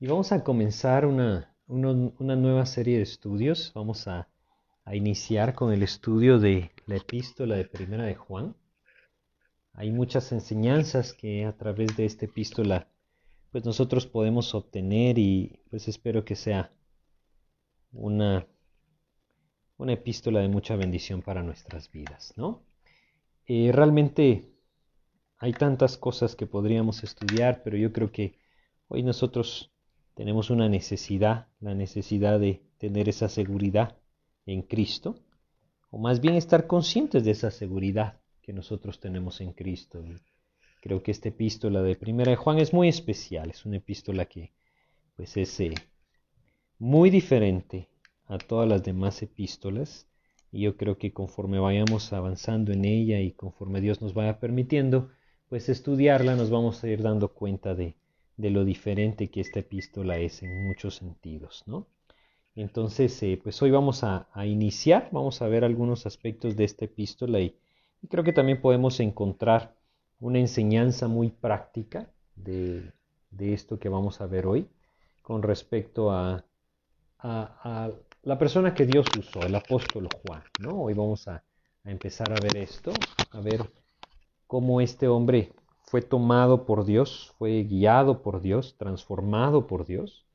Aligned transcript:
Y 0.00 0.08
vamos 0.08 0.32
a 0.32 0.42
comenzar 0.42 1.06
una, 1.06 1.56
una, 1.68 2.36
nueva 2.36 2.66
serie 2.66 2.96
de 2.96 3.04
estudios. 3.04 3.70
Vamos 3.74 4.08
a, 4.08 4.28
a, 4.84 4.96
iniciar 4.96 5.54
con 5.54 5.72
el 5.72 5.84
estudio 5.84 6.40
de 6.40 6.72
la 6.86 6.96
epístola 6.96 7.54
de 7.54 7.64
Primera 7.64 8.04
de 8.04 8.16
Juan. 8.16 8.56
Hay 9.72 9.92
muchas 9.92 10.32
enseñanzas 10.32 11.12
que 11.12 11.44
a 11.44 11.56
través 11.56 11.96
de 11.96 12.06
esta 12.06 12.24
epístola 12.24 12.88
pues 13.52 13.64
nosotros 13.64 14.04
podemos 14.04 14.52
obtener 14.56 15.16
y 15.16 15.60
pues 15.70 15.86
espero 15.86 16.24
que 16.24 16.34
sea 16.34 16.72
una, 17.92 18.48
una 19.76 19.92
epístola 19.92 20.40
de 20.40 20.48
mucha 20.48 20.74
bendición 20.74 21.22
para 21.22 21.44
nuestras 21.44 21.88
vidas, 21.88 22.34
¿no? 22.36 22.64
Eh, 23.46 23.70
realmente 23.72 24.50
hay 25.38 25.52
tantas 25.52 25.96
cosas 25.96 26.34
que 26.34 26.46
podríamos 26.46 27.04
estudiar, 27.04 27.62
pero 27.62 27.76
yo 27.76 27.92
creo 27.92 28.10
que 28.10 28.36
hoy 28.88 29.04
nosotros 29.04 29.73
tenemos 30.14 30.50
una 30.50 30.68
necesidad, 30.68 31.48
la 31.60 31.74
necesidad 31.74 32.38
de 32.40 32.62
tener 32.78 33.08
esa 33.08 33.28
seguridad 33.28 33.96
en 34.46 34.62
Cristo, 34.62 35.16
o 35.90 35.98
más 35.98 36.20
bien 36.20 36.34
estar 36.34 36.66
conscientes 36.66 37.24
de 37.24 37.32
esa 37.32 37.50
seguridad 37.50 38.20
que 38.42 38.52
nosotros 38.52 39.00
tenemos 39.00 39.40
en 39.40 39.52
Cristo. 39.52 40.04
creo 40.80 41.02
que 41.02 41.10
esta 41.10 41.28
epístola 41.30 41.82
de 41.82 41.96
Primera 41.96 42.30
de 42.30 42.36
Juan 42.36 42.58
es 42.58 42.72
muy 42.72 42.88
especial, 42.88 43.50
es 43.50 43.64
una 43.64 43.78
epístola 43.78 44.26
que 44.26 44.52
pues 45.16 45.36
es 45.36 45.60
eh, 45.60 45.74
muy 46.78 47.10
diferente 47.10 47.88
a 48.26 48.38
todas 48.38 48.68
las 48.68 48.82
demás 48.82 49.22
epístolas 49.22 50.08
y 50.52 50.60
yo 50.62 50.76
creo 50.76 50.98
que 50.98 51.12
conforme 51.12 51.58
vayamos 51.58 52.12
avanzando 52.12 52.72
en 52.72 52.84
ella 52.84 53.20
y 53.20 53.32
conforme 53.32 53.80
Dios 53.80 54.02
nos 54.02 54.14
vaya 54.14 54.38
permitiendo, 54.38 55.10
pues 55.48 55.68
estudiarla 55.68 56.36
nos 56.36 56.50
vamos 56.50 56.82
a 56.84 56.88
ir 56.88 57.02
dando 57.02 57.32
cuenta 57.32 57.74
de, 57.74 57.96
de 58.36 58.50
lo 58.50 58.64
diferente 58.64 59.30
que 59.30 59.40
esta 59.40 59.60
epístola 59.60 60.18
es 60.18 60.42
en 60.42 60.64
muchos 60.64 60.96
sentidos, 60.96 61.62
¿no? 61.66 61.86
Entonces, 62.56 63.20
eh, 63.22 63.40
pues 63.42 63.60
hoy 63.62 63.70
vamos 63.70 64.04
a, 64.04 64.28
iniciar, 64.44 65.08
vamos 65.10 65.42
a 65.42 65.48
ver 65.48 65.64
algunos 65.64 66.06
aspectos 66.06 66.56
de 66.56 66.64
esta 66.64 66.84
epístola 66.84 67.40
y, 67.40 67.56
creo 68.08 68.22
que 68.22 68.32
también 68.32 68.60
podemos 68.60 69.00
encontrar 69.00 69.74
una 70.20 70.38
enseñanza 70.38 71.08
muy 71.08 71.30
práctica 71.30 72.10
de, 72.36 72.92
de 73.30 73.54
esto 73.54 73.78
que 73.78 73.88
vamos 73.88 74.20
a 74.20 74.26
ver 74.26 74.46
hoy 74.46 74.68
con 75.22 75.42
respecto 75.42 76.10
a, 76.12 76.44
a, 77.18 77.90
la 78.22 78.38
persona 78.38 78.74
que 78.74 78.86
Dios 78.86 79.06
usó, 79.18 79.40
el 79.40 79.54
apóstol 79.54 80.08
Juan, 80.22 80.42
¿no? 80.60 80.82
Hoy 80.82 80.94
vamos 80.94 81.26
a, 81.28 81.42
a 81.84 81.90
empezar 81.90 82.30
a 82.30 82.40
ver 82.40 82.56
esto, 82.56 82.92
a 83.32 83.40
ver 83.40 83.68
cómo 84.46 84.80
este 84.80 85.08
hombre 85.08 85.50
fue 85.94 86.02
tomado 86.02 86.66
por 86.66 86.84
Dios, 86.84 87.32
fue 87.38 87.62
guiado 87.62 88.20
por 88.20 88.40
Dios, 88.40 88.76
transformado 88.76 89.68
por 89.68 89.86
Dios 89.86 90.26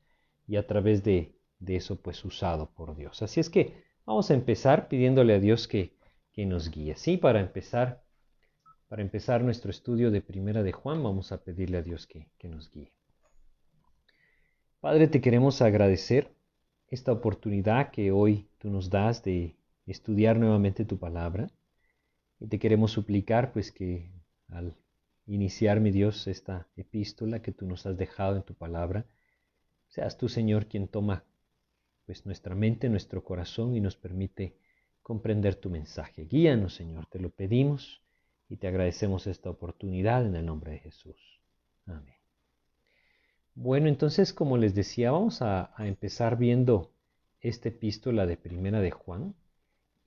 y 0.48 0.56
a 0.56 0.66
través 0.66 1.04
de, 1.04 1.34
eso 1.66 2.00
pues 2.00 2.24
usado 2.24 2.70
por 2.70 2.96
Dios. 2.96 3.20
Así 3.20 3.40
es 3.40 3.50
que 3.50 3.84
vamos 4.06 4.30
a 4.30 4.34
empezar 4.34 4.88
pidiéndole 4.88 5.34
a 5.34 5.38
Dios 5.38 5.68
que, 5.68 5.92
que 6.32 6.46
nos 6.46 6.70
guíe. 6.70 6.96
Sí, 6.96 7.18
para 7.18 7.40
empezar, 7.40 8.02
para 8.88 9.02
empezar 9.02 9.42
nuestro 9.44 9.70
estudio 9.70 10.10
de 10.10 10.22
Primera 10.22 10.62
de 10.62 10.72
Juan, 10.72 11.02
vamos 11.02 11.30
a 11.30 11.44
pedirle 11.44 11.76
a 11.76 11.82
Dios 11.82 12.06
que, 12.06 12.30
que 12.38 12.48
nos 12.48 12.70
guíe. 12.70 12.94
Padre, 14.80 15.08
te 15.08 15.20
queremos 15.20 15.60
agradecer 15.60 16.32
esta 16.88 17.12
oportunidad 17.12 17.90
que 17.90 18.12
hoy 18.12 18.48
tú 18.56 18.70
nos 18.70 18.88
das 18.88 19.22
de 19.22 19.56
estudiar 19.84 20.38
nuevamente 20.38 20.86
tu 20.86 20.98
palabra. 20.98 21.50
Y 22.38 22.46
te 22.46 22.58
queremos 22.58 22.92
suplicar 22.92 23.52
pues 23.52 23.70
que 23.70 24.10
al 24.48 24.74
iniciar, 25.34 25.80
mi 25.80 25.90
Dios, 25.90 26.26
esta 26.26 26.68
epístola 26.76 27.42
que 27.42 27.52
tú 27.52 27.66
nos 27.66 27.86
has 27.86 27.96
dejado 27.96 28.36
en 28.36 28.42
tu 28.42 28.54
palabra, 28.54 29.06
seas 29.88 30.18
tú, 30.18 30.28
Señor, 30.28 30.66
quien 30.66 30.88
toma 30.88 31.24
pues 32.06 32.26
nuestra 32.26 32.54
mente, 32.54 32.88
nuestro 32.88 33.22
corazón 33.22 33.74
y 33.76 33.80
nos 33.80 33.96
permite 33.96 34.56
comprender 35.02 35.54
tu 35.54 35.70
mensaje. 35.70 36.24
Guíanos, 36.24 36.74
Señor, 36.74 37.06
te 37.06 37.20
lo 37.20 37.30
pedimos 37.30 38.02
y 38.48 38.56
te 38.56 38.66
agradecemos 38.66 39.26
esta 39.26 39.50
oportunidad 39.50 40.26
en 40.26 40.34
el 40.34 40.46
nombre 40.46 40.72
de 40.72 40.78
Jesús. 40.78 41.40
Amén. 41.86 42.16
Bueno, 43.54 43.88
entonces, 43.88 44.32
como 44.32 44.56
les 44.56 44.74
decía, 44.74 45.12
vamos 45.12 45.42
a, 45.42 45.72
empezar 45.78 46.36
viendo 46.36 46.92
esta 47.40 47.68
epístola 47.68 48.26
de 48.26 48.36
Primera 48.36 48.80
de 48.80 48.90
Juan 48.90 49.34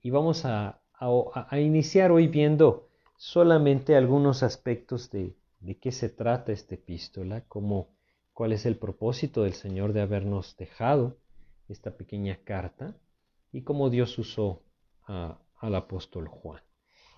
y 0.02 0.10
vamos 0.10 0.44
a 0.44 0.80
a, 0.98 1.58
iniciar 1.58 2.12
hoy 2.12 2.28
viendo 2.28 2.88
solamente 3.24 3.96
algunos 3.96 4.42
aspectos 4.42 5.10
de, 5.10 5.34
de 5.60 5.78
qué 5.78 5.92
se 5.92 6.10
trata 6.10 6.52
esta 6.52 6.74
epístola, 6.74 7.40
como 7.48 7.88
cuál 8.34 8.52
es 8.52 8.66
el 8.66 8.76
propósito 8.76 9.44
del 9.44 9.54
Señor 9.54 9.94
de 9.94 10.02
habernos 10.02 10.58
dejado 10.58 11.16
esta 11.70 11.96
pequeña 11.96 12.36
carta 12.44 12.94
y 13.50 13.62
cómo 13.62 13.88
Dios 13.88 14.18
usó 14.18 14.62
al 15.06 15.74
apóstol 15.74 16.28
Juan. 16.28 16.60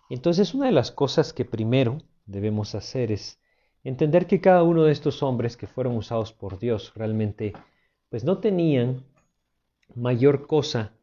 Entonces 0.09 0.55
una 0.55 0.67
de 0.67 0.73
las 0.73 0.93
cosas 0.93 1.33
que 1.33 1.45
primero 1.45 1.99
debemos 2.25 2.77
hacer 2.77 3.11
es 3.11 3.41
entender 3.83 4.29
que 4.29 4.41
cada 4.41 4.63
uno 4.63 4.85
de 4.85 4.93
estos 4.93 5.25
hombres 5.25 5.57
que 5.57 5.67
fueron 5.67 5.97
usados 5.97 6.33
por 6.33 6.61
Dios 6.61 6.93
realmente 6.95 7.53
pues 8.11 8.23
no 8.23 8.39
tenían 8.39 9.03
mayor 9.97 10.47
cosa 10.47 10.95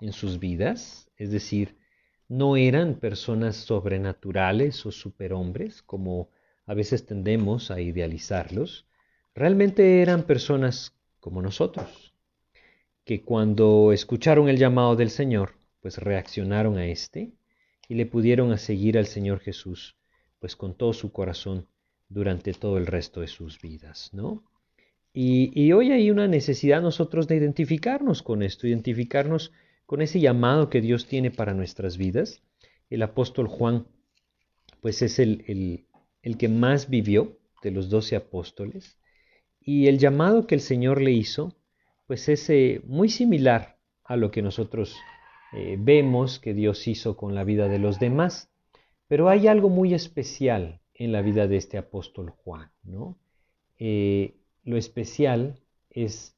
en 0.00 0.12
sus 0.12 0.38
vidas, 0.38 1.10
es 1.16 1.32
decir, 1.32 1.81
no 2.32 2.56
eran 2.56 2.94
personas 2.94 3.56
sobrenaturales 3.56 4.86
o 4.86 4.90
superhombres, 4.90 5.82
como 5.82 6.30
a 6.64 6.72
veces 6.72 7.04
tendemos 7.04 7.70
a 7.70 7.82
idealizarlos, 7.82 8.86
realmente 9.34 10.00
eran 10.00 10.22
personas 10.22 10.94
como 11.20 11.42
nosotros, 11.42 12.14
que 13.04 13.20
cuando 13.20 13.92
escucharon 13.92 14.48
el 14.48 14.56
llamado 14.56 14.96
del 14.96 15.10
Señor, 15.10 15.56
pues 15.82 15.98
reaccionaron 15.98 16.78
a 16.78 16.86
éste 16.86 17.34
y 17.86 17.96
le 17.96 18.06
pudieron 18.06 18.50
a 18.52 18.56
seguir 18.56 18.96
al 18.96 19.06
Señor 19.06 19.40
Jesús, 19.40 19.98
pues 20.38 20.56
con 20.56 20.74
todo 20.74 20.94
su 20.94 21.12
corazón 21.12 21.66
durante 22.08 22.54
todo 22.54 22.78
el 22.78 22.86
resto 22.86 23.20
de 23.20 23.28
sus 23.28 23.60
vidas, 23.60 24.08
¿no? 24.14 24.42
Y, 25.12 25.52
y 25.52 25.74
hoy 25.74 25.92
hay 25.92 26.10
una 26.10 26.28
necesidad 26.28 26.80
nosotros 26.80 27.28
de 27.28 27.36
identificarnos 27.36 28.22
con 28.22 28.42
esto, 28.42 28.66
identificarnos 28.66 29.52
con 29.92 30.00
ese 30.00 30.20
llamado 30.20 30.70
que 30.70 30.80
Dios 30.80 31.06
tiene 31.06 31.30
para 31.30 31.52
nuestras 31.52 31.98
vidas. 31.98 32.40
El 32.88 33.02
apóstol 33.02 33.46
Juan, 33.46 33.86
pues 34.80 35.02
es 35.02 35.18
el, 35.18 35.44
el, 36.22 36.38
que 36.38 36.48
más 36.48 36.88
vivió 36.88 37.36
de 37.62 37.72
los 37.72 37.90
doce 37.90 38.16
apóstoles. 38.16 38.98
Y 39.60 39.88
el 39.88 39.98
llamado 39.98 40.46
que 40.46 40.54
el 40.54 40.62
Señor 40.62 41.02
le 41.02 41.12
hizo, 41.12 41.54
pues 42.06 42.30
es 42.30 42.48
eh, 42.48 42.80
muy 42.86 43.10
similar 43.10 43.76
a 44.02 44.16
lo 44.16 44.30
que 44.30 44.40
nosotros 44.40 44.96
eh, 45.52 45.76
vemos 45.78 46.38
que 46.38 46.54
Dios 46.54 46.88
hizo 46.88 47.14
con 47.14 47.34
la 47.34 47.44
vida 47.44 47.68
de 47.68 47.78
los 47.78 48.00
demás. 48.00 48.50
Pero 49.08 49.28
hay 49.28 49.46
algo 49.46 49.68
muy 49.68 49.92
especial 49.92 50.80
en 50.94 51.12
la 51.12 51.20
vida 51.20 51.48
de 51.48 51.58
este 51.58 51.76
apóstol 51.76 52.30
Juan, 52.30 52.70
¿no? 52.82 53.18
Eh, 53.78 54.36
lo 54.64 54.78
especial 54.78 55.60
es 55.90 56.34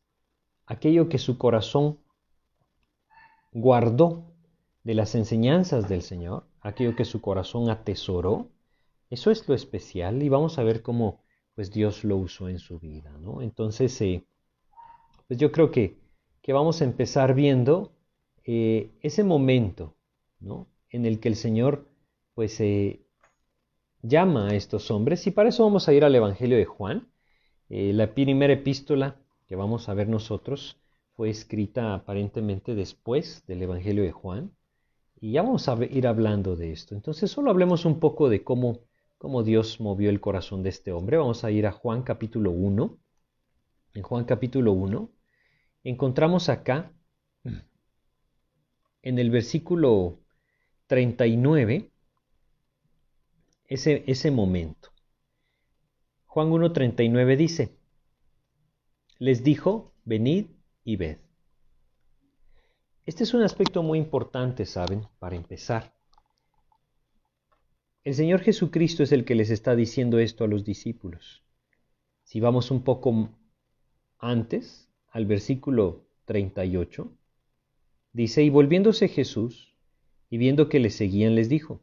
aquello 0.66 1.08
que 1.08 1.18
su 1.18 1.38
corazón 1.38 2.00
guardó 3.54 4.24
de 4.82 4.94
las 4.94 5.14
enseñanzas 5.14 5.88
del 5.88 6.02
Señor, 6.02 6.44
aquello 6.60 6.94
que 6.94 7.06
su 7.06 7.22
corazón 7.22 7.70
atesoró, 7.70 8.50
eso 9.08 9.30
es 9.30 9.48
lo 9.48 9.54
especial 9.54 10.22
y 10.22 10.28
vamos 10.28 10.58
a 10.58 10.64
ver 10.64 10.82
cómo 10.82 11.22
pues 11.54 11.70
Dios 11.70 12.02
lo 12.02 12.16
usó 12.16 12.48
en 12.48 12.58
su 12.58 12.80
vida, 12.80 13.16
¿no? 13.18 13.40
Entonces, 13.40 13.98
eh, 14.00 14.26
pues 15.28 15.38
yo 15.38 15.52
creo 15.52 15.70
que, 15.70 16.00
que, 16.42 16.52
vamos 16.52 16.82
a 16.82 16.84
empezar 16.84 17.34
viendo 17.34 17.92
eh, 18.42 18.90
ese 19.02 19.22
momento, 19.22 19.94
¿no? 20.40 20.66
En 20.90 21.06
el 21.06 21.20
que 21.20 21.28
el 21.28 21.36
Señor 21.36 21.88
pues 22.34 22.60
eh, 22.60 23.06
llama 24.02 24.48
a 24.48 24.54
estos 24.56 24.90
hombres 24.90 25.26
y 25.28 25.30
para 25.30 25.50
eso 25.50 25.62
vamos 25.64 25.88
a 25.88 25.92
ir 25.92 26.04
al 26.04 26.14
Evangelio 26.14 26.58
de 26.58 26.64
Juan, 26.64 27.08
la 27.68 28.14
primera 28.14 28.52
epístola 28.52 29.16
que 29.46 29.56
vamos 29.56 29.88
a 29.88 29.94
ver 29.94 30.08
nosotros 30.08 30.83
fue 31.16 31.30
escrita 31.30 31.94
aparentemente 31.94 32.74
después 32.74 33.46
del 33.46 33.62
Evangelio 33.62 34.02
de 34.02 34.12
Juan. 34.12 34.52
Y 35.20 35.32
ya 35.32 35.42
vamos 35.42 35.68
a 35.68 35.76
ir 35.84 36.06
hablando 36.06 36.56
de 36.56 36.72
esto. 36.72 36.94
Entonces 36.94 37.30
solo 37.30 37.50
hablemos 37.50 37.84
un 37.84 38.00
poco 38.00 38.28
de 38.28 38.42
cómo, 38.42 38.80
cómo 39.16 39.42
Dios 39.42 39.80
movió 39.80 40.10
el 40.10 40.20
corazón 40.20 40.62
de 40.62 40.70
este 40.70 40.92
hombre. 40.92 41.16
Vamos 41.16 41.44
a 41.44 41.50
ir 41.50 41.66
a 41.66 41.72
Juan 41.72 42.02
capítulo 42.02 42.50
1. 42.50 42.98
En 43.94 44.02
Juan 44.02 44.24
capítulo 44.24 44.72
1 44.72 45.10
encontramos 45.84 46.48
acá, 46.48 46.92
en 49.02 49.18
el 49.18 49.30
versículo 49.30 50.18
39, 50.86 51.90
ese, 53.66 54.02
ese 54.06 54.30
momento. 54.30 54.90
Juan 56.24 56.50
1.39 56.50 57.36
dice, 57.36 57.78
les 59.18 59.44
dijo, 59.44 59.92
venid 60.04 60.46
y 60.84 60.96
ved. 60.96 61.18
Este 63.06 63.24
es 63.24 63.34
un 63.34 63.42
aspecto 63.42 63.82
muy 63.82 63.98
importante, 63.98 64.64
¿saben? 64.66 65.06
Para 65.18 65.36
empezar. 65.36 65.94
El 68.02 68.14
Señor 68.14 68.40
Jesucristo 68.40 69.02
es 69.02 69.12
el 69.12 69.24
que 69.24 69.34
les 69.34 69.50
está 69.50 69.74
diciendo 69.74 70.18
esto 70.18 70.44
a 70.44 70.48
los 70.48 70.64
discípulos. 70.64 71.42
Si 72.22 72.38
vamos 72.40 72.70
un 72.70 72.84
poco 72.84 73.30
antes, 74.18 74.90
al 75.08 75.26
versículo 75.26 76.06
38, 76.26 77.10
dice, 78.12 78.42
y 78.42 78.50
volviéndose 78.50 79.08
Jesús, 79.08 79.74
y 80.28 80.38
viendo 80.38 80.68
que 80.68 80.80
le 80.80 80.90
seguían, 80.90 81.34
les 81.34 81.48
dijo, 81.48 81.82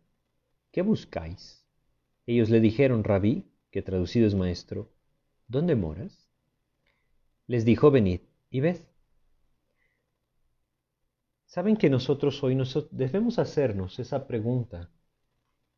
¿qué 0.71 0.81
buscáis? 0.81 1.65
Ellos 2.25 2.49
le 2.49 2.59
dijeron, 2.59 3.03
rabí, 3.03 3.45
que 3.71 3.81
traducido 3.81 4.27
es 4.27 4.35
maestro, 4.35 4.91
¿dónde 5.47 5.75
moras? 5.75 6.29
Les 7.47 7.65
dijo, 7.65 7.89
venid 7.89 8.21
y 8.49 8.59
ved. 8.59 8.90
Saben 11.51 11.75
que 11.75 11.89
nosotros 11.89 12.41
hoy 12.43 12.57
debemos 12.91 13.37
hacernos 13.37 13.99
esa 13.99 14.25
pregunta. 14.25 14.89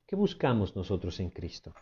¿Qué 0.06 0.16
buscamos 0.16 0.76
nosotros 0.76 1.20
en 1.20 1.32
Cristo? 1.32 1.74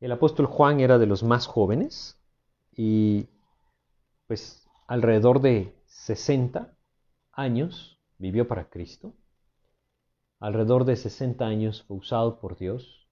El 0.00 0.10
apóstol 0.10 0.46
Juan 0.46 0.80
era 0.80 0.98
de 0.98 1.06
los 1.06 1.22
más 1.22 1.46
jóvenes 1.46 2.18
y 2.74 3.28
pues 4.26 4.66
alrededor 4.88 5.40
de 5.40 5.72
60 5.86 6.76
años 7.30 7.96
vivió 8.18 8.48
para 8.48 8.68
Cristo. 8.68 9.12
Alrededor 10.40 10.86
de 10.86 10.96
60 10.96 11.46
años 11.46 11.84
fue 11.84 11.98
usado 11.98 12.40
por 12.40 12.58
Dios 12.58 13.06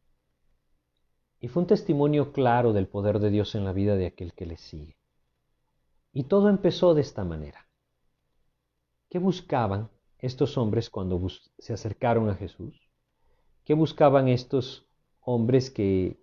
y 1.39 1.47
fue 1.47 1.63
un 1.63 1.69
testimonio 1.69 2.33
claro 2.33 2.73
del 2.73 2.89
poder 2.89 3.21
de 3.21 3.31
Dios 3.31 3.55
en 3.55 3.65
la 3.65 3.73
vida 3.73 3.95
de 3.95 4.07
aquel 4.07 4.33
que 4.33 4.45
le 4.45 4.57
sigue. 4.57 4.97
Y 6.13 6.25
todo 6.25 6.49
empezó 6.49 6.95
de 6.95 7.03
esta 7.03 7.23
manera. 7.23 7.69
¿Qué 9.13 9.19
buscaban 9.19 9.91
estos 10.21 10.57
hombres 10.57 10.89
cuando 10.89 11.21
se 11.59 11.75
acercaron 11.75 12.31
a 12.31 12.35
Jesús? 12.35 12.89
¿Qué 13.63 13.75
buscaban 13.75 14.27
estos 14.29 14.89
hombres 15.21 15.71
que, 15.71 16.19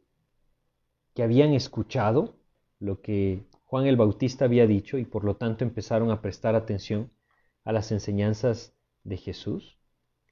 que 1.13 1.21
habían 1.21 1.53
escuchado 1.53 2.39
lo 2.79 2.99
que 2.99 3.45
Juan 3.65 3.85
el 3.85 3.95
Bautista 3.95 4.45
había 4.45 4.65
dicho 4.65 4.97
y 4.97 5.05
por 5.05 5.23
lo 5.23 5.35
tanto 5.35 5.63
empezaron 5.63 6.09
a 6.09 6.19
prestar 6.23 6.55
atención 6.55 7.11
a 7.63 7.73
las 7.73 7.91
enseñanzas 7.91 8.73
de 9.03 9.17
Jesús? 9.17 9.77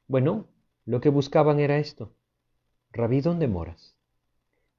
Bueno, 0.07 0.47
lo 0.83 0.99
que 0.99 1.09
buscaban 1.09 1.59
era 1.59 1.77
esto. 1.77 2.15
Rabí, 2.91 3.21
¿dónde 3.21 3.47
moras? 3.47 3.95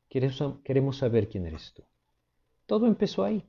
Queremos 0.09 0.97
saber 0.97 1.29
quién 1.29 1.47
eres 1.47 1.75
tú. 1.75 1.85
Todo 2.67 2.89
empezó 2.89 3.23
ahí, 3.23 3.49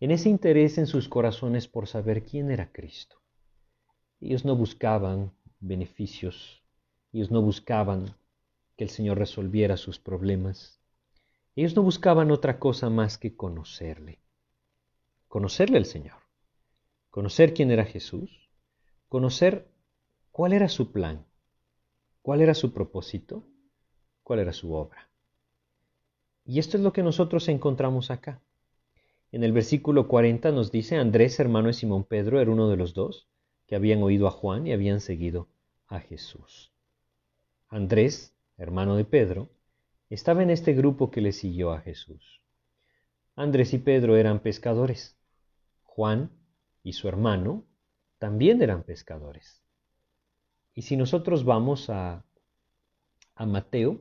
en 0.00 0.10
ese 0.10 0.30
interés 0.30 0.78
en 0.78 0.86
sus 0.86 1.06
corazones 1.06 1.68
por 1.68 1.86
saber 1.86 2.24
quién 2.24 2.50
era 2.50 2.72
Cristo. 2.72 3.18
Ellos 4.20 4.44
no 4.44 4.56
buscaban 4.56 5.32
beneficios, 5.60 6.60
ellos 7.12 7.30
no 7.30 7.40
buscaban 7.40 8.16
que 8.76 8.82
el 8.82 8.90
Señor 8.90 9.18
resolviera 9.18 9.76
sus 9.76 10.00
problemas, 10.00 10.80
ellos 11.54 11.76
no 11.76 11.82
buscaban 11.82 12.32
otra 12.32 12.58
cosa 12.58 12.90
más 12.90 13.16
que 13.16 13.36
conocerle, 13.36 14.18
conocerle 15.28 15.78
al 15.78 15.84
Señor, 15.84 16.16
conocer 17.10 17.54
quién 17.54 17.70
era 17.70 17.84
Jesús, 17.84 18.48
conocer 19.08 19.68
cuál 20.32 20.52
era 20.52 20.68
su 20.68 20.90
plan, 20.90 21.24
cuál 22.20 22.40
era 22.40 22.54
su 22.54 22.72
propósito, 22.72 23.44
cuál 24.24 24.40
era 24.40 24.52
su 24.52 24.72
obra. 24.72 25.08
Y 26.44 26.58
esto 26.58 26.76
es 26.76 26.82
lo 26.82 26.92
que 26.92 27.04
nosotros 27.04 27.48
encontramos 27.48 28.10
acá. 28.10 28.42
En 29.30 29.44
el 29.44 29.52
versículo 29.52 30.08
40 30.08 30.50
nos 30.50 30.72
dice, 30.72 30.96
Andrés, 30.96 31.38
hermano 31.38 31.68
de 31.68 31.74
Simón 31.74 32.02
Pedro, 32.02 32.40
era 32.40 32.50
uno 32.50 32.68
de 32.68 32.76
los 32.76 32.94
dos 32.94 33.28
que 33.68 33.76
habían 33.76 34.02
oído 34.02 34.26
a 34.26 34.30
Juan 34.32 34.66
y 34.66 34.72
habían 34.72 35.00
seguido 35.00 35.46
a 35.86 36.00
Jesús. 36.00 36.72
Andrés, 37.68 38.34
hermano 38.56 38.96
de 38.96 39.04
Pedro, 39.04 39.50
estaba 40.08 40.42
en 40.42 40.48
este 40.50 40.72
grupo 40.72 41.10
que 41.10 41.20
le 41.20 41.32
siguió 41.32 41.72
a 41.72 41.80
Jesús. 41.80 42.40
Andrés 43.36 43.74
y 43.74 43.78
Pedro 43.78 44.16
eran 44.16 44.40
pescadores. 44.40 45.16
Juan 45.84 46.30
y 46.82 46.94
su 46.94 47.08
hermano 47.08 47.64
también 48.18 48.62
eran 48.62 48.84
pescadores. 48.84 49.62
Y 50.74 50.82
si 50.82 50.96
nosotros 50.96 51.44
vamos 51.44 51.90
a, 51.90 52.24
a 53.34 53.46
Mateo, 53.46 54.00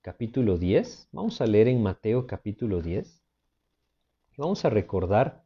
capítulo 0.00 0.56
10, 0.56 1.08
vamos 1.12 1.42
a 1.42 1.46
leer 1.46 1.68
en 1.68 1.82
Mateo 1.82 2.26
capítulo 2.26 2.80
10, 2.80 3.22
y 4.32 4.36
vamos 4.38 4.64
a 4.64 4.70
recordar 4.70 5.44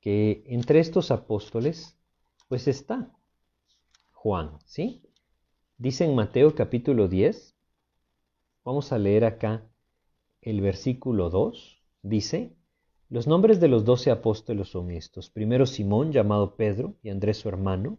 que 0.00 0.44
entre 0.46 0.78
estos 0.78 1.10
apóstoles, 1.10 1.95
pues 2.48 2.68
está 2.68 3.10
Juan, 4.12 4.58
¿sí? 4.64 5.02
Dice 5.78 6.04
en 6.04 6.14
Mateo 6.14 6.54
capítulo 6.54 7.08
10, 7.08 7.56
Vamos 8.66 8.90
a 8.90 8.98
leer 8.98 9.24
acá 9.24 9.64
el 10.42 10.60
versículo 10.60 11.30
2. 11.30 11.84
Dice, 12.02 12.56
los 13.08 13.28
nombres 13.28 13.60
de 13.60 13.68
los 13.68 13.84
doce 13.84 14.10
apóstoles 14.10 14.68
son 14.68 14.90
estos. 14.90 15.30
Primero 15.30 15.66
Simón, 15.66 16.10
llamado 16.10 16.56
Pedro, 16.56 16.96
y 17.00 17.10
Andrés 17.10 17.36
su 17.36 17.48
hermano, 17.48 17.98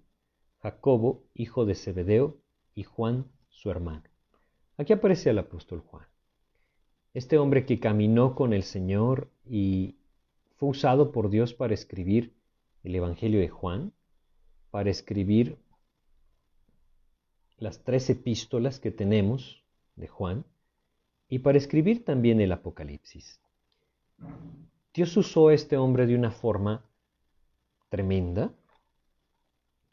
Jacobo, 0.59 1.23
hijo 1.33 1.63
de 1.63 1.73
Zebedeo, 1.73 2.35
y 2.75 2.83
Juan 2.83 3.31
su 3.47 3.71
hermano. 3.71 4.03
Aquí 4.75 4.91
aparece 4.91 5.29
el 5.29 5.39
apóstol 5.39 5.79
Juan. 5.79 6.05
Este 7.13 7.37
hombre 7.37 7.65
que 7.65 7.79
caminó 7.79 8.35
con 8.35 8.51
el 8.51 8.63
Señor 8.63 9.31
y 9.45 9.95
fue 10.57 10.67
usado 10.67 11.13
por 11.13 11.29
Dios 11.29 11.53
para 11.53 11.73
escribir 11.73 12.35
el 12.83 12.93
Evangelio 12.93 13.39
de 13.39 13.47
Juan, 13.47 13.93
para 14.77 14.91
escribir 14.91 15.57
las 17.57 17.83
tres 17.83 18.11
epístolas 18.11 18.79
que 18.79 18.91
tenemos 18.91 19.63
de 19.95 20.07
Juan, 20.07 20.45
y 21.27 21.39
para 21.39 21.57
escribir 21.57 22.05
también 22.05 22.39
el 22.41 22.51
Apocalipsis. 22.51 23.41
Dios 24.93 25.17
usó 25.17 25.47
a 25.47 25.55
este 25.55 25.77
hombre 25.77 26.05
de 26.05 26.13
una 26.13 26.29
forma 26.29 26.85
tremenda 27.89 28.53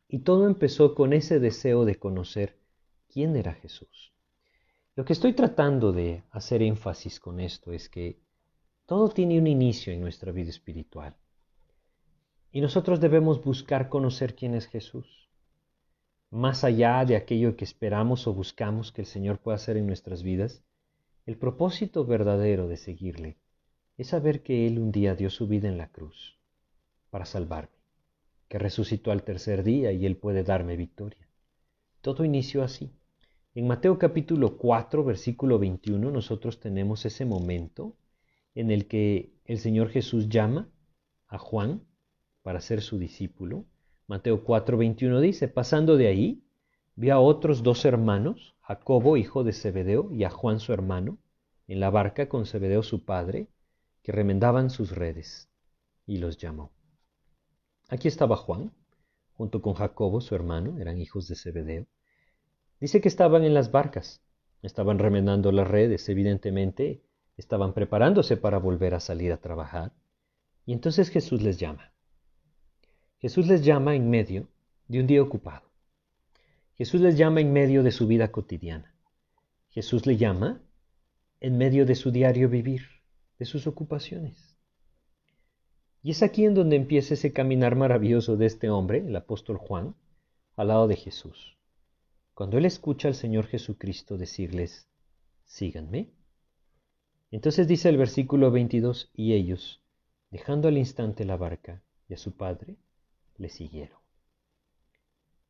y 0.06 0.18
todo 0.18 0.46
empezó 0.46 0.94
con 0.94 1.14
ese 1.14 1.40
deseo 1.40 1.86
de 1.86 1.98
conocer 1.98 2.58
quién 3.08 3.36
era 3.36 3.54
Jesús. 3.54 4.12
Lo 4.96 5.06
que 5.06 5.14
estoy 5.14 5.32
tratando 5.32 5.92
de 5.92 6.24
hacer 6.30 6.60
énfasis 6.60 7.20
con 7.20 7.40
esto 7.40 7.72
es 7.72 7.88
que 7.88 8.18
todo 8.84 9.08
tiene 9.08 9.38
un 9.38 9.46
inicio 9.46 9.94
en 9.94 10.02
nuestra 10.02 10.30
vida 10.30 10.50
espiritual 10.50 11.16
y 12.54 12.60
nosotros 12.60 13.00
debemos 13.00 13.42
buscar 13.42 13.88
conocer 13.88 14.36
quién 14.36 14.54
es 14.54 14.68
Jesús, 14.68 15.28
más 16.30 16.62
allá 16.62 17.04
de 17.04 17.16
aquello 17.16 17.56
que 17.56 17.64
esperamos 17.64 18.28
o 18.28 18.32
buscamos 18.32 18.92
que 18.92 19.00
el 19.00 19.08
Señor 19.08 19.40
pueda 19.40 19.56
hacer 19.56 19.76
en 19.76 19.88
nuestras 19.88 20.22
vidas 20.22 20.62
el 21.26 21.36
propósito 21.36 22.06
verdadero 22.06 22.68
de 22.68 22.76
seguirle 22.76 23.38
es 23.98 24.06
saber 24.06 24.44
que 24.44 24.68
Él 24.68 24.78
un 24.78 24.92
día 24.92 25.16
dio 25.16 25.30
su 25.30 25.48
vida 25.48 25.66
en 25.66 25.78
la 25.78 25.88
cruz 25.90 26.38
para 27.10 27.24
salvarme, 27.24 27.76
que 28.46 28.60
resucitó 28.60 29.10
al 29.10 29.24
tercer 29.24 29.64
día 29.64 29.90
y 29.90 30.06
Él 30.06 30.16
puede 30.16 30.44
darme 30.44 30.76
victoria. 30.76 31.26
Todo 32.02 32.24
inició 32.24 32.62
así. 32.62 32.92
En 33.56 33.66
Mateo 33.66 33.98
capítulo 33.98 34.58
4, 34.58 35.02
versículo 35.02 35.58
21, 35.58 36.08
nosotros 36.08 36.60
tenemos 36.60 37.04
ese 37.04 37.24
momento 37.24 37.96
en 38.54 38.70
el 38.70 38.86
que 38.86 39.32
el 39.44 39.58
Señor 39.58 39.88
Jesús 39.88 40.28
llama 40.28 40.68
a 41.26 41.38
Juan 41.38 41.82
para 42.44 42.60
ser 42.60 42.82
su 42.82 42.98
discípulo. 42.98 43.64
Mateo 44.06 44.44
4, 44.44 44.76
21 44.76 45.20
dice, 45.20 45.48
pasando 45.48 45.96
de 45.96 46.08
ahí, 46.08 46.44
vio 46.94 47.14
a 47.14 47.18
otros 47.18 47.62
dos 47.62 47.86
hermanos, 47.86 48.54
Jacobo, 48.60 49.16
hijo 49.16 49.44
de 49.44 49.54
Zebedeo, 49.54 50.12
y 50.12 50.24
a 50.24 50.30
Juan 50.30 50.60
su 50.60 50.74
hermano, 50.74 51.18
en 51.66 51.80
la 51.80 51.88
barca 51.88 52.28
con 52.28 52.44
Zebedeo 52.44 52.82
su 52.82 53.06
padre, 53.06 53.48
que 54.02 54.12
remendaban 54.12 54.68
sus 54.68 54.92
redes, 54.92 55.48
y 56.06 56.18
los 56.18 56.36
llamó. 56.36 56.70
Aquí 57.88 58.08
estaba 58.08 58.36
Juan, 58.36 58.72
junto 59.32 59.62
con 59.62 59.72
Jacobo 59.72 60.20
su 60.20 60.34
hermano, 60.34 60.78
eran 60.78 61.00
hijos 61.00 61.26
de 61.28 61.36
Zebedeo. 61.36 61.86
Dice 62.78 63.00
que 63.00 63.08
estaban 63.08 63.44
en 63.44 63.54
las 63.54 63.72
barcas, 63.72 64.20
estaban 64.60 64.98
remendando 64.98 65.50
las 65.50 65.66
redes, 65.66 66.06
evidentemente 66.10 67.02
estaban 67.38 67.72
preparándose 67.72 68.36
para 68.36 68.58
volver 68.58 68.94
a 68.94 69.00
salir 69.00 69.32
a 69.32 69.38
trabajar. 69.38 69.92
Y 70.66 70.74
entonces 70.74 71.08
Jesús 71.08 71.40
les 71.40 71.58
llama. 71.58 71.93
Jesús 73.24 73.46
les 73.46 73.64
llama 73.64 73.94
en 73.94 74.10
medio 74.10 74.48
de 74.86 75.00
un 75.00 75.06
día 75.06 75.22
ocupado. 75.22 75.62
Jesús 76.74 77.00
les 77.00 77.16
llama 77.16 77.40
en 77.40 77.54
medio 77.54 77.82
de 77.82 77.90
su 77.90 78.06
vida 78.06 78.30
cotidiana. 78.30 78.94
Jesús 79.70 80.04
le 80.04 80.18
llama 80.18 80.60
en 81.40 81.56
medio 81.56 81.86
de 81.86 81.94
su 81.94 82.10
diario 82.10 82.50
vivir, 82.50 82.82
de 83.38 83.46
sus 83.46 83.66
ocupaciones. 83.66 84.58
Y 86.02 86.10
es 86.10 86.22
aquí 86.22 86.44
en 86.44 86.52
donde 86.52 86.76
empieza 86.76 87.14
ese 87.14 87.32
caminar 87.32 87.76
maravilloso 87.76 88.36
de 88.36 88.44
este 88.44 88.68
hombre, 88.68 88.98
el 88.98 89.16
apóstol 89.16 89.56
Juan, 89.56 89.94
al 90.54 90.68
lado 90.68 90.86
de 90.86 90.96
Jesús. 90.96 91.56
Cuando 92.34 92.58
él 92.58 92.66
escucha 92.66 93.08
al 93.08 93.14
Señor 93.14 93.46
Jesucristo 93.46 94.18
decirles, 94.18 94.86
síganme. 95.46 96.10
Entonces 97.30 97.66
dice 97.68 97.88
el 97.88 97.96
versículo 97.96 98.50
22, 98.50 99.12
y 99.14 99.32
ellos, 99.32 99.80
dejando 100.30 100.68
al 100.68 100.76
instante 100.76 101.24
la 101.24 101.38
barca 101.38 101.82
y 102.06 102.12
a 102.12 102.18
su 102.18 102.36
padre, 102.36 102.76
le 103.36 103.48
siguieron. 103.48 103.98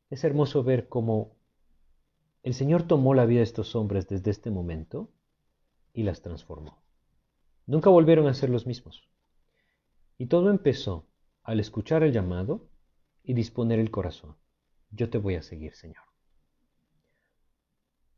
Es 0.09 0.23
hermoso 0.23 0.63
ver 0.63 0.87
cómo 0.87 1.35
el 2.43 2.53
Señor 2.53 2.83
tomó 2.83 3.13
la 3.13 3.25
vida 3.25 3.39
de 3.39 3.45
estos 3.45 3.75
hombres 3.75 4.07
desde 4.07 4.31
este 4.31 4.51
momento 4.51 5.11
y 5.93 6.03
las 6.03 6.21
transformó. 6.21 6.83
Nunca 7.65 7.89
volvieron 7.89 8.27
a 8.27 8.33
ser 8.33 8.49
los 8.49 8.67
mismos. 8.67 9.09
Y 10.17 10.27
todo 10.27 10.49
empezó 10.49 11.07
al 11.43 11.59
escuchar 11.59 12.03
el 12.03 12.13
llamado 12.13 12.69
y 13.23 13.33
disponer 13.33 13.79
el 13.79 13.91
corazón. 13.91 14.35
Yo 14.91 15.09
te 15.09 15.17
voy 15.17 15.35
a 15.35 15.41
seguir, 15.41 15.73
Señor. 15.73 16.03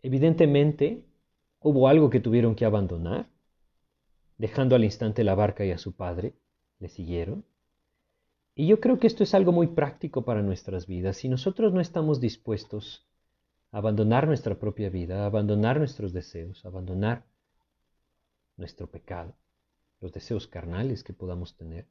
Evidentemente, 0.01 1.05
hubo 1.59 1.88
algo 1.88 2.09
que 2.09 2.19
tuvieron 2.19 2.55
que 2.55 2.65
abandonar. 2.65 3.29
Dejando 4.38 4.75
al 4.75 4.83
instante 4.83 5.24
la 5.24 5.36
barca 5.36 5.65
y 5.65 5.71
a 5.71 5.77
su 5.77 5.95
padre, 5.95 6.36
le 6.79 6.89
siguieron. 6.89 7.45
Y 8.59 8.65
yo 8.65 8.79
creo 8.79 8.97
que 8.97 9.05
esto 9.05 9.21
es 9.21 9.35
algo 9.35 9.51
muy 9.51 9.67
práctico 9.67 10.25
para 10.25 10.41
nuestras 10.41 10.87
vidas. 10.87 11.17
Si 11.17 11.29
nosotros 11.29 11.73
no 11.73 11.79
estamos 11.79 12.19
dispuestos 12.19 13.05
a 13.71 13.77
abandonar 13.77 14.25
nuestra 14.25 14.57
propia 14.57 14.89
vida, 14.89 15.21
a 15.21 15.25
abandonar 15.27 15.77
nuestros 15.77 16.11
deseos, 16.11 16.65
a 16.65 16.69
abandonar 16.69 17.27
nuestro 18.55 18.89
pecado, 18.89 19.35
los 20.01 20.11
deseos 20.11 20.47
carnales 20.47 21.03
que 21.03 21.13
podamos 21.13 21.55
tener, 21.55 21.85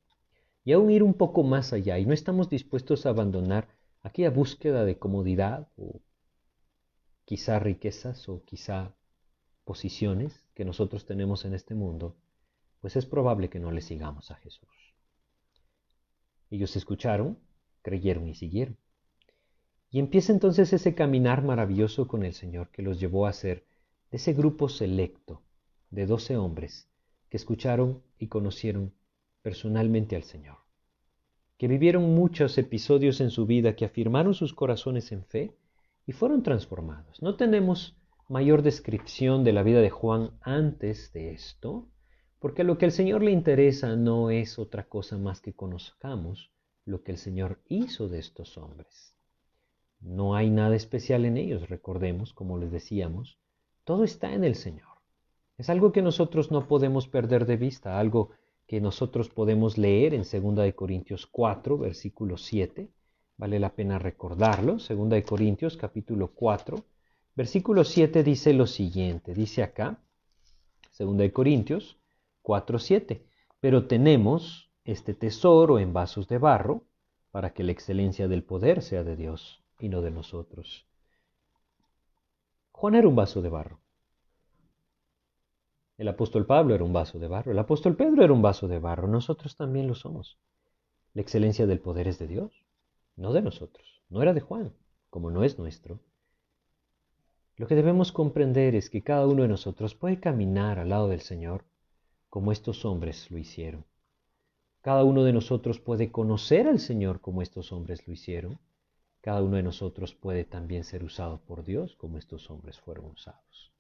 y 0.65 0.73
aún 0.73 0.91
ir 0.91 1.05
un 1.05 1.15
poco 1.15 1.45
más 1.45 1.73
allá, 1.73 2.01
y 2.01 2.05
no 2.05 2.13
estamos 2.13 2.51
dispuestos 2.51 3.07
a 3.07 3.11
abandonar 3.11 3.69
aquella 4.03 4.31
búsqueda 4.31 4.85
de 4.85 4.99
comodidad 4.99 5.69
o 5.77 6.01
quizá 7.27 7.61
riquezas 7.61 8.29
o 8.29 8.43
quizá 8.45 8.93
posiciones 9.63 10.45
que 10.53 10.65
nosotros 10.65 11.07
tenemos 11.07 11.45
en 11.45 11.55
este 11.55 11.77
mundo, 11.77 12.17
pues 12.81 12.97
es 12.97 13.07
probable 13.07 13.51
que 13.51 13.61
no 13.61 13.71
le 13.71 13.83
sigamos 13.83 14.33
a 14.33 14.35
Jesús. 14.35 14.86
Ellos 16.51 16.77
escucharon, 16.77 17.39
creyeron 17.83 18.29
y 18.29 18.35
siguieron. 18.35 18.77
Y 19.91 19.99
empieza 19.99 20.33
entonces 20.33 20.73
ese 20.73 20.95
caminar 20.95 21.43
maravilloso 21.43 22.09
con 22.09 22.25
el 22.25 22.35
Señor 22.35 22.71
que 22.71 22.83
los 22.83 23.01
llevó 23.01 23.27
a 23.27 23.33
ser 23.33 23.65
de 24.11 24.19
ese 24.19 24.33
grupo 24.33 24.69
selecto 24.69 25.43
de 25.91 26.07
doce 26.07 26.37
hombres 26.37 26.89
que 27.29 27.37
escucharon 27.37 28.03
y 28.19 28.29
conocieron 28.29 28.93
personalmente 29.43 30.17
al 30.17 30.25
Señor, 30.25 30.59
que 31.57 31.69
vivieron 31.69 32.15
muchos 32.15 32.59
episodios 32.59 33.21
en 33.21 33.31
su 33.31 33.47
vida 33.47 33.77
que 33.77 33.85
afirmaron 33.85 34.35
sus 34.35 34.53
corazones 34.53 35.13
en 35.13 35.25
fe 35.25 35.57
y 36.07 36.13
fueron 36.13 36.43
transformados. 36.43 37.23
No 37.23 37.37
tenemos 37.37 37.97
mayor 38.29 38.63
descripción 38.63 39.45
de 39.45 39.53
la 39.53 39.63
vida 39.63 39.81
de 39.81 39.91
Juan 39.91 40.33
antes 40.41 41.13
de 41.13 41.33
esto, 41.33 41.89
porque 42.47 42.63
lo 42.63 42.79
que 42.79 42.85
al 42.85 42.93
Señor 42.93 43.25
le 43.25 43.33
interesa 43.33 43.97
no 43.97 44.31
es 44.31 44.57
otra 44.61 44.89
cosa 44.89 45.19
más 45.19 45.41
que 45.41 45.53
conozcamos 45.53 46.53
lo 46.85 47.03
que 47.03 47.11
el 47.11 47.19
Señor 47.19 47.59
hizo 47.67 48.09
de 48.09 48.21
estos 48.21 48.57
hombres. 48.57 49.17
No 49.99 50.37
hay 50.37 50.49
nada 50.49 50.77
especial 50.77 51.25
en 51.25 51.39
ellos, 51.39 51.69
recordemos, 51.69 52.33
como 52.33 52.57
les 52.57 52.71
decíamos, 52.71 53.37
todo 53.83 54.05
está 54.05 54.33
en 54.33 54.45
el 54.45 54.55
Señor. 54.55 54.87
Es 55.59 55.71
algo 55.71 55.91
que 55.91 56.03
nosotros 56.03 56.53
no 56.53 56.69
podemos 56.69 57.09
perder 57.09 57.47
de 57.47 57.57
vista, 57.57 57.99
algo 57.99 58.31
que 58.69 58.81
nosotros 58.81 59.29
podemos 59.29 59.77
leer 59.77 60.15
en 60.15 60.23
2 60.23 60.73
Corintios 60.75 61.27
4, 61.27 61.79
versículo 61.79 62.37
7. 62.37 62.89
Vale 63.39 63.59
la 63.59 63.75
pena 63.75 63.99
recordarlo. 63.99 64.77
2 64.77 65.25
Corintios 65.25 65.77
capítulo 65.77 66.31
4, 66.33 66.77
versículo 67.35 67.83
7 67.83 68.23
dice 68.23 68.53
lo 68.53 68.69
siguiente. 68.69 69.35
Dice 69.35 69.65
acá, 69.65 70.01
2 70.97 71.33
Corintios 71.33 71.99
4, 72.47 72.79
7. 72.79 73.27
Pero 73.59 73.89
tenemos 73.89 74.71
este 74.85 75.15
tesoro 75.15 75.81
en 75.81 75.93
vasos 75.93 76.29
de 76.29 76.39
barro 76.39 76.85
para 77.33 77.53
que 77.53 77.65
la 77.65 77.73
excelencia 77.73 78.29
del 78.29 78.45
poder 78.45 78.83
sea 78.83 79.03
de 79.03 79.17
Dios 79.17 79.65
y 79.81 79.89
no 79.89 80.01
de 80.01 80.13
nosotros. 80.13 80.87
Juan 82.71 82.95
era 82.95 83.09
un 83.09 83.17
vaso 83.17 83.43
de 83.43 83.49
barro. 83.49 83.81
El 85.99 86.07
apóstol 86.07 86.47
Pablo 86.47 86.77
era 86.77 86.85
un 86.85 86.93
vaso 86.93 87.19
de 87.19 87.27
barro. 87.27 87.51
El 87.51 87.59
apóstol 87.59 87.97
Pedro 87.97 88.23
era 88.23 88.33
un 88.33 88.43
vaso 88.43 88.69
de 88.69 88.79
barro. 88.79 89.09
Nosotros 89.09 89.57
también 89.57 89.89
lo 89.89 89.97
somos. 89.97 90.39
La 91.15 91.23
excelencia 91.23 91.67
del 91.67 91.81
poder 91.81 92.07
es 92.07 92.21
de 92.21 92.29
Dios, 92.29 92.53
no 93.17 93.33
de 93.33 93.43
nosotros. 93.43 94.05
No 94.09 94.23
era 94.23 94.35
de 94.35 94.41
Juan, 94.41 94.73
como 95.11 95.33
no 95.33 95.43
es 95.43 95.59
nuestro. 95.59 95.99
Lo 97.57 97.67
que 97.67 97.75
debemos 97.75 98.13
comprender 98.13 98.77
es 98.77 98.89
que 98.89 99.03
cada 99.03 99.27
uno 99.27 99.43
de 99.43 99.49
nosotros 99.49 99.97
puede 99.97 100.21
caminar 100.21 100.79
al 100.79 100.91
lado 100.91 101.09
del 101.09 101.23
Señor 101.23 101.65
como 102.37 102.53
estos 102.53 102.85
hombres 102.85 103.31
lo 103.31 103.39
hicieron. 103.39 103.87
Cada 104.83 105.05
uno 105.05 105.25
de 105.25 105.33
nosotros 105.33 105.81
puede 105.81 106.13
conocer 106.13 106.69
al 106.69 106.81
Señor 106.81 107.23
como 107.23 107.41
estos 107.41 107.73
hombres 107.73 108.07
lo 108.07 108.13
hicieron. 108.13 108.59
Cada 109.23 109.43
uno 109.43 109.57
de 109.57 109.63
nosotros 109.63 110.15
puede 110.15 110.45
también 110.45 110.85
ser 110.85 111.03
usado 111.03 111.41
por 111.47 111.65
Dios 111.65 111.97
como 111.97 112.19
estos 112.19 112.51
hombres 112.51 112.79
fueron 112.79 113.07
usados. 113.07 113.73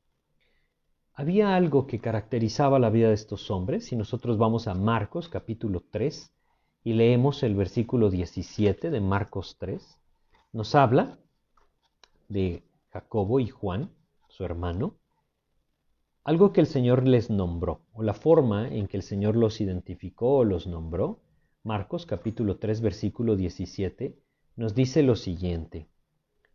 Había 1.12 1.54
algo 1.54 1.86
que 1.86 1.98
caracterizaba 1.98 2.78
la 2.78 2.88
vida 2.88 3.08
de 3.08 3.14
estos 3.14 3.50
hombres. 3.50 3.84
Si 3.84 3.94
nosotros 3.94 4.38
vamos 4.38 4.68
a 4.68 4.74
Marcos 4.74 5.28
capítulo 5.28 5.84
3 5.90 6.32
y 6.82 6.94
leemos 6.94 7.42
el 7.42 7.56
versículo 7.56 8.08
17 8.08 8.88
de 8.90 9.00
Marcos 9.02 9.58
3, 9.58 10.00
nos 10.54 10.74
habla 10.74 11.18
de 12.30 12.62
Jacobo 12.88 13.38
y 13.38 13.48
Juan, 13.48 13.90
su 14.28 14.44
hermano, 14.44 14.94
algo 16.26 16.52
que 16.52 16.60
el 16.60 16.66
Señor 16.66 17.06
les 17.06 17.30
nombró, 17.30 17.82
o 17.92 18.02
la 18.02 18.12
forma 18.12 18.66
en 18.66 18.88
que 18.88 18.96
el 18.96 19.04
Señor 19.04 19.36
los 19.36 19.60
identificó 19.60 20.38
o 20.38 20.44
los 20.44 20.66
nombró. 20.66 21.20
Marcos 21.62 22.04
capítulo 22.04 22.58
3 22.58 22.80
versículo 22.80 23.36
17 23.36 24.18
nos 24.56 24.74
dice 24.74 25.04
lo 25.04 25.14
siguiente. 25.14 25.86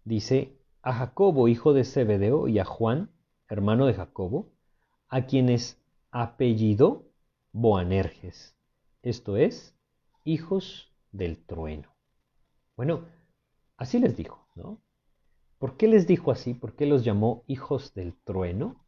Dice, 0.03 0.57
a 0.81 0.91
Jacobo, 0.91 1.47
hijo 1.47 1.71
de 1.71 1.85
Zebedeo, 1.85 2.49
y 2.49 2.59
a 2.59 2.65
Juan, 2.65 3.11
hermano 3.47 3.85
de 3.85 3.93
Jacobo, 3.93 4.51
a 5.07 5.25
quienes 5.25 5.81
apellidó 6.11 7.05
Boanerges, 7.53 8.57
esto 9.03 9.37
es, 9.37 9.73
hijos 10.25 10.91
del 11.13 11.37
trueno. 11.45 11.95
Bueno, 12.75 13.05
así 13.77 13.99
les 13.99 14.17
dijo, 14.17 14.49
¿no? 14.53 14.81
¿Por 15.59 15.77
qué 15.77 15.87
les 15.87 16.07
dijo 16.07 16.29
así? 16.29 16.53
¿Por 16.53 16.75
qué 16.75 16.85
los 16.85 17.05
llamó 17.05 17.45
hijos 17.47 17.93
del 17.93 18.15
trueno? 18.25 18.81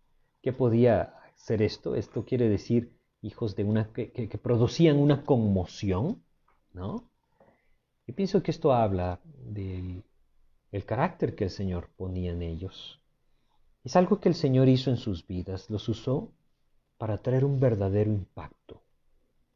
¿Qué 0.43 0.51
podía 0.51 1.15
ser 1.35 1.61
esto? 1.61 1.95
Esto 1.95 2.25
quiere 2.25 2.49
decir 2.49 2.91
hijos 3.21 3.55
de 3.55 3.63
una 3.63 3.93
que, 3.93 4.39
producían 4.43 4.99
una 4.99 5.23
conmoción, 5.23 6.21
¿no? 6.73 7.09
Y 8.05 8.11
pienso 8.11 8.43
que 8.43 8.51
esto 8.51 8.73
habla 8.73 9.21
del 9.23 10.03
el 10.73 10.85
carácter 10.85 11.35
que 11.35 11.45
el 11.45 11.49
Señor 11.49 11.89
ponía 11.95 12.31
en 12.31 12.41
ellos. 12.41 12.99
Es 13.85 13.95
algo 13.95 14.19
que 14.19 14.27
el 14.27 14.35
Señor 14.35 14.67
hizo 14.67 14.89
en 14.89 14.97
sus 14.97 15.25
vidas, 15.25 15.69
los 15.69 15.87
usó 15.87 16.33
para 16.97 17.21
traer 17.21 17.45
un 17.45 17.61
verdadero 17.61 18.11
impacto, 18.11 18.83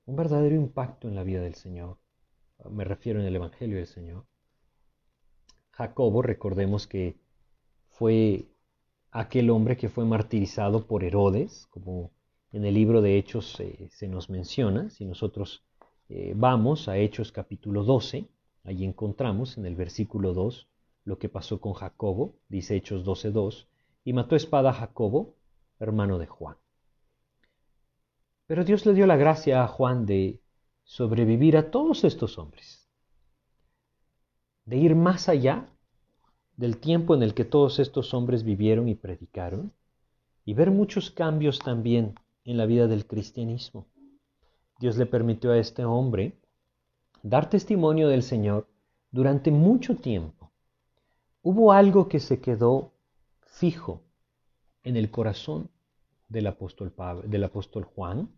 un 0.05 0.15
verdadero 0.15 0.55
impacto 0.55 1.09
en 1.09 1.15
la 1.15 1.23
vida 1.23 1.41
del 1.41 1.55
Señor. 1.55 1.97
Me 2.69 2.85
refiero 2.85 3.19
en 3.19 3.25
el 3.25 3.35
Evangelio 3.35 3.75
del 3.75 3.87
Señor. 3.87 4.25
Jacobo, 5.71 6.21
recordemos 6.21 6.87
que 6.87 7.17
fue 7.89 8.47
aquel 9.19 9.49
hombre 9.49 9.77
que 9.77 9.89
fue 9.89 10.05
martirizado 10.05 10.87
por 10.87 11.03
Herodes, 11.03 11.67
como 11.71 12.11
en 12.51 12.65
el 12.65 12.73
libro 12.73 13.01
de 13.01 13.17
Hechos 13.17 13.59
eh, 13.59 13.89
se 13.91 14.07
nos 14.07 14.29
menciona. 14.29 14.89
Si 14.89 15.05
nosotros 15.05 15.63
eh, 16.09 16.33
vamos 16.35 16.87
a 16.87 16.97
Hechos 16.97 17.31
capítulo 17.31 17.83
12, 17.83 18.27
Allí 18.67 18.83
encontramos 18.83 19.57
en 19.57 19.65
el 19.65 19.77
versículo 19.77 20.33
2 20.33 20.67
lo 21.05 21.17
que 21.19 21.29
pasó 21.29 21.61
con 21.61 21.71
Jacobo, 21.71 22.35
dice 22.49 22.75
Hechos 22.75 23.05
12.2, 23.05 23.65
y 24.03 24.11
mató 24.11 24.35
espada 24.35 24.71
a 24.71 24.73
Jacobo, 24.73 25.35
hermano 25.79 26.19
de 26.19 26.27
Juan. 26.27 26.57
Pero 28.45 28.65
Dios 28.65 28.85
le 28.85 28.93
dio 28.93 29.07
la 29.07 29.15
gracia 29.15 29.63
a 29.63 29.69
Juan 29.69 30.05
de 30.05 30.41
sobrevivir 30.83 31.55
a 31.55 31.71
todos 31.71 32.03
estos 32.03 32.37
hombres, 32.37 32.89
de 34.65 34.75
ir 34.75 34.95
más 34.95 35.29
allá 35.29 35.69
del 36.57 36.77
tiempo 36.77 37.15
en 37.15 37.23
el 37.23 37.33
que 37.33 37.45
todos 37.45 37.79
estos 37.79 38.13
hombres 38.13 38.43
vivieron 38.43 38.89
y 38.89 38.95
predicaron, 38.95 39.71
y 40.43 40.53
ver 40.53 40.71
muchos 40.71 41.11
cambios 41.11 41.59
también 41.59 42.15
en 42.43 42.57
la 42.57 42.65
vida 42.65 42.87
del 42.87 43.05
cristianismo. 43.05 43.85
Dios 44.79 44.97
le 44.97 45.05
permitió 45.05 45.51
a 45.51 45.57
este 45.57 45.85
hombre 45.85 46.33
dar 47.21 47.49
testimonio 47.49 48.07
del 48.07 48.23
Señor 48.23 48.67
durante 49.11 49.51
mucho 49.51 49.95
tiempo. 49.97 50.51
Hubo 51.41 51.71
algo 51.71 52.07
que 52.07 52.19
se 52.19 52.39
quedó 52.39 52.91
fijo 53.41 54.01
en 54.83 54.97
el 54.97 55.11
corazón 55.11 55.69
del 56.29 56.47
apóstol, 56.47 56.93
del 57.25 57.43
apóstol 57.43 57.83
Juan. 57.83 58.29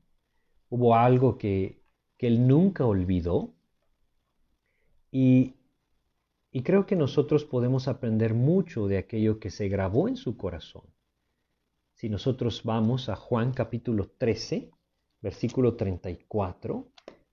Hubo 0.70 0.96
algo 0.96 1.38
que, 1.38 1.82
que 2.18 2.28
él 2.28 2.48
nunca 2.48 2.86
olvidó. 2.86 3.54
Y, 5.12 5.56
y 6.52 6.64
creo 6.64 6.86
que 6.86 6.96
nosotros 6.96 7.46
podemos 7.46 7.88
aprender 7.88 8.34
mucho 8.34 8.88
de 8.88 8.98
aquello 8.98 9.40
que 9.40 9.52
se 9.52 9.70
grabó 9.70 10.08
en 10.08 10.18
su 10.18 10.36
corazón. 10.36 10.84
Si 11.94 12.10
nosotros 12.10 12.64
vamos 12.64 13.10
a 13.10 13.16
Juan 13.16 13.52
capítulo 13.52 14.10
13, 14.18 14.72
versículo 15.22 15.76
34, 15.76 16.88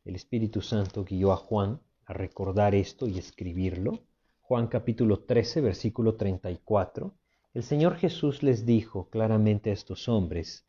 el 0.04 0.16
Espíritu 0.16 0.60
Santo 0.60 1.04
guió 1.04 1.32
a 1.32 1.36
Juan 1.36 1.80
a 2.04 2.12
recordar 2.12 2.74
esto 2.74 3.06
y 3.06 3.18
escribirlo. 3.18 4.00
Juan 4.42 4.66
capítulo 4.66 5.20
13, 5.20 5.60
versículo 5.60 6.14
34. 6.14 7.14
El 7.54 7.62
Señor 7.62 7.96
Jesús 7.96 8.42
les 8.42 8.66
dijo 8.66 9.08
claramente 9.08 9.70
a 9.70 9.72
estos 9.72 10.08
hombres, 10.08 10.66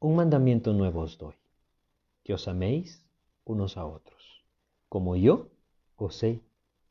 un 0.00 0.16
mandamiento 0.16 0.72
nuevo 0.72 1.02
os 1.02 1.18
doy, 1.18 1.34
que 2.24 2.32
os 2.32 2.48
améis 2.48 3.04
unos 3.44 3.76
a 3.76 3.84
otros, 3.84 4.44
como 4.88 5.14
yo 5.14 5.50
os 5.96 6.22
he 6.22 6.40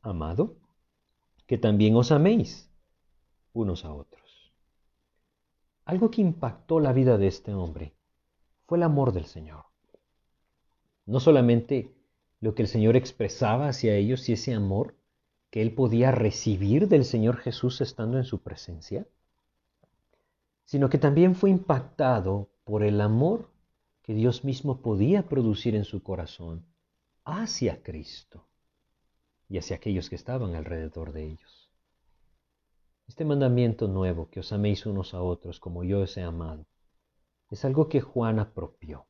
amado, 0.00 0.61
que 1.52 1.58
también 1.58 1.94
os 1.96 2.10
améis 2.12 2.50
unos 3.52 3.84
a 3.84 3.92
otros. 3.92 4.54
Algo 5.84 6.10
que 6.10 6.22
impactó 6.22 6.80
la 6.80 6.94
vida 6.94 7.18
de 7.18 7.26
este 7.26 7.52
hombre 7.52 7.92
fue 8.64 8.78
el 8.78 8.84
amor 8.84 9.12
del 9.12 9.26
Señor. 9.26 9.66
No 11.04 11.20
solamente 11.20 11.92
lo 12.40 12.54
que 12.54 12.62
el 12.62 12.68
Señor 12.68 12.96
expresaba 12.96 13.68
hacia 13.68 13.94
ellos 13.96 14.30
y 14.30 14.32
ese 14.32 14.54
amor 14.54 14.96
que 15.50 15.60
él 15.60 15.74
podía 15.74 16.10
recibir 16.10 16.88
del 16.88 17.04
Señor 17.04 17.36
Jesús 17.36 17.82
estando 17.82 18.16
en 18.16 18.24
su 18.24 18.42
presencia, 18.42 19.06
sino 20.64 20.88
que 20.88 20.96
también 20.96 21.34
fue 21.34 21.50
impactado 21.50 22.48
por 22.64 22.82
el 22.82 22.98
amor 22.98 23.50
que 24.00 24.14
Dios 24.14 24.42
mismo 24.42 24.80
podía 24.80 25.28
producir 25.28 25.76
en 25.76 25.84
su 25.84 26.02
corazón 26.02 26.64
hacia 27.26 27.82
Cristo 27.82 28.48
y 29.52 29.58
hacia 29.58 29.76
aquellos 29.76 30.08
que 30.08 30.16
estaban 30.16 30.54
alrededor 30.54 31.12
de 31.12 31.26
ellos. 31.26 31.70
Este 33.06 33.26
mandamiento 33.26 33.86
nuevo, 33.86 34.30
que 34.30 34.40
os 34.40 34.50
améis 34.50 34.86
unos 34.86 35.12
a 35.12 35.20
otros 35.20 35.60
como 35.60 35.84
yo 35.84 36.00
os 36.00 36.16
he 36.16 36.22
amado, 36.22 36.64
es 37.50 37.62
algo 37.66 37.86
que 37.90 38.00
Juan 38.00 38.38
apropió, 38.38 39.04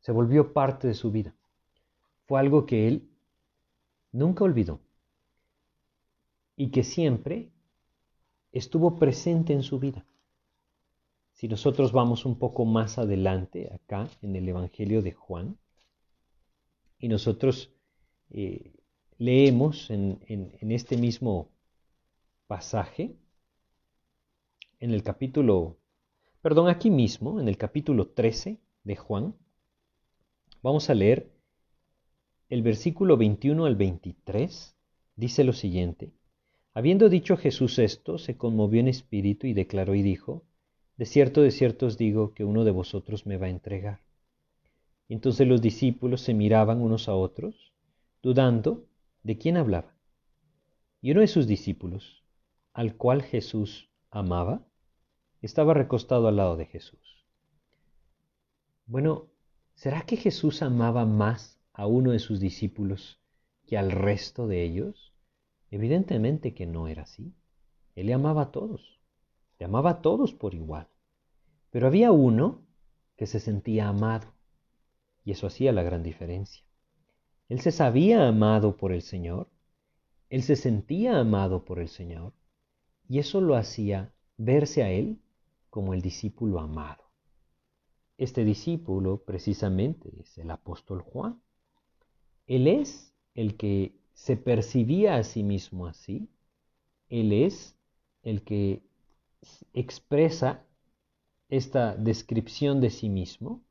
se 0.00 0.10
volvió 0.10 0.52
parte 0.52 0.88
de 0.88 0.94
su 0.94 1.12
vida. 1.12 1.36
Fue 2.26 2.40
algo 2.40 2.66
que 2.66 2.88
él 2.88 3.08
nunca 4.10 4.42
olvidó 4.42 4.80
y 6.56 6.72
que 6.72 6.82
siempre 6.82 7.52
estuvo 8.50 8.98
presente 8.98 9.52
en 9.52 9.62
su 9.62 9.78
vida. 9.78 10.04
Si 11.34 11.46
nosotros 11.46 11.92
vamos 11.92 12.26
un 12.26 12.36
poco 12.36 12.64
más 12.64 12.98
adelante, 12.98 13.72
acá 13.72 14.08
en 14.22 14.34
el 14.34 14.48
Evangelio 14.48 15.02
de 15.02 15.12
Juan, 15.12 15.56
y 16.98 17.06
nosotros 17.06 17.72
eh, 18.30 18.81
leemos 19.22 19.88
en, 19.90 20.18
este 20.60 20.96
mismo 20.96 21.52
pasaje, 22.48 23.14
en 24.80 24.90
el 24.90 25.04
capítulo, 25.04 25.78
perdón, 26.40 26.68
aquí 26.68 26.90
mismo, 26.90 27.40
en 27.40 27.46
el 27.46 27.56
capítulo 27.56 28.08
13 28.08 28.58
de 28.82 28.96
Juan, 28.96 29.36
vamos 30.60 30.90
a 30.90 30.94
leer 30.94 31.30
el 32.48 32.62
versículo 32.62 33.16
21 33.16 33.64
al 33.64 33.76
23, 33.76 34.74
dice 35.14 35.44
lo 35.44 35.52
siguiente. 35.52 36.12
Habiendo 36.74 37.08
dicho 37.08 37.36
Jesús 37.36 37.78
esto, 37.78 38.18
se 38.18 38.36
conmovió 38.36 38.80
en 38.80 38.88
espíritu 38.88 39.46
y 39.46 39.52
declaró 39.52 39.94
y 39.94 40.02
dijo, 40.02 40.42
de 40.96 41.06
cierto, 41.06 41.42
de 41.42 41.52
cierto 41.52 41.86
os 41.86 41.96
digo 41.96 42.34
que 42.34 42.42
uno 42.44 42.64
de 42.64 42.72
vosotros 42.72 43.24
me 43.24 43.36
va 43.36 43.46
a 43.46 43.50
entregar. 43.50 44.00
entonces 45.08 45.46
los 45.46 45.62
discípulos 45.62 46.22
se 46.22 46.34
miraban 46.34 46.80
unos 46.80 47.08
a 47.08 47.14
otros, 47.14 47.72
dudando 48.20 48.88
de 49.22 49.38
quién 49.38 49.56
hablaba. 49.56 49.94
Y 51.00 51.10
uno 51.12 51.20
de 51.20 51.28
sus 51.28 51.46
discípulos, 51.46 52.24
al 52.72 52.96
cual 52.96 53.22
Jesús 53.22 53.90
amaba, 54.10 54.66
estaba 55.40 55.74
recostado 55.74 56.28
al 56.28 56.36
lado 56.36 56.56
de 56.56 56.66
Jesús. 56.66 57.26
Bueno, 58.86 59.28
¿será 59.74 60.02
que 60.02 60.16
Jesús 60.16 60.62
amaba 60.62 61.04
más 61.04 61.60
a 61.72 61.86
uno 61.86 62.12
de 62.12 62.18
sus 62.18 62.40
discípulos 62.40 63.20
que 63.66 63.76
al 63.76 63.90
resto 63.90 64.46
de 64.46 64.62
ellos? 64.62 65.12
Evidentemente 65.70 66.54
que 66.54 66.66
no 66.66 66.88
era 66.88 67.02
así. 67.02 67.34
Él 67.94 68.06
le 68.06 68.14
amaba 68.14 68.42
a 68.42 68.50
todos, 68.52 69.00
le 69.58 69.66
amaba 69.66 69.90
a 69.90 70.02
todos 70.02 70.34
por 70.34 70.54
igual. 70.54 70.88
Pero 71.70 71.86
había 71.86 72.12
uno 72.12 72.62
que 73.16 73.26
se 73.26 73.40
sentía 73.40 73.88
amado, 73.88 74.34
y 75.24 75.32
eso 75.32 75.46
hacía 75.46 75.72
la 75.72 75.82
gran 75.82 76.02
diferencia. 76.02 76.64
Él 77.52 77.60
se 77.60 77.70
sabía 77.70 78.28
amado 78.28 78.78
por 78.78 78.92
el 78.92 79.02
Señor, 79.02 79.46
él 80.30 80.42
se 80.42 80.56
sentía 80.56 81.18
amado 81.18 81.66
por 81.66 81.80
el 81.80 81.88
Señor, 81.90 82.32
y 83.10 83.18
eso 83.18 83.42
lo 83.42 83.56
hacía 83.56 84.10
verse 84.38 84.82
a 84.82 84.90
él 84.90 85.20
como 85.68 85.92
el 85.92 86.00
discípulo 86.00 86.60
amado. 86.60 87.04
Este 88.16 88.46
discípulo 88.46 89.22
precisamente 89.22 90.10
es 90.18 90.38
el 90.38 90.50
apóstol 90.50 91.02
Juan. 91.02 91.42
Él 92.46 92.66
es 92.68 93.12
el 93.34 93.58
que 93.58 94.00
se 94.14 94.38
percibía 94.38 95.16
a 95.16 95.22
sí 95.22 95.42
mismo 95.42 95.86
así. 95.86 96.30
Él 97.10 97.34
es 97.34 97.76
el 98.22 98.44
que 98.44 98.82
expresa 99.74 100.64
esta 101.50 101.96
descripción 101.96 102.80
de 102.80 102.88
sí 102.88 103.10
mismo, 103.10 103.62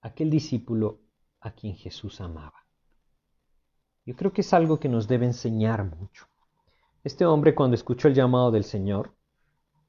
aquel 0.00 0.30
discípulo 0.30 0.98
a 1.40 1.52
quien 1.52 1.74
Jesús 1.74 2.20
amaba. 2.20 2.66
Yo 4.04 4.16
creo 4.16 4.32
que 4.32 4.40
es 4.40 4.52
algo 4.52 4.80
que 4.80 4.88
nos 4.88 5.06
debe 5.08 5.26
enseñar 5.26 5.84
mucho. 5.84 6.26
Este 7.04 7.26
hombre 7.26 7.54
cuando 7.54 7.74
escuchó 7.74 8.08
el 8.08 8.14
llamado 8.14 8.50
del 8.50 8.64
Señor, 8.64 9.14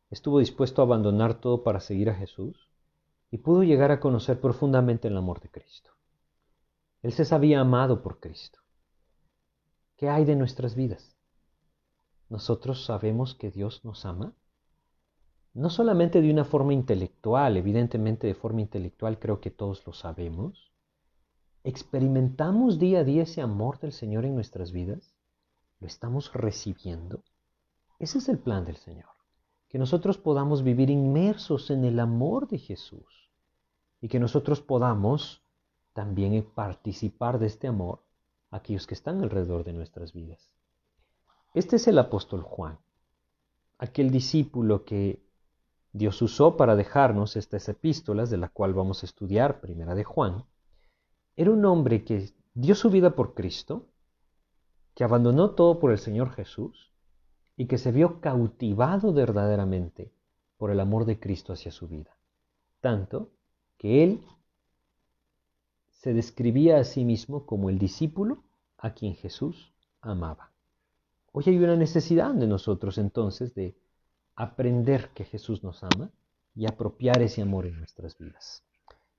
estuvo 0.09 0.39
dispuesto 0.39 0.81
a 0.81 0.85
abandonar 0.85 1.39
todo 1.39 1.63
para 1.63 1.79
seguir 1.79 2.09
a 2.09 2.15
Jesús 2.15 2.69
y 3.31 3.38
pudo 3.38 3.63
llegar 3.63 3.91
a 3.91 3.99
conocer 3.99 4.39
profundamente 4.39 5.07
el 5.07 5.17
amor 5.17 5.39
de 5.39 5.49
Cristo. 5.49 5.91
Él 7.01 7.13
se 7.13 7.25
sabía 7.25 7.62
amado 7.62 8.01
por 8.01 8.19
Cristo. 8.19 8.59
¿Qué 9.97 10.09
hay 10.09 10.25
de 10.25 10.35
nuestras 10.35 10.75
vidas? 10.75 11.15
¿Nosotros 12.29 12.85
sabemos 12.85 13.35
que 13.35 13.51
Dios 13.51 13.83
nos 13.85 14.05
ama? 14.05 14.33
no 15.53 15.69
solamente 15.69 16.21
de 16.21 16.31
una 16.31 16.45
forma 16.45 16.73
intelectual, 16.73 17.57
evidentemente 17.57 18.27
de 18.27 18.35
forma 18.35 18.62
intelectual 18.62 19.19
creo 19.19 19.41
que 19.41 19.51
todos 19.51 19.85
lo 19.85 19.93
sabemos, 19.93 20.68
experimentamos 21.63 22.80
día 22.80 23.00
a 23.00 23.04
día 23.04 23.24
ese 23.24 23.41
amor 23.41 23.80
del 23.80 23.91
Señor 23.91 24.26
en 24.26 24.36
nuestras 24.36 24.72
vidas, 24.72 25.13
lo 25.80 25.88
estamos 25.88 26.34
recibiendo. 26.34 27.24
Ese 28.00 28.17
es 28.19 28.30
el 28.30 28.39
plan 28.39 28.65
del 28.65 28.78
Señor, 28.78 29.10
que 29.67 29.78
nosotros 29.78 30.17
podamos 30.17 30.63
vivir 30.63 30.89
inmersos 30.89 31.69
en 31.69 31.84
el 31.84 32.00
amor 32.00 32.48
de 32.48 32.60
Jesús 32.60 33.30
y 34.02 34.08
que 34.08 34.19
nosotros 34.19 34.62
podamos 34.62 35.43
también 35.93 36.45
participar 36.56 37.39
de 37.39 37.48
este 37.48 37.67
amor 37.67 38.04
a 38.52 38.58
aquellos 38.58 38.88
que 38.88 38.93
están 38.93 39.22
alrededor 39.22 39.63
de 39.63 39.74
nuestras 39.74 40.13
vidas. 40.13 40.50
Este 41.54 41.76
es 41.76 41.88
el 41.88 42.00
apóstol 42.00 42.41
Juan, 42.43 42.80
aquel 43.78 44.12
discípulo 44.12 44.86
que 44.86 45.22
Dios 45.91 46.22
usó 46.22 46.56
para 46.56 46.76
dejarnos 46.76 47.36
estas 47.36 47.67
epístolas, 47.67 48.30
de 48.30 48.38
la 48.38 48.50
cual 48.50 48.74
vamos 48.74 49.02
a 49.04 49.08
estudiar, 49.08 49.60
primera 49.60 49.95
de 49.95 50.04
Juan, 50.04 50.45
era 51.39 51.52
un 51.52 51.63
hombre 51.63 52.04
que 52.04 52.34
dio 52.54 52.75
su 52.75 52.89
vida 52.89 53.15
por 53.15 53.34
Cristo, 53.34 53.88
que 54.93 55.06
abandonó 55.06 55.52
todo 55.52 55.80
por 55.80 55.93
el 55.93 55.97
Señor 55.97 56.32
Jesús 56.32 56.91
y 57.56 57.67
que 57.67 57.78
se 57.78 57.93
vio 57.93 58.19
cautivado 58.19 59.13
verdaderamente 59.13 60.12
por 60.58 60.69
el 60.69 60.82
amor 60.82 61.06
de 61.06 61.17
Cristo 61.17 61.54
hacia 61.54 61.71
su 61.71 61.88
vida. 61.88 62.13
Tanto 62.82 63.32
que 63.78 64.04
él 64.04 64.21
se 65.91 66.13
describía 66.13 66.78
a 66.78 66.84
sí 66.84 67.06
mismo 67.06 67.45
como 67.45 67.69
el 67.69 67.80
discípulo 67.80 68.43
a 68.78 68.93
quien 68.93 69.15
Jesús 69.15 69.71
amaba. 70.02 70.52
Hoy 71.32 71.45
hay 71.47 71.58
una 71.58 71.78
necesidad 71.78 72.34
de 72.34 72.47
nosotros 72.47 72.97
entonces 72.97 73.56
de 73.56 73.78
aprender 74.36 75.12
que 75.13 75.23
Jesús 75.23 75.63
nos 75.63 75.86
ama 75.86 76.12
y 76.54 76.65
apropiar 76.65 77.21
ese 77.21 77.41
amor 77.41 77.65
en 77.65 77.78
nuestras 77.78 78.17
vidas. 78.17 78.65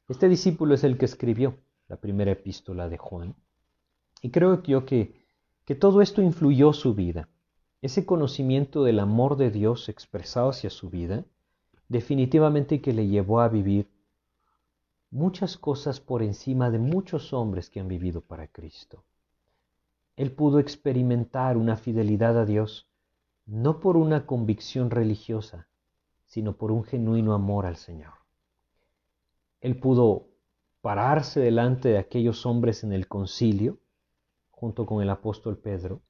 Este 0.07 0.29
discípulo 0.29 0.75
es 0.75 0.85
el 0.85 0.99
que 0.99 1.07
escribió 1.07 1.57
la 1.91 1.97
primera 1.97 2.31
epístola 2.31 2.89
de 2.89 2.97
Juan 2.97 3.35
y 4.23 4.31
creo 4.31 4.63
yo 4.63 4.87
que, 4.87 5.27
que 5.65 5.75
todo 5.75 6.03
esto 6.03 6.23
influyó 6.23 6.73
su 6.73 6.95
vida. 6.95 7.29
Ese 7.83 8.07
conocimiento 8.07 8.85
del 8.85 9.01
amor 9.01 9.37
de 9.37 9.51
Dios 9.51 9.89
expresado 9.89 10.51
hacia 10.51 10.71
su 10.71 10.89
vida 10.89 11.25
definitivamente 11.89 12.81
que 12.81 12.93
le 12.93 13.09
llevó 13.09 13.41
a 13.41 13.49
vivir 13.49 13.91
muchas 15.11 15.57
cosas 15.57 15.99
por 15.99 16.23
encima 16.23 16.71
de 16.71 16.79
muchos 16.79 17.33
hombres 17.33 17.69
que 17.69 17.81
han 17.81 17.89
vivido 17.89 18.21
para 18.21 18.47
Cristo. 18.47 19.05
Él 20.17 20.31
pudo 20.31 20.61
experimentar 20.61 21.57
una 21.57 21.77
fidelidad 21.77 22.39
a 22.39 22.45
Dios 22.45 22.87
no 23.47 23.81
por 23.81 23.97
una 23.97 24.27
convicción 24.27 24.91
religiosa, 24.91 25.67
sino 26.27 26.57
por 26.57 26.71
un 26.71 26.85
genuino 26.85 27.35
amor 27.35 27.67
al 27.67 27.77
Señor. 27.77 28.13
Él 29.61 29.81
pudo 29.81 30.30
pararse 30.81 31.41
delante 31.41 31.91
de 31.91 31.99
aquellos 31.99 32.47
hombres 32.47 32.85
en 32.85 32.93
el 32.93 33.07
concilio, 33.07 33.79
junto 34.51 34.87
con 34.87 35.03
el 35.03 35.11
apóstol 35.11 35.59
Pedro, 35.59 36.01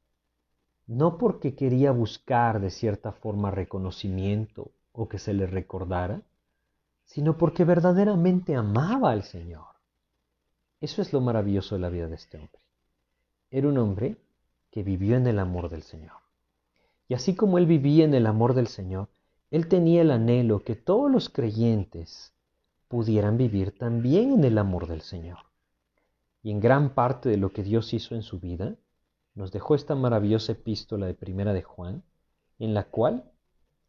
no 0.87 1.19
porque 1.19 1.55
quería 1.55 1.93
buscar 1.93 2.61
de 2.61 2.71
cierta 2.71 3.13
forma 3.13 3.51
reconocimiento 3.51 4.73
o 4.93 5.09
que 5.09 5.19
se 5.19 5.33
le 5.35 5.47
recordara, 5.47 6.23
sino 7.05 7.39
porque 7.39 7.65
verdaderamente 7.65 8.57
amaba 8.57 9.11
al 9.11 9.23
Señor. 9.23 9.67
Eso 10.81 11.03
es 11.03 11.13
lo 11.13 11.21
maravilloso 11.21 11.75
de 11.75 11.81
la 11.81 11.91
vida 11.91 12.09
de 12.09 12.15
este 12.15 12.39
hombre. 12.39 12.61
Era 13.51 13.69
un 13.69 13.79
hombre 13.79 14.17
que 14.71 14.83
vivió 14.83 15.17
en 15.17 15.27
el 15.27 15.39
amor 15.39 15.69
del 15.69 15.83
Señor. 15.83 16.17
Y 17.09 17.15
así 17.15 17.35
como 17.35 17.59
él 17.59 17.67
vivía 17.67 18.05
en 18.05 18.15
el 18.15 18.27
amor 18.27 18.55
del 18.55 18.69
Señor, 18.69 19.09
él 19.51 19.69
tenía 19.69 20.03
el 20.03 20.13
anhelo 20.13 20.63
que 20.63 20.77
todos 20.77 21.11
los 21.11 21.29
creyentes 21.29 22.33
pudieran 22.91 23.37
vivir 23.37 23.79
también 23.79 24.33
en 24.33 24.43
el 24.43 24.59
amor 24.59 24.89
del 24.89 25.03
Señor. 25.03 25.39
Y 26.43 26.51
en 26.51 26.59
gran 26.59 26.93
parte 26.93 27.29
de 27.29 27.37
lo 27.37 27.53
que 27.53 27.63
Dios 27.63 27.95
hizo 27.95 28.17
en 28.17 28.23
su 28.23 28.41
vida, 28.41 28.75
nos 29.37 29.53
dejó 29.53 29.77
esta 29.77 29.95
maravillosa 29.95 30.53
epístola 30.53 31.07
de 31.07 31.15
Primera 31.15 31.53
de 31.53 31.63
Juan, 31.63 32.03
en 32.59 32.75
la 32.75 32.91
cual 32.91 33.31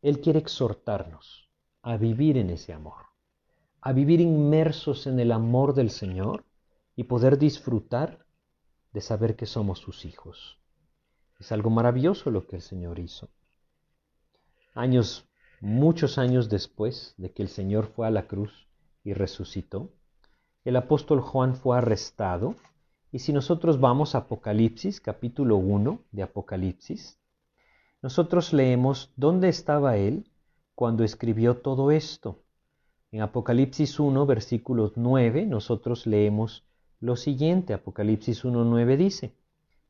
Él 0.04 0.22
quiere 0.22 0.38
exhortarnos 0.38 1.50
a 1.82 1.98
vivir 1.98 2.38
en 2.38 2.52
ese 2.52 2.74
amor, 2.74 3.08
a 3.82 3.92
vivir 3.92 4.22
inmersos 4.22 5.08
en 5.08 5.20
el 5.20 5.32
amor 5.32 5.74
del 5.74 5.90
Señor 5.90 6.46
y 6.96 7.06
poder 7.06 7.40
disfrutar 7.40 8.28
de 8.94 9.02
saber 9.02 9.36
que 9.36 9.48
somos 9.48 9.80
sus 9.80 10.06
hijos. 10.06 10.60
Es 11.40 11.52
algo 11.52 11.72
maravilloso 11.72 12.30
lo 12.30 12.46
que 12.46 12.58
el 12.58 12.62
Señor 12.62 13.00
hizo. 13.00 13.30
Años, 14.76 15.28
muchos 15.60 16.20
años 16.20 16.50
después 16.50 17.16
de 17.18 17.32
que 17.32 17.42
el 17.42 17.50
Señor 17.50 17.88
fue 17.88 18.06
a 18.06 18.12
la 18.12 18.28
cruz 18.28 18.68
y 19.04 19.14
resucitó, 19.14 19.90
el 20.64 20.76
apóstol 20.76 21.22
Juan 21.22 21.56
fue 21.56 21.78
arrestado 21.78 22.56
y 23.12 23.20
si 23.20 23.34
nosotros 23.34 23.80
vamos 23.80 24.16
a 24.16 24.20
Apocalipsis, 24.20 25.02
capítulo 25.02 25.58
1 25.58 26.00
de 26.12 26.24
Apocalipsis, 26.24 27.20
nosotros 28.02 28.54
leemos 28.54 29.12
dónde 29.16 29.50
estaba 29.50 29.98
él 29.98 30.30
cuando 30.76 31.04
escribió 31.04 31.58
todo 31.58 31.92
esto. 31.92 32.40
En 33.12 33.22
Apocalipsis 33.22 34.00
1, 34.00 34.26
versículos 34.26 34.94
9, 34.96 35.46
nosotros 35.46 36.08
leemos 36.08 36.64
lo 37.00 37.16
siguiente. 37.16 37.74
Apocalipsis 37.74 38.46
1, 38.46 38.64
9 38.64 38.98
dice, 38.98 39.36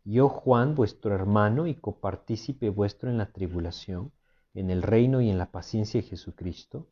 Yo 0.04 0.28
Juan, 0.28 0.74
vuestro 0.74 1.14
hermano 1.14 1.68
y 1.68 1.76
copartícipe 1.76 2.70
vuestro 2.70 3.10
en 3.10 3.20
la 3.20 3.32
tribulación, 3.32 4.12
en 4.54 4.72
el 4.72 4.82
reino 4.82 5.22
y 5.22 5.30
en 5.30 5.38
la 5.38 5.52
paciencia 5.52 6.02
de 6.02 6.08
Jesucristo, 6.08 6.88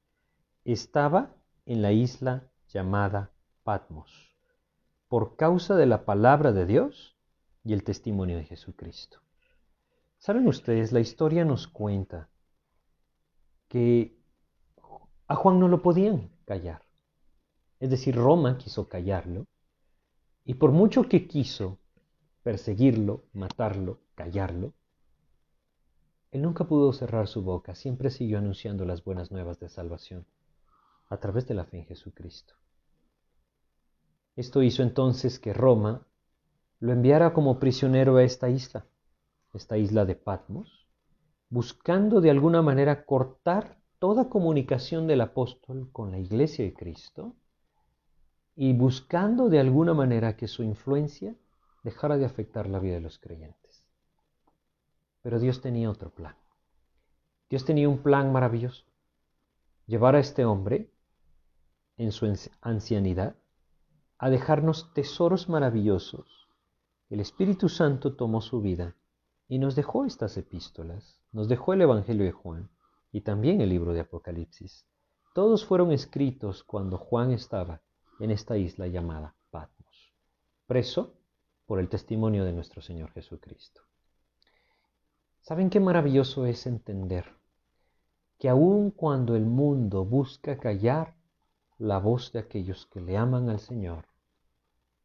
estaba 0.63 1.33
en 1.69 1.83
la 1.83 1.91
isla 1.91 2.49
llamada 2.73 3.31
Patmos, 3.63 4.35
por 5.07 5.35
causa 5.35 5.75
de 5.75 5.85
la 5.85 6.03
palabra 6.03 6.51
de 6.51 6.65
Dios 6.65 7.15
y 7.63 7.73
el 7.73 7.83
testimonio 7.83 8.37
de 8.37 8.43
Jesucristo. 8.43 9.19
Saben 10.17 10.47
ustedes, 10.47 10.91
la 10.91 10.99
historia 10.99 11.45
nos 11.45 11.67
cuenta 11.67 12.27
que 13.67 14.17
a 15.27 15.35
Juan 15.35 15.59
no 15.59 15.67
lo 15.67 15.83
podían 15.83 16.31
callar. 16.45 16.81
Es 17.79 17.91
decir, 17.91 18.15
Roma 18.15 18.57
quiso 18.57 18.89
callarlo 18.89 19.45
y 20.45 20.55
por 20.55 20.71
mucho 20.71 21.03
que 21.07 21.27
quiso 21.27 21.77
perseguirlo, 22.41 23.25
matarlo, 23.31 23.99
callarlo, 24.15 24.73
él 26.31 26.41
nunca 26.41 26.63
pudo 26.63 26.91
cerrar 26.93 27.27
su 27.27 27.43
boca, 27.43 27.75
siempre 27.75 28.09
siguió 28.09 28.39
anunciando 28.39 28.85
las 28.85 29.03
buenas 29.03 29.29
nuevas 29.29 29.59
de 29.59 29.69
salvación 29.69 30.25
a 31.09 31.17
través 31.17 31.47
de 31.47 31.55
la 31.55 31.65
fe 31.65 31.79
en 31.79 31.85
Jesucristo. 31.85 32.53
Esto 34.35 34.63
hizo 34.63 34.83
entonces 34.83 35.39
que 35.39 35.53
Roma 35.53 36.07
lo 36.79 36.93
enviara 36.93 37.33
como 37.33 37.59
prisionero 37.59 38.17
a 38.17 38.23
esta 38.23 38.49
isla, 38.49 38.85
esta 39.53 39.77
isla 39.77 40.05
de 40.05 40.15
Patmos, 40.15 40.87
buscando 41.49 42.21
de 42.21 42.29
alguna 42.29 42.61
manera 42.61 43.05
cortar 43.05 43.79
toda 43.97 44.29
comunicación 44.29 45.07
del 45.07 45.21
apóstol 45.21 45.91
con 45.91 46.11
la 46.11 46.19
iglesia 46.19 46.63
de 46.63 46.73
Cristo 46.73 47.35
y 48.55 48.73
buscando 48.73 49.49
de 49.49 49.59
alguna 49.59 49.93
manera 49.93 50.37
que 50.37 50.47
su 50.47 50.63
influencia 50.63 51.35
dejara 51.83 52.17
de 52.17 52.25
afectar 52.25 52.67
la 52.67 52.79
vida 52.79 52.95
de 52.95 53.01
los 53.01 53.19
creyentes. 53.19 53.85
Pero 55.21 55.39
Dios 55.39 55.61
tenía 55.61 55.89
otro 55.89 56.11
plan. 56.11 56.35
Dios 57.49 57.65
tenía 57.65 57.89
un 57.89 58.03
plan 58.03 58.31
maravilloso. 58.31 58.85
Llevar 59.85 60.15
a 60.15 60.19
este 60.19 60.45
hombre, 60.45 60.91
en 61.99 62.13
su 62.13 62.33
ancianidad, 62.61 63.35
a 64.17 64.29
dejarnos 64.29 64.93
tesoros 64.93 65.49
maravillosos. 65.49 66.47
El 67.09 67.19
Espíritu 67.19 67.67
Santo 67.67 68.15
tomó 68.15 68.39
su 68.39 68.61
vida 68.61 68.95
y 69.49 69.59
nos 69.59 69.75
dejó 69.75 70.05
estas 70.05 70.37
epístolas, 70.37 71.19
nos 71.33 71.49
dejó 71.49 71.73
el 71.73 71.81
Evangelio 71.81 72.23
de 72.23 72.31
Juan 72.31 72.69
y 73.11 73.21
también 73.21 73.59
el 73.59 73.69
libro 73.69 73.91
de 73.91 73.99
Apocalipsis. 73.99 74.85
Todos 75.35 75.65
fueron 75.65 75.91
escritos 75.91 76.63
cuando 76.63 76.97
Juan 76.97 77.31
estaba 77.31 77.81
en 78.21 78.31
esta 78.31 78.57
isla 78.57 78.87
llamada 78.87 79.35
Patmos, 79.51 80.13
preso 80.67 81.15
por 81.65 81.79
el 81.79 81.89
testimonio 81.89 82.45
de 82.45 82.53
nuestro 82.53 82.81
Señor 82.81 83.11
Jesucristo. 83.11 83.81
¿Saben 85.41 85.69
qué 85.69 85.81
maravilloso 85.81 86.45
es 86.45 86.65
entender 86.65 87.25
que 88.37 88.47
aun 88.47 88.91
cuando 88.91 89.35
el 89.35 89.45
mundo 89.45 90.05
busca 90.05 90.57
callar 90.57 91.18
la 91.79 91.97
voz 91.97 92.31
de 92.33 92.39
aquellos 92.39 92.85
que 92.87 93.01
le 93.01 93.17
aman 93.17 93.49
al 93.49 93.59
Señor, 93.59 94.05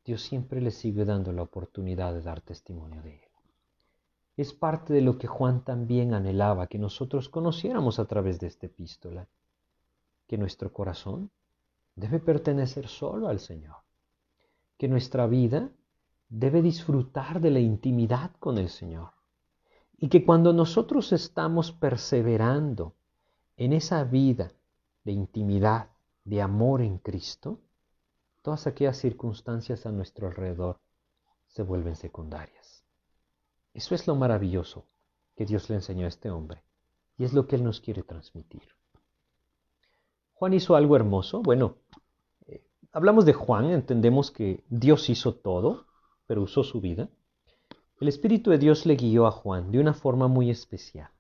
Dios 0.05 0.23
siempre 0.23 0.61
le 0.61 0.71
sigue 0.71 1.05
dando 1.05 1.33
la 1.33 1.43
oportunidad 1.43 2.13
de 2.13 2.21
dar 2.21 2.41
testimonio 2.41 3.01
de 3.03 3.15
Él? 3.15 3.31
Es 4.37 4.53
parte 4.53 4.93
de 4.93 5.01
lo 5.01 5.17
que 5.17 5.29
Juan 5.29 5.65
también 5.65 6.13
anhelaba 6.13 6.67
que 6.67 6.79
nosotros 6.79 7.29
conociéramos 7.29 8.01
a 8.01 8.07
través 8.07 8.41
de 8.41 8.49
esta 8.49 8.67
epístola, 8.67 9.29
que 10.27 10.37
nuestro 10.37 10.73
corazón 10.73 11.31
debe 11.95 12.19
pertenecer 12.19 12.89
solo 12.89 13.29
al 13.29 13.39
Señor, 13.39 13.77
que 14.77 14.89
nuestra 14.89 15.29
vida 15.29 15.71
debe 16.29 16.61
disfrutar 16.61 17.41
de 17.41 17.53
la 17.53 17.61
intimidad 17.61 18.33
con 18.41 18.59
el 18.59 18.69
Señor 18.69 19.13
y 19.97 20.09
que 20.09 20.25
cuando 20.25 20.53
nosotros 20.53 21.13
estamos 21.13 21.71
perseverando 21.71 22.95
en 23.57 23.73
esa 23.73 24.03
vida 24.03 24.51
de 25.05 25.13
intimidad, 25.13 25.94
de 26.25 26.43
amor 26.43 26.81
en 26.81 26.99
Cristo, 26.99 27.61
todas 28.43 28.67
aquellas 28.67 28.97
circunstancias 28.97 29.87
a 29.87 29.93
nuestro 29.93 30.27
alrededor 30.27 30.81
se 31.47 31.63
vuelven 31.63 31.97
secundarias. 31.97 32.85
Eso 33.75 33.95
es 33.95 34.07
lo 34.07 34.15
maravilloso 34.15 34.87
que 35.37 35.47
Dios 35.47 35.69
le 35.69 35.77
enseñó 35.77 36.07
a 36.07 36.09
este 36.09 36.31
hombre 36.31 36.63
y 37.17 37.25
es 37.25 37.33
lo 37.33 37.47
que 37.47 37.57
Él 37.57 37.65
nos 37.65 37.81
quiere 37.81 38.03
transmitir. 38.03 38.63
Juan 40.35 40.53
hizo 40.53 40.77
algo 40.77 40.97
hermoso. 40.97 41.43
Bueno, 41.43 41.77
eh, 42.47 42.65
hablamos 42.93 43.25
de 43.25 43.33
Juan, 43.33 43.71
entendemos 43.71 44.31
que 44.31 44.65
Dios 44.69 45.09
hizo 45.11 45.35
todo, 45.35 45.87
pero 46.27 46.43
usó 46.43 46.65
su 46.65 46.81
vida. 46.81 47.09
El 48.01 48.09
Espíritu 48.09 48.51
de 48.51 48.59
Dios 48.59 48.87
le 48.87 48.97
guió 48.97 49.27
a 49.27 49.31
Juan 49.31 49.71
de 49.71 49.79
una 49.79 49.95
forma 49.95 50.29
muy 50.29 50.51
especial, 50.51 51.11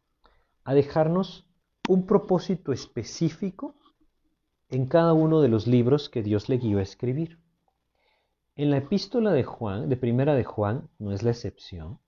a 0.64 0.74
dejarnos 0.74 1.46
un 1.88 2.06
propósito 2.06 2.72
específico 2.72 3.76
en 4.70 4.87
cada 4.87 5.12
uno 5.12 5.40
de 5.40 5.48
los 5.48 5.66
libros 5.66 6.09
que 6.09 6.22
Dios 6.22 6.48
le 6.48 6.59
guió 6.59 6.79
a 6.79 6.83
escribir. 6.83 7.38
En 8.57 8.70
la 8.70 8.79
epístola 8.79 9.33
de 9.33 9.44
Juan, 9.44 9.88
de 9.88 9.96
primera 9.96 10.35
de 10.35 10.44
Juan, 10.44 10.88
no 10.98 11.12
es 11.12 11.22
la 11.22 11.31
excepción, 11.31 11.98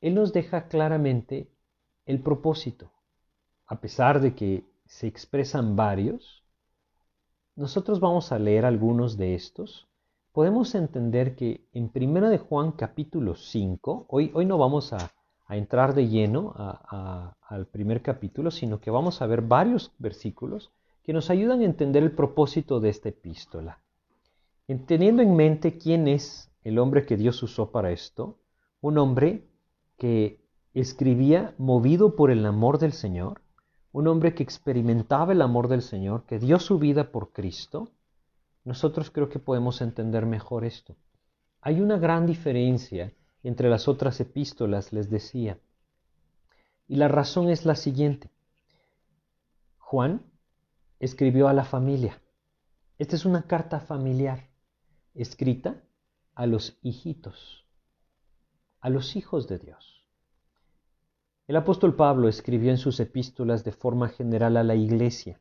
él 0.00 0.14
nos 0.14 0.32
deja 0.32 0.68
claramente 0.68 1.50
el 2.06 2.20
propósito. 2.20 2.92
A 3.66 3.80
pesar 3.80 4.20
de 4.20 4.34
que 4.34 4.64
se 4.86 5.06
expresan 5.06 5.76
varios, 5.76 6.44
nosotros 7.54 8.00
vamos 8.00 8.32
a 8.32 8.38
leer 8.38 8.64
algunos 8.64 9.16
de 9.16 9.34
estos 9.34 9.88
podemos 10.32 10.74
entender 10.74 11.36
que 11.36 11.68
en 11.72 11.90
Primera 11.90 12.30
de 12.30 12.38
Juan 12.38 12.72
capítulo 12.72 13.34
5, 13.34 14.06
hoy, 14.08 14.30
hoy 14.34 14.46
no 14.46 14.58
vamos 14.58 14.92
a, 14.92 15.12
entrar 15.48 15.92
de 15.92 16.08
lleno 16.08 16.54
al 16.56 17.66
primer 17.66 18.00
capítulo, 18.00 18.50
sino 18.50 18.80
que 18.80 18.90
vamos 18.90 19.20
a 19.20 19.26
ver 19.26 19.42
varios 19.42 19.92
versículos 19.98 20.70
que 21.02 21.12
nos 21.12 21.30
ayudan 21.30 21.60
a 21.60 21.64
entender 21.64 22.02
el 22.02 22.12
propósito 22.12 22.80
de 22.80 22.88
esta 22.90 23.08
epístola. 23.08 23.78
Teniendo 24.86 25.22
en 25.22 25.34
mente 25.34 25.76
quién 25.76 26.08
es 26.08 26.50
el 26.62 26.78
hombre 26.78 27.04
que 27.04 27.16
Dios 27.16 27.42
usó 27.42 27.70
para 27.70 27.90
esto, 27.90 28.38
un 28.80 28.98
hombre 28.98 29.48
que 29.98 30.40
escribía 30.74 31.54
movido 31.58 32.16
por 32.16 32.30
el 32.30 32.46
amor 32.46 32.78
del 32.78 32.92
Señor, 32.92 33.42
un 33.92 34.06
hombre 34.08 34.34
que 34.34 34.42
experimentaba 34.42 35.32
el 35.32 35.42
amor 35.42 35.68
del 35.68 35.82
Señor, 35.82 36.24
que 36.24 36.38
dio 36.38 36.58
su 36.58 36.78
vida 36.78 37.12
por 37.12 37.32
Cristo, 37.32 37.90
nosotros 38.64 39.10
creo 39.10 39.28
que 39.28 39.38
podemos 39.38 39.82
entender 39.82 40.24
mejor 40.24 40.64
esto. 40.64 40.96
Hay 41.60 41.80
una 41.80 41.98
gran 41.98 42.26
diferencia 42.26 43.12
entre 43.42 43.68
las 43.68 43.88
otras 43.88 44.20
epístolas, 44.20 44.92
les 44.92 45.10
decía. 45.10 45.58
Y 46.88 46.96
la 46.96 47.08
razón 47.08 47.50
es 47.50 47.64
la 47.66 47.74
siguiente. 47.74 48.30
Juan 49.78 50.22
escribió 51.04 51.48
a 51.48 51.52
la 51.52 51.64
familia. 51.64 52.22
Esta 52.98 53.16
es 53.16 53.26
una 53.26 53.42
carta 53.42 53.80
familiar 53.80 54.48
escrita 55.14 55.82
a 56.34 56.46
los 56.46 56.78
hijitos, 56.82 57.66
a 58.80 58.88
los 58.88 59.16
hijos 59.16 59.46
de 59.48 59.58
Dios. 59.58 60.08
El 61.46 61.56
apóstol 61.56 61.94
Pablo 61.94 62.28
escribió 62.28 62.70
en 62.70 62.78
sus 62.78 62.98
epístolas 63.00 63.64
de 63.64 63.72
forma 63.72 64.08
general 64.08 64.56
a 64.56 64.64
la 64.64 64.74
iglesia 64.74 65.38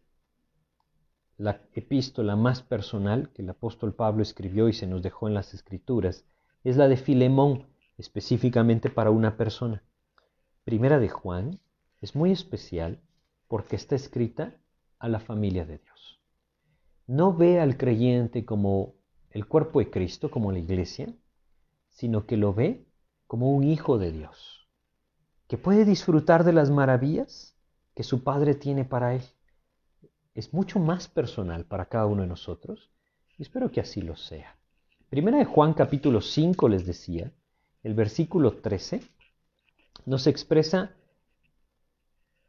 la 1.41 1.59
epístola 1.73 2.35
más 2.35 2.61
personal 2.61 3.29
que 3.29 3.41
el 3.41 3.49
apóstol 3.49 3.95
Pablo 3.95 4.21
escribió 4.21 4.69
y 4.69 4.73
se 4.73 4.85
nos 4.85 5.01
dejó 5.01 5.27
en 5.27 5.33
las 5.33 5.55
escrituras 5.55 6.23
es 6.63 6.77
la 6.77 6.87
de 6.87 6.97
Filemón, 6.97 7.65
específicamente 7.97 8.91
para 8.91 9.09
una 9.09 9.37
persona. 9.37 9.81
Primera 10.63 10.99
de 10.99 11.09
Juan 11.09 11.59
es 11.99 12.15
muy 12.15 12.31
especial 12.31 13.01
porque 13.47 13.75
está 13.75 13.95
escrita 13.95 14.55
a 15.01 15.09
la 15.09 15.19
familia 15.19 15.65
de 15.65 15.79
Dios. 15.79 16.19
no 17.07 17.33
ve 17.33 17.59
al 17.59 17.75
creyente 17.75 18.45
como 18.45 18.93
el 19.31 19.47
cuerpo 19.47 19.79
de 19.79 19.89
Cristo, 19.89 20.29
como 20.29 20.51
la 20.51 20.59
iglesia, 20.59 21.13
sino 21.89 22.25
que 22.25 22.37
lo 22.37 22.53
ve 22.53 22.85
como 23.27 23.51
un 23.51 23.63
hijo 23.63 23.97
de 23.97 24.11
Dios, 24.11 24.69
que 25.47 25.57
puede 25.57 25.83
disfrutar 25.83 26.43
de 26.43 26.53
las 26.53 26.69
maravillas 26.69 27.57
que 27.95 28.03
su 28.03 28.23
Padre 28.23 28.53
tiene 28.53 28.85
para 28.85 29.15
él. 29.15 29.23
Es 30.35 30.53
mucho 30.53 30.79
más 30.79 31.07
personal 31.07 31.65
para 31.65 31.87
cada 31.87 32.05
uno 32.05 32.21
de 32.21 32.27
nosotros 32.27 32.91
y 33.37 33.41
espero 33.41 33.71
que 33.71 33.81
así 33.81 34.01
lo 34.01 34.15
sea. 34.15 34.55
Primera 35.09 35.39
de 35.39 35.45
Juan 35.45 35.73
capítulo 35.73 36.21
5 36.21 36.69
les 36.69 36.85
decía, 36.85 37.33
el 37.83 37.95
versículo 37.95 38.57
13 38.57 39.01
nos 40.05 40.27
expresa 40.27 40.95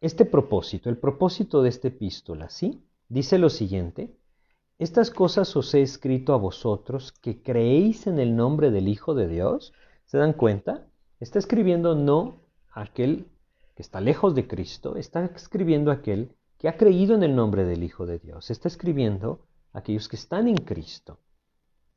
este 0.02 0.24
propósito, 0.24 0.90
el 0.90 0.98
propósito 0.98 1.62
de 1.62 1.68
esta 1.68 1.88
epístola, 1.88 2.50
¿sí? 2.50 2.82
Dice 3.08 3.38
lo 3.38 3.48
siguiente, 3.48 4.14
estas 4.78 5.12
cosas 5.12 5.54
os 5.54 5.72
he 5.74 5.80
escrito 5.80 6.34
a 6.34 6.38
vosotros 6.38 7.12
que 7.12 7.40
creéis 7.40 8.08
en 8.08 8.18
el 8.18 8.34
nombre 8.34 8.72
del 8.72 8.88
Hijo 8.88 9.14
de 9.14 9.28
Dios. 9.28 9.72
¿Se 10.06 10.18
dan 10.18 10.32
cuenta? 10.32 10.88
Está 11.20 11.38
escribiendo 11.38 11.94
no 11.94 12.40
aquel 12.72 13.28
que 13.76 13.82
está 13.82 14.00
lejos 14.00 14.34
de 14.34 14.48
Cristo, 14.48 14.96
está 14.96 15.24
escribiendo 15.36 15.92
aquel 15.92 16.34
que 16.58 16.68
ha 16.68 16.76
creído 16.76 17.14
en 17.14 17.22
el 17.22 17.36
nombre 17.36 17.64
del 17.64 17.84
Hijo 17.84 18.04
de 18.04 18.18
Dios. 18.18 18.50
Está 18.50 18.66
escribiendo 18.66 19.46
aquellos 19.72 20.08
que 20.08 20.16
están 20.16 20.48
en 20.48 20.56
Cristo. 20.56 21.20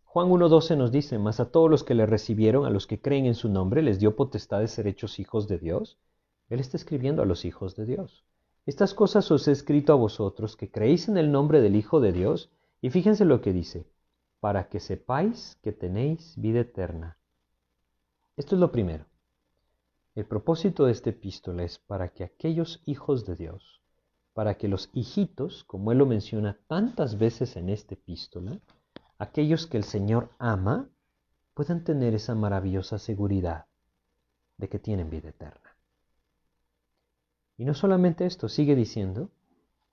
Juan 0.03 0.29
1.12 0.29 0.77
nos 0.77 0.91
dice, 0.91 1.17
mas 1.17 1.39
a 1.39 1.49
todos 1.49 1.71
los 1.71 1.83
que 1.83 1.95
le 1.95 2.05
recibieron, 2.05 2.67
a 2.67 2.69
los 2.69 2.85
que 2.85 3.01
creen 3.01 3.25
en 3.25 3.35
su 3.35 3.49
nombre, 3.49 3.81
les 3.81 3.99
dio 3.99 4.15
potestad 4.15 4.59
de 4.59 4.67
ser 4.67 4.85
hechos 4.85 5.17
hijos 5.17 5.47
de 5.47 5.57
Dios. 5.57 5.97
Él 6.49 6.59
está 6.59 6.77
escribiendo 6.77 7.21
a 7.21 7.25
los 7.25 7.45
hijos 7.45 7.75
de 7.75 7.85
Dios. 7.85 8.25
Estas 8.65 8.93
cosas 8.93 9.29
os 9.31 9.47
he 9.47 9.51
escrito 9.51 9.93
a 9.93 9.95
vosotros 9.95 10.55
que 10.55 10.71
creéis 10.71 11.07
en 11.07 11.17
el 11.17 11.31
nombre 11.31 11.61
del 11.61 11.75
Hijo 11.75 11.99
de 11.99 12.11
Dios, 12.11 12.51
y 12.81 12.89
fíjense 12.89 13.25
lo 13.25 13.41
que 13.41 13.53
dice, 13.53 13.87
para 14.39 14.69
que 14.69 14.79
sepáis 14.79 15.57
que 15.61 15.71
tenéis 15.71 16.33
vida 16.37 16.59
eterna. 16.59 17.17
Esto 18.37 18.55
es 18.55 18.59
lo 18.59 18.71
primero. 18.71 19.05
El 20.15 20.25
propósito 20.25 20.85
de 20.85 20.91
esta 20.91 21.09
epístola 21.09 21.63
es 21.63 21.79
para 21.79 22.09
que 22.09 22.23
aquellos 22.23 22.81
hijos 22.85 23.25
de 23.25 23.35
Dios, 23.35 23.81
para 24.33 24.55
que 24.55 24.67
los 24.67 24.89
hijitos, 24.93 25.63
como 25.63 25.91
él 25.91 25.97
lo 25.97 26.05
menciona 26.05 26.59
tantas 26.67 27.17
veces 27.17 27.55
en 27.55 27.69
esta 27.69 27.95
epístola, 27.95 28.59
aquellos 29.17 29.67
que 29.67 29.77
el 29.77 29.83
Señor 29.83 30.29
ama 30.37 30.89
puedan 31.53 31.83
tener 31.83 32.13
esa 32.13 32.35
maravillosa 32.35 32.99
seguridad 32.99 33.65
de 34.57 34.69
que 34.69 34.79
tienen 34.79 35.09
vida 35.09 35.29
eterna. 35.29 35.64
Y 37.57 37.65
no 37.65 37.73
solamente 37.73 38.25
esto, 38.25 38.49
sigue 38.49 38.75
diciendo, 38.75 39.29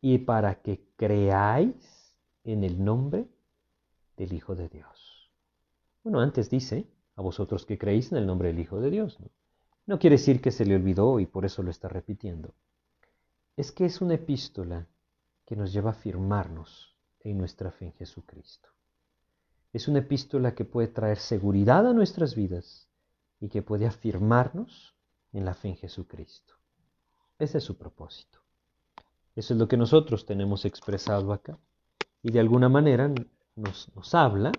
y 0.01 0.19
para 0.19 0.63
que 0.63 0.85
creáis 0.97 2.19
en 2.45 2.65
el 2.65 2.85
nombre 2.85 3.29
del 4.17 4.33
Hijo 4.33 4.55
de 4.55 4.69
Dios. 4.69 5.31
Bueno, 6.03 6.21
antes 6.21 6.51
dice, 6.51 6.87
a 7.15 7.23
vosotros 7.23 7.65
que 7.65 7.79
creéis 7.79 8.11
en 8.11 8.19
el 8.19 8.27
nombre 8.27 8.49
del 8.49 8.59
Hijo 8.59 8.81
de 8.81 8.91
Dios. 8.91 9.21
¿no? 9.21 9.29
no 9.87 9.99
quiere 9.99 10.17
decir 10.17 10.41
que 10.41 10.51
se 10.51 10.65
le 10.65 10.75
olvidó 10.75 11.21
y 11.21 11.27
por 11.27 11.45
eso 11.45 11.63
lo 11.63 11.71
está 11.71 11.89
repitiendo. 11.89 12.55
Es 13.57 13.73
que 13.73 13.85
es 13.85 14.01
una 14.01 14.15
epístola 14.15 14.87
que 15.45 15.57
nos 15.57 15.73
lleva 15.73 15.91
a 15.91 15.93
afirmarnos 15.93 16.97
en 17.21 17.39
nuestra 17.39 17.71
fe 17.71 17.87
en 17.87 17.93
Jesucristo. 17.93 18.71
Es 19.73 19.89
una 19.89 20.01
epístola 20.01 20.55
que 20.55 20.65
puede 20.65 20.89
traer 20.89 21.19
seguridad 21.19 21.87
a 21.87 21.93
nuestras 21.93 22.35
vidas 22.35 22.89
y 23.41 23.49
que 23.49 23.63
puede 23.63 23.87
afirmarnos 23.87 24.97
en 25.33 25.45
la 25.45 25.55
fe 25.55 25.69
en 25.69 25.77
Jesucristo. 25.77 26.55
Ese 27.43 27.59
es 27.59 27.65
su 27.65 27.77
propósito. 27.77 28.39
Eso 29.35 29.55
es 29.55 29.59
lo 29.59 29.67
que 29.67 29.77
nosotros 29.77 30.27
tenemos 30.27 30.65
expresado 30.65 31.33
acá. 31.33 31.59
Y 32.23 32.31
de 32.31 32.39
alguna 32.39 32.69
manera 32.69 33.13
nos, 33.57 33.91
nos 33.97 34.15
habla 34.15 34.53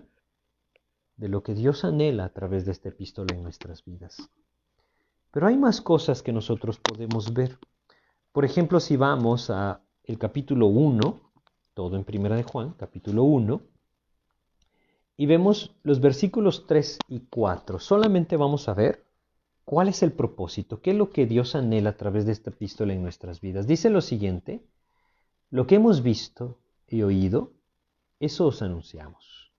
de 1.16 1.28
lo 1.28 1.42
que 1.42 1.54
Dios 1.54 1.82
anhela 1.86 2.26
a 2.26 2.28
través 2.28 2.66
de 2.66 2.72
esta 2.72 2.90
epístola 2.90 3.34
en 3.34 3.42
nuestras 3.42 3.86
vidas. 3.86 4.28
Pero 5.30 5.46
hay 5.46 5.56
más 5.56 5.80
cosas 5.80 6.22
que 6.22 6.34
nosotros 6.34 6.78
podemos 6.78 7.32
ver. 7.32 7.58
Por 8.32 8.44
ejemplo, 8.44 8.78
si 8.80 8.98
vamos 8.98 9.48
a 9.48 9.80
el 10.02 10.18
capítulo 10.18 10.66
1, 10.66 11.20
todo 11.72 11.96
en 11.96 12.04
Primera 12.04 12.36
de 12.36 12.42
Juan, 12.42 12.74
capítulo 12.76 13.22
1, 13.22 13.62
y 15.16 15.24
vemos 15.24 15.74
los 15.84 16.00
versículos 16.00 16.66
3 16.66 16.98
y 17.08 17.20
4. 17.30 17.78
Solamente 17.78 18.36
vamos 18.36 18.68
a 18.68 18.74
ver 18.74 19.03
cuál 19.64 19.88
es 19.88 20.02
el 20.02 20.12
propósito, 20.12 20.80
qué 20.80 20.90
es 20.90 20.96
lo 20.96 21.10
que 21.10 21.26
Dios 21.26 21.54
anhela 21.54 21.90
a 21.90 21.96
través 21.96 22.26
de 22.26 22.32
esta 22.32 22.50
epístola 22.50 22.92
en 22.92 23.02
nuestras 23.02 23.40
vidas. 23.40 23.66
Dice 23.66 23.90
lo 23.90 24.00
siguiente, 24.00 24.64
lo 25.50 25.66
que 25.66 25.76
hemos 25.76 26.02
visto 26.02 26.58
y 26.88 27.02
oído, 27.02 27.52
eso 28.20 28.46
os 28.46 28.62
anunciamos. 28.62 29.52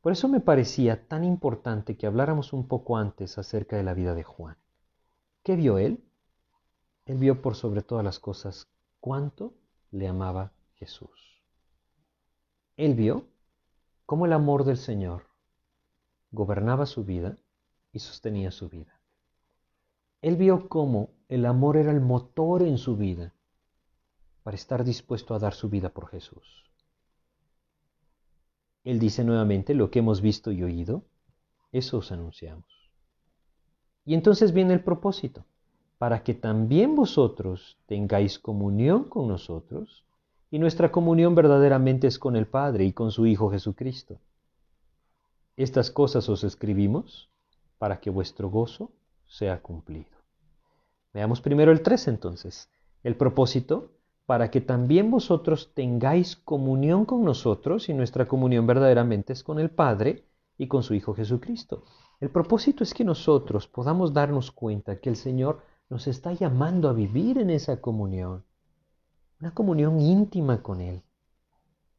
Por 0.00 0.12
eso 0.12 0.28
me 0.28 0.40
parecía 0.40 1.06
tan 1.08 1.24
importante 1.24 1.96
que 1.96 2.06
habláramos 2.06 2.52
un 2.52 2.68
poco 2.68 2.96
antes 2.96 3.38
acerca 3.38 3.76
de 3.76 3.82
la 3.82 3.94
vida 3.94 4.14
de 4.14 4.22
Juan. 4.22 4.56
¿Qué 5.42 5.56
vio 5.56 5.78
él? 5.78 6.04
Él 7.06 7.18
vio 7.18 7.40
por 7.40 7.54
sobre 7.54 7.82
todas 7.82 8.04
las 8.04 8.18
cosas 8.18 8.68
cuánto 9.00 9.54
le 9.90 10.08
amaba 10.08 10.52
Jesús. 10.74 11.42
Él 12.76 12.94
vio 12.94 13.26
cómo 14.06 14.26
el 14.26 14.32
amor 14.32 14.64
del 14.64 14.76
Señor 14.76 15.28
gobernaba 16.32 16.86
su 16.86 17.04
vida 17.04 17.38
y 17.92 18.00
sostenía 18.00 18.50
su 18.50 18.68
vida. 18.68 18.93
Él 20.24 20.36
vio 20.36 20.70
cómo 20.70 21.10
el 21.28 21.44
amor 21.44 21.76
era 21.76 21.90
el 21.90 22.00
motor 22.00 22.62
en 22.62 22.78
su 22.78 22.96
vida 22.96 23.34
para 24.42 24.54
estar 24.54 24.82
dispuesto 24.82 25.34
a 25.34 25.38
dar 25.38 25.52
su 25.52 25.68
vida 25.68 25.90
por 25.90 26.08
Jesús. 26.08 26.64
Él 28.84 28.98
dice 28.98 29.22
nuevamente, 29.22 29.74
lo 29.74 29.90
que 29.90 29.98
hemos 29.98 30.22
visto 30.22 30.50
y 30.50 30.62
oído, 30.62 31.04
eso 31.72 31.98
os 31.98 32.10
anunciamos. 32.10 32.64
Y 34.06 34.14
entonces 34.14 34.52
viene 34.52 34.72
el 34.72 34.82
propósito, 34.82 35.44
para 35.98 36.22
que 36.22 36.32
también 36.32 36.96
vosotros 36.96 37.76
tengáis 37.84 38.38
comunión 38.38 39.04
con 39.04 39.28
nosotros 39.28 40.06
y 40.50 40.58
nuestra 40.58 40.90
comunión 40.90 41.34
verdaderamente 41.34 42.06
es 42.06 42.18
con 42.18 42.34
el 42.34 42.46
Padre 42.46 42.86
y 42.86 42.94
con 42.94 43.10
su 43.10 43.26
Hijo 43.26 43.50
Jesucristo. 43.50 44.18
Estas 45.58 45.90
cosas 45.90 46.30
os 46.30 46.44
escribimos 46.44 47.28
para 47.76 48.00
que 48.00 48.08
vuestro 48.08 48.48
gozo 48.48 48.90
sea 49.26 49.60
cumplido. 49.60 50.13
Veamos 51.14 51.40
primero 51.40 51.72
el 51.72 51.80
3 51.80 52.08
entonces. 52.08 52.68
El 53.02 53.16
propósito 53.16 53.92
para 54.26 54.50
que 54.50 54.60
también 54.60 55.10
vosotros 55.10 55.72
tengáis 55.74 56.36
comunión 56.36 57.04
con 57.04 57.24
nosotros 57.24 57.88
y 57.88 57.94
nuestra 57.94 58.26
comunión 58.26 58.66
verdaderamente 58.66 59.32
es 59.32 59.42
con 59.42 59.58
el 59.58 59.70
Padre 59.70 60.26
y 60.58 60.66
con 60.66 60.82
su 60.82 60.94
Hijo 60.94 61.14
Jesucristo. 61.14 61.84
El 62.20 62.30
propósito 62.30 62.82
es 62.82 62.92
que 62.94 63.04
nosotros 63.04 63.68
podamos 63.68 64.12
darnos 64.12 64.50
cuenta 64.50 64.96
que 64.96 65.08
el 65.08 65.16
Señor 65.16 65.62
nos 65.88 66.06
está 66.06 66.32
llamando 66.32 66.88
a 66.88 66.92
vivir 66.92 67.38
en 67.38 67.50
esa 67.50 67.80
comunión 67.80 68.44
una 69.40 69.52
comunión 69.52 70.00
íntima 70.00 70.62
con 70.62 70.80
Él, 70.80 71.02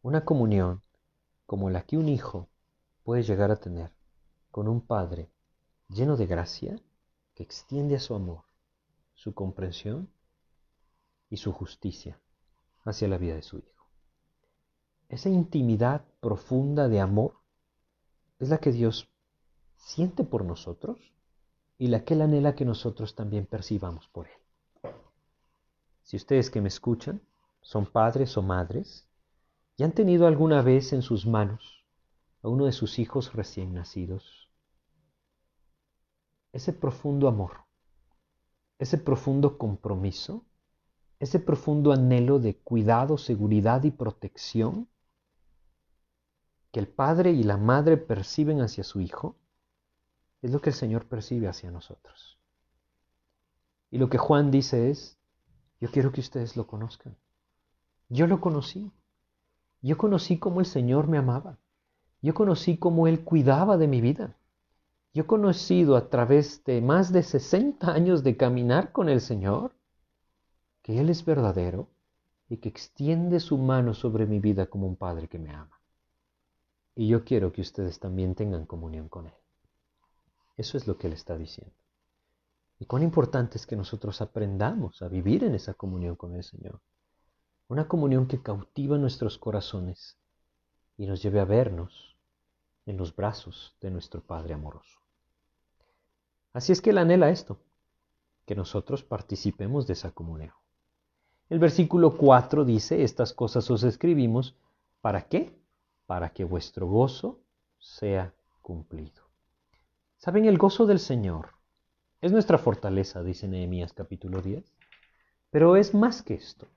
una 0.01 0.25
comunión 0.25 0.81
como 1.45 1.69
la 1.69 1.83
que 1.83 1.97
un 1.97 2.09
hijo 2.09 2.49
puede 3.03 3.21
llegar 3.21 3.51
a 3.51 3.57
tener 3.57 3.91
con 4.49 4.67
un 4.67 4.81
padre 4.81 5.29
lleno 5.89 6.17
de 6.17 6.25
gracia 6.25 6.81
que 7.35 7.43
extiende 7.43 7.97
a 7.97 7.99
su 7.99 8.15
amor, 8.15 8.45
su 9.15 9.33
comprensión 9.33 10.09
y 11.29 11.37
su 11.37 11.51
justicia 11.51 12.19
hacia 12.83 13.07
la 13.07 13.17
vida 13.17 13.35
de 13.35 13.41
su 13.41 13.57
hijo. 13.57 13.89
Esa 15.09 15.29
intimidad 15.29 16.05
profunda 16.19 16.87
de 16.87 16.99
amor 16.99 17.33
es 18.39 18.49
la 18.49 18.59
que 18.59 18.71
Dios 18.71 19.09
siente 19.77 20.23
por 20.23 20.45
nosotros 20.45 21.13
y 21.77 21.87
la 21.87 22.05
que 22.05 22.13
Él 22.13 22.21
anhela 22.21 22.55
que 22.55 22.65
nosotros 22.65 23.15
también 23.15 23.45
percibamos 23.45 24.07
por 24.09 24.27
Él. 24.27 24.93
Si 26.03 26.17
ustedes 26.17 26.49
que 26.49 26.61
me 26.61 26.67
escuchan 26.67 27.21
son 27.61 27.87
padres 27.87 28.37
o 28.37 28.43
madres 28.43 29.07
y 29.75 29.83
han 29.83 29.91
tenido 29.91 30.27
alguna 30.27 30.61
vez 30.61 30.93
en 30.93 31.01
sus 31.01 31.25
manos 31.25 31.83
a 32.43 32.47
uno 32.47 32.65
de 32.65 32.71
sus 32.71 32.99
hijos 32.99 33.33
recién 33.33 33.73
nacidos. 33.73 34.49
Ese 36.53 36.73
profundo 36.73 37.27
amor, 37.27 37.64
ese 38.77 38.97
profundo 38.97 39.57
compromiso, 39.57 40.45
ese 41.19 41.39
profundo 41.39 41.91
anhelo 41.91 42.39
de 42.39 42.57
cuidado, 42.57 43.17
seguridad 43.17 43.83
y 43.83 43.91
protección 43.91 44.87
que 46.71 46.79
el 46.81 46.87
padre 46.87 47.31
y 47.31 47.43
la 47.43 47.57
madre 47.57 47.95
perciben 47.95 48.59
hacia 48.61 48.83
su 48.83 48.99
hijo, 48.99 49.37
es 50.41 50.51
lo 50.51 50.59
que 50.61 50.71
el 50.71 50.75
Señor 50.75 51.07
percibe 51.07 51.47
hacia 51.47 51.71
nosotros. 51.71 52.37
Y 53.91 53.97
lo 53.97 54.09
que 54.09 54.17
Juan 54.17 54.51
dice 54.51 54.89
es, 54.89 55.17
yo 55.79 55.89
quiero 55.89 56.11
que 56.11 56.19
ustedes 56.19 56.57
lo 56.57 56.67
conozcan. 56.67 57.15
Yo 58.09 58.27
lo 58.27 58.41
conocí. 58.41 58.91
Yo 59.81 59.97
conocí 59.97 60.37
cómo 60.37 60.59
el 60.59 60.65
Señor 60.65 61.07
me 61.07 61.17
amaba. 61.17 61.59
Yo 62.21 62.33
conocí 62.33 62.77
cómo 62.77 63.07
Él 63.07 63.23
cuidaba 63.23 63.77
de 63.77 63.87
mi 63.87 64.01
vida. 64.01 64.35
Yo 65.15 65.23
he 65.23 65.27
conocido 65.27 65.95
a 65.95 66.09
través 66.09 66.65
de 66.65 66.81
más 66.81 67.13
de 67.13 67.23
60 67.23 67.89
años 67.89 68.21
de 68.21 68.35
caminar 68.35 68.91
con 68.91 69.07
el 69.07 69.21
Señor 69.21 69.73
que 70.81 70.99
Él 70.99 71.09
es 71.09 71.23
verdadero 71.23 71.87
y 72.49 72.57
que 72.57 72.67
extiende 72.67 73.39
su 73.39 73.57
mano 73.57 73.93
sobre 73.93 74.25
mi 74.25 74.39
vida 74.39 74.65
como 74.65 74.87
un 74.87 74.97
Padre 74.97 75.29
que 75.29 75.39
me 75.39 75.51
ama. 75.51 75.79
y 76.95 77.07
yo 77.07 77.23
quiero 77.23 77.53
que 77.53 77.61
ustedes 77.61 77.97
también 77.97 78.35
tengan 78.35 78.65
comunión 78.65 79.07
con 79.07 79.27
Él. 79.27 79.33
Eso 80.57 80.77
es 80.77 80.85
lo 80.85 80.97
que 80.97 81.07
Él 81.07 81.13
está 81.13 81.37
diciendo. 81.37 81.73
Y 82.77 82.85
cuán 82.85 83.01
importante 83.01 83.57
es 83.57 83.65
que 83.65 83.77
nosotros 83.77 84.19
aprendamos 84.19 85.01
a 85.01 85.07
vivir 85.07 85.45
en 85.45 85.55
esa 85.55 85.75
comunión 85.75 86.17
con 86.17 86.35
el 86.35 86.43
Señor. 86.43 86.81
Una 87.69 87.87
comunión 87.87 88.27
que 88.27 88.41
cautiva 88.41 88.97
nuestros 88.97 89.37
corazones 89.37 90.17
y 90.97 91.05
nos 91.05 91.23
lleve 91.23 91.39
a 91.39 91.45
vernos 91.45 92.17
en 92.85 92.97
los 92.97 93.15
brazos 93.15 93.77
de 93.79 93.91
nuestro 93.91 94.19
Padre 94.19 94.53
amoroso. 94.53 95.04
Así 96.55 96.71
es 96.71 96.81
que 96.81 96.91
Él 96.91 96.99
anhela 96.99 97.31
esto, 97.31 97.57
que 98.45 98.55
nosotros 98.55 99.03
participemos 99.03 99.87
de 99.87 99.91
esa 99.91 100.11
comunión. 100.11 100.53
El 101.49 101.59
versículo 101.59 102.15
4 102.15 102.63
dice, 102.63 103.03
estas 103.03 103.33
cosas 103.33 103.69
os 103.69 103.83
escribimos, 103.83 104.55
¿para 105.01 105.23
qué? 105.27 105.53
Para 106.05 106.29
que 106.29 106.45
vuestro 106.45 106.87
gozo 106.87 107.41
sea 107.77 108.33
cumplido. 108.61 109.23
¿Saben? 110.15 110.45
El 110.45 110.57
gozo 110.57 110.85
del 110.85 110.99
Señor 110.99 111.49
es 112.21 112.31
nuestra 112.31 112.57
fortaleza, 112.57 113.21
dice 113.21 113.49
Nehemías 113.49 113.91
capítulo 113.91 114.41
10. 114.41 114.63
Pero 115.49 115.75
es 115.75 115.93
más 115.93 116.21
que 116.21 116.35
esto. 116.35 116.67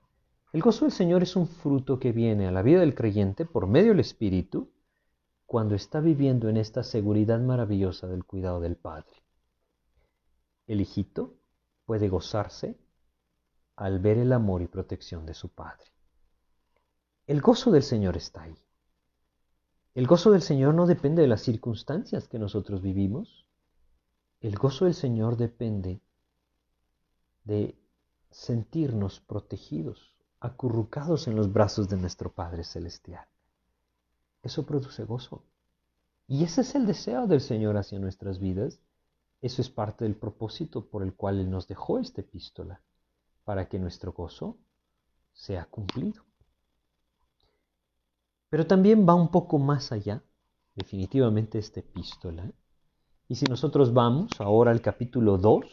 El 0.51 0.59
gozo 0.59 0.83
del 0.83 0.91
Señor 0.91 1.23
es 1.23 1.37
un 1.37 1.47
fruto 1.47 2.01
que 2.01 2.11
viene 2.11 2.49
a 2.49 2.51
la 2.51 2.63
vida 2.63 2.81
del 2.81 2.95
creyente 2.95 3.45
por 3.45 3.65
medio 3.65 3.91
del 3.91 4.01
Espíritu 4.01 4.73
cuando 5.45 5.73
está 5.73 6.01
viviendo 6.01 6.49
en 6.49 6.57
esta 6.57 6.83
seguridad 6.83 7.39
maravillosa 7.39 8.07
del 8.07 8.25
cuidado 8.25 8.59
del 8.59 8.75
Padre. 8.75 9.23
El 10.69 10.81
hijito 10.81 11.33
puede 11.85 12.09
gozarse 12.09 12.77
al 13.75 13.97
ver 13.97 14.19
el 14.19 14.31
amor 14.31 14.61
y 14.61 14.67
protección 14.67 15.25
de 15.25 15.33
su 15.33 15.49
Padre. 15.49 15.87
El 17.25 17.41
gozo 17.41 17.71
del 17.71 17.81
Señor 17.81 18.15
está 18.15 18.43
ahí. 18.43 18.55
El 19.95 20.05
gozo 20.05 20.29
del 20.29 20.43
Señor 20.43 20.75
no 20.75 20.85
depende 20.85 21.23
de 21.23 21.27
las 21.27 21.41
circunstancias 21.41 22.27
que 22.27 22.37
nosotros 22.37 22.83
vivimos. 22.83 23.47
El 24.41 24.59
gozo 24.59 24.85
del 24.85 24.93
Señor 24.93 25.37
depende 25.37 26.01
de 27.45 27.75
sentirnos 28.29 29.21
protegidos, 29.21 30.13
acurrucados 30.39 31.27
en 31.27 31.35
los 31.35 31.51
brazos 31.51 31.89
de 31.89 31.97
nuestro 31.97 32.31
Padre 32.31 32.63
Celestial. 32.63 33.25
Eso 34.43 34.67
produce 34.67 35.03
gozo. 35.03 35.43
Y 36.27 36.43
ese 36.43 36.61
es 36.61 36.75
el 36.75 36.85
deseo 36.85 37.25
del 37.25 37.41
Señor 37.41 37.75
hacia 37.75 37.97
nuestras 37.97 38.37
vidas. 38.37 38.79
Eso 39.41 39.61
es 39.61 39.69
parte 39.69 40.03
del 40.03 40.15
propósito 40.15 40.89
por 40.89 41.01
el 41.01 41.13
cual 41.13 41.39
Él 41.39 41.49
nos 41.49 41.67
dejó 41.67 41.99
esta 41.99 42.21
epístola, 42.21 42.81
para 43.45 43.69
que 43.69 43.79
nuestro 43.79 44.11
gozo 44.11 44.57
sea 45.33 45.65
cumplido. 45.65 46.23
Pero 48.49 48.67
también 48.67 49.07
va 49.07 49.15
un 49.15 49.31
poco 49.31 49.57
más 49.57 49.91
allá, 49.91 50.23
definitivamente, 50.75 51.57
esta 51.57 51.79
epístola. 51.79 52.51
Y 53.27 53.35
si 53.35 53.45
nosotros 53.45 53.93
vamos 53.93 54.31
ahora 54.39 54.71
al 54.71 54.81
capítulo 54.81 55.37
2, 55.37 55.65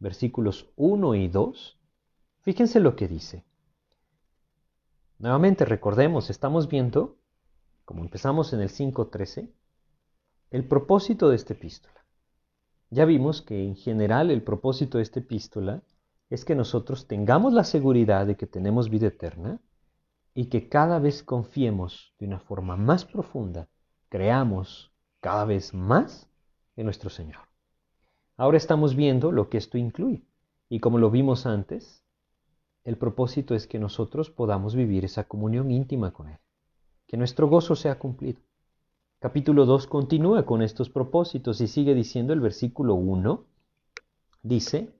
versículos 0.00 0.72
1 0.76 1.14
y 1.14 1.28
2, 1.28 1.78
fíjense 2.40 2.80
lo 2.80 2.96
que 2.96 3.06
dice. 3.06 3.44
Nuevamente 5.18 5.64
recordemos, 5.64 6.30
estamos 6.30 6.68
viendo, 6.68 7.18
como 7.84 8.02
empezamos 8.02 8.52
en 8.52 8.60
el 8.60 8.70
5.13, 8.70 9.52
el 10.50 10.66
propósito 10.66 11.28
de 11.28 11.36
esta 11.36 11.52
epístola. 11.52 12.01
Ya 12.92 13.06
vimos 13.06 13.40
que 13.40 13.64
en 13.64 13.74
general 13.74 14.30
el 14.30 14.42
propósito 14.42 14.98
de 14.98 15.04
esta 15.04 15.20
epístola 15.20 15.82
es 16.28 16.44
que 16.44 16.54
nosotros 16.54 17.06
tengamos 17.06 17.54
la 17.54 17.64
seguridad 17.64 18.26
de 18.26 18.36
que 18.36 18.46
tenemos 18.46 18.90
vida 18.90 19.06
eterna 19.06 19.62
y 20.34 20.50
que 20.50 20.68
cada 20.68 20.98
vez 20.98 21.22
confiemos 21.22 22.14
de 22.18 22.26
una 22.26 22.38
forma 22.38 22.76
más 22.76 23.06
profunda, 23.06 23.70
creamos 24.10 24.92
cada 25.20 25.46
vez 25.46 25.72
más 25.72 26.28
en 26.76 26.84
nuestro 26.84 27.08
Señor. 27.08 27.48
Ahora 28.36 28.58
estamos 28.58 28.94
viendo 28.94 29.32
lo 29.32 29.48
que 29.48 29.56
esto 29.56 29.78
incluye 29.78 30.26
y 30.68 30.80
como 30.80 30.98
lo 30.98 31.10
vimos 31.10 31.46
antes, 31.46 32.04
el 32.84 32.98
propósito 32.98 33.54
es 33.54 33.66
que 33.66 33.78
nosotros 33.78 34.28
podamos 34.28 34.74
vivir 34.74 35.06
esa 35.06 35.24
comunión 35.24 35.70
íntima 35.70 36.12
con 36.12 36.28
Él, 36.28 36.38
que 37.06 37.16
nuestro 37.16 37.48
gozo 37.48 37.74
sea 37.74 37.98
cumplido. 37.98 38.42
Capítulo 39.22 39.66
2 39.66 39.86
continúa 39.86 40.44
con 40.44 40.62
estos 40.62 40.90
propósitos 40.90 41.60
y 41.60 41.68
sigue 41.68 41.94
diciendo 41.94 42.32
el 42.32 42.40
versículo 42.40 42.96
1, 42.96 43.46
dice, 44.42 44.92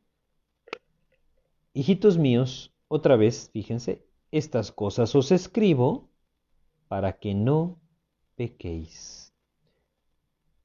Hijitos 1.75 2.19
míos, 2.19 2.73
otra 2.87 3.17
vez, 3.17 3.51
fíjense, 3.53 4.07
estas 4.31 4.71
cosas 4.71 5.13
os 5.17 5.33
escribo 5.33 6.09
para 6.87 7.15
que 7.19 7.35
no 7.35 7.81
pequéis. 8.37 9.35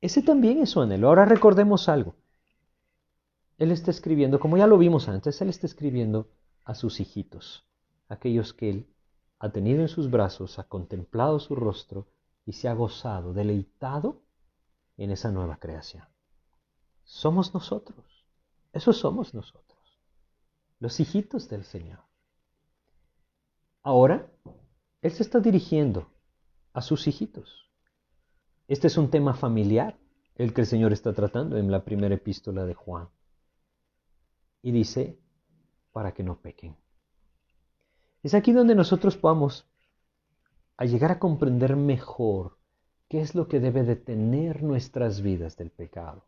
Ese 0.02 0.22
también 0.22 0.60
es 0.60 0.70
su 0.70 0.82
anhelo. 0.82 1.08
Ahora 1.08 1.26
recordemos 1.26 1.90
algo. 1.90 2.14
Él 3.58 3.72
está 3.72 3.90
escribiendo, 3.90 4.40
como 4.40 4.58
ya 4.58 4.68
lo 4.68 4.78
vimos 4.78 5.10
antes, 5.10 5.42
Él 5.42 5.50
está 5.50 5.66
escribiendo 5.66 6.30
a 6.64 6.76
sus 6.76 7.00
hijitos, 7.00 7.66
aquellos 8.08 8.54
que 8.54 8.70
Él 8.70 8.88
ha 9.40 9.50
tenido 9.50 9.82
en 9.82 9.88
sus 9.88 10.12
brazos, 10.12 10.60
ha 10.60 10.66
contemplado 10.66 11.40
su 11.40 11.56
rostro 11.56 12.06
y 12.48 12.54
se 12.54 12.70
ha 12.70 12.74
gozado, 12.74 13.34
deleitado 13.34 14.24
en 14.96 15.12
esa 15.12 15.32
nueva 15.32 15.58
creación. 15.58 16.06
Somos 17.04 17.54
nosotros, 17.54 18.26
eso 18.72 18.94
somos 18.94 19.34
nosotros, 19.34 20.00
los 20.80 20.98
hijitos 21.02 21.50
del 21.50 21.66
Señor. 21.66 22.00
Ahora, 23.84 24.32
Él 25.02 25.12
se 25.12 25.24
está 25.24 25.40
dirigiendo 25.40 26.10
a 26.72 26.82
sus 26.82 27.08
hijitos. 27.08 27.70
Este 28.70 28.88
es 28.88 28.98
un 28.98 29.10
tema 29.10 29.34
familiar, 29.34 30.00
el 30.36 30.54
que 30.54 30.62
el 30.62 30.68
Señor 30.68 30.94
está 30.94 31.12
tratando 31.14 31.58
en 31.58 31.70
la 31.70 31.84
primera 31.84 32.16
epístola 32.16 32.64
de 32.64 32.74
Juan. 32.74 33.10
Y 34.62 34.72
dice, 34.72 35.20
para 35.92 36.14
que 36.14 36.24
no 36.24 36.40
pequen. 36.40 36.78
Es 38.24 38.34
aquí 38.34 38.54
donde 38.54 38.74
nosotros 38.74 39.20
vamos 39.20 39.68
a 40.78 40.86
llegar 40.86 41.12
a 41.12 41.20
comprender 41.20 41.76
mejor 41.76 42.58
qué 43.10 43.22
es 43.22 43.36
lo 43.36 43.48
que 43.48 43.60
debe 43.60 43.84
detener 43.84 44.64
nuestras 44.64 45.22
vidas 45.22 45.58
del 45.58 45.72
pecado. 45.72 46.26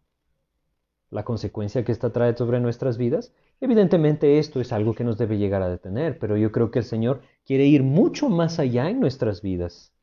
La 1.09 1.23
consecuencia 1.23 1.83
que 1.83 1.91
esta 1.91 2.11
trae 2.11 2.35
sobre 2.35 2.59
nuestras 2.59 2.97
vidas, 2.97 3.33
evidentemente 3.61 4.39
esto 4.39 4.59
es 4.59 4.71
algo 4.71 4.93
que 4.93 5.03
nos 5.03 5.17
debe 5.17 5.37
llegar 5.37 5.61
a 5.61 5.69
detener, 5.69 6.19
pero 6.19 6.37
yo 6.37 6.51
creo 6.51 6.71
que 6.71 6.79
el 6.79 6.85
Señor 6.85 7.21
quiere 7.45 7.65
ir 7.65 7.83
mucho 7.83 8.29
más 8.29 8.59
allá 8.59 8.89
en 8.89 8.99
nuestras 8.99 9.41
vidas. 9.41 9.93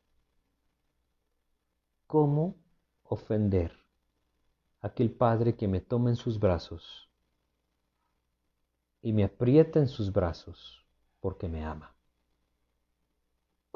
¿Cómo 2.07 2.55
ofender 3.03 3.71
a 4.81 4.87
aquel 4.87 5.11
Padre 5.11 5.55
que 5.55 5.67
me 5.67 5.81
toma 5.81 6.09
en 6.09 6.15
sus 6.15 6.39
brazos 6.39 7.09
y 9.01 9.13
me 9.13 9.23
aprieta 9.23 9.79
en 9.79 9.87
sus 9.87 10.11
brazos 10.11 10.85
porque 11.19 11.47
me 11.47 11.63
ama. 11.63 11.96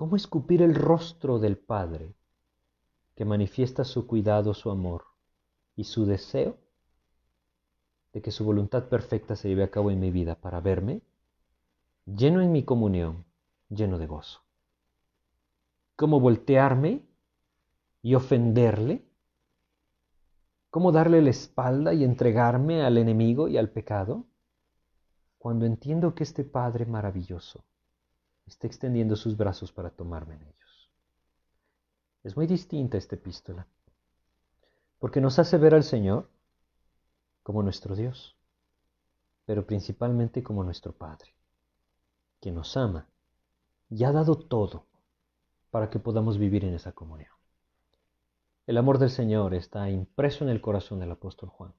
¿Cómo 0.02 0.16
escupir 0.16 0.64
el 0.64 0.74
rostro 0.74 1.38
del 1.38 1.60
Padre 1.60 2.16
que 3.14 3.24
manifiesta 3.24 3.84
su 3.84 4.08
cuidado, 4.08 4.56
su 4.56 4.72
amor 4.72 5.06
y 5.76 5.84
su 5.84 6.08
deseo 6.08 6.58
de 8.12 8.20
que 8.20 8.32
su 8.32 8.44
voluntad 8.44 8.90
perfecta 8.90 9.36
se 9.36 9.50
lleve 9.50 9.62
a 9.62 9.70
cabo 9.70 9.92
en 9.92 10.00
mi 10.00 10.10
vida 10.10 10.34
para 10.34 10.60
verme 10.60 11.04
lleno 12.08 12.42
en 12.42 12.52
mi 12.52 12.64
comunión, 12.66 13.26
lleno 13.70 14.00
de 14.00 14.08
gozo? 14.08 14.40
¿Cómo 15.96 16.20
voltearme 16.20 17.04
y 18.02 18.16
ofenderle? 18.16 19.06
¿Cómo 20.72 20.92
darle 20.92 21.22
la 21.22 21.30
espalda 21.30 21.94
y 21.94 22.04
entregarme 22.04 22.82
al 22.82 22.98
enemigo 22.98 23.48
y 23.48 23.60
al 23.60 23.70
pecado? 23.70 24.26
cuando 25.38 25.68
entiendo 25.68 26.16
que 26.16 26.24
este 26.24 26.44
Padre 26.44 26.88
maravilloso 26.88 27.66
está 28.46 28.68
extendiendo 28.68 29.16
sus 29.16 29.38
brazos 29.38 29.72
para 29.72 29.90
tomarme 29.90 30.36
en 30.36 30.44
ellos. 30.44 30.90
Es 32.24 32.36
muy 32.36 32.48
distinta 32.48 32.98
esta 32.98 33.16
epístola, 33.16 33.68
porque 35.00 35.22
nos 35.22 35.40
hace 35.40 35.58
ver 35.58 35.74
al 35.74 35.84
Señor 35.84 36.30
como 37.44 37.64
nuestro 37.64 37.96
Dios, 37.96 38.38
pero 39.46 39.66
principalmente 39.66 40.44
como 40.44 40.64
nuestro 40.64 40.94
Padre, 40.94 41.34
que 42.40 42.52
nos 42.52 42.78
ama 42.78 43.08
y 43.90 44.04
ha 44.04 44.12
dado 44.12 44.38
todo 44.38 44.86
para 45.72 45.90
que 45.90 46.00
podamos 46.00 46.38
vivir 46.38 46.64
en 46.66 46.76
esa 46.76 46.92
comunión. 46.92 47.32
El 48.68 48.78
amor 48.78 49.00
del 49.00 49.10
Señor 49.10 49.54
está 49.54 49.90
impreso 49.90 50.44
en 50.44 50.50
el 50.50 50.62
corazón 50.62 51.00
del 51.00 51.12
apóstol 51.12 51.50
Juan. 51.50 51.74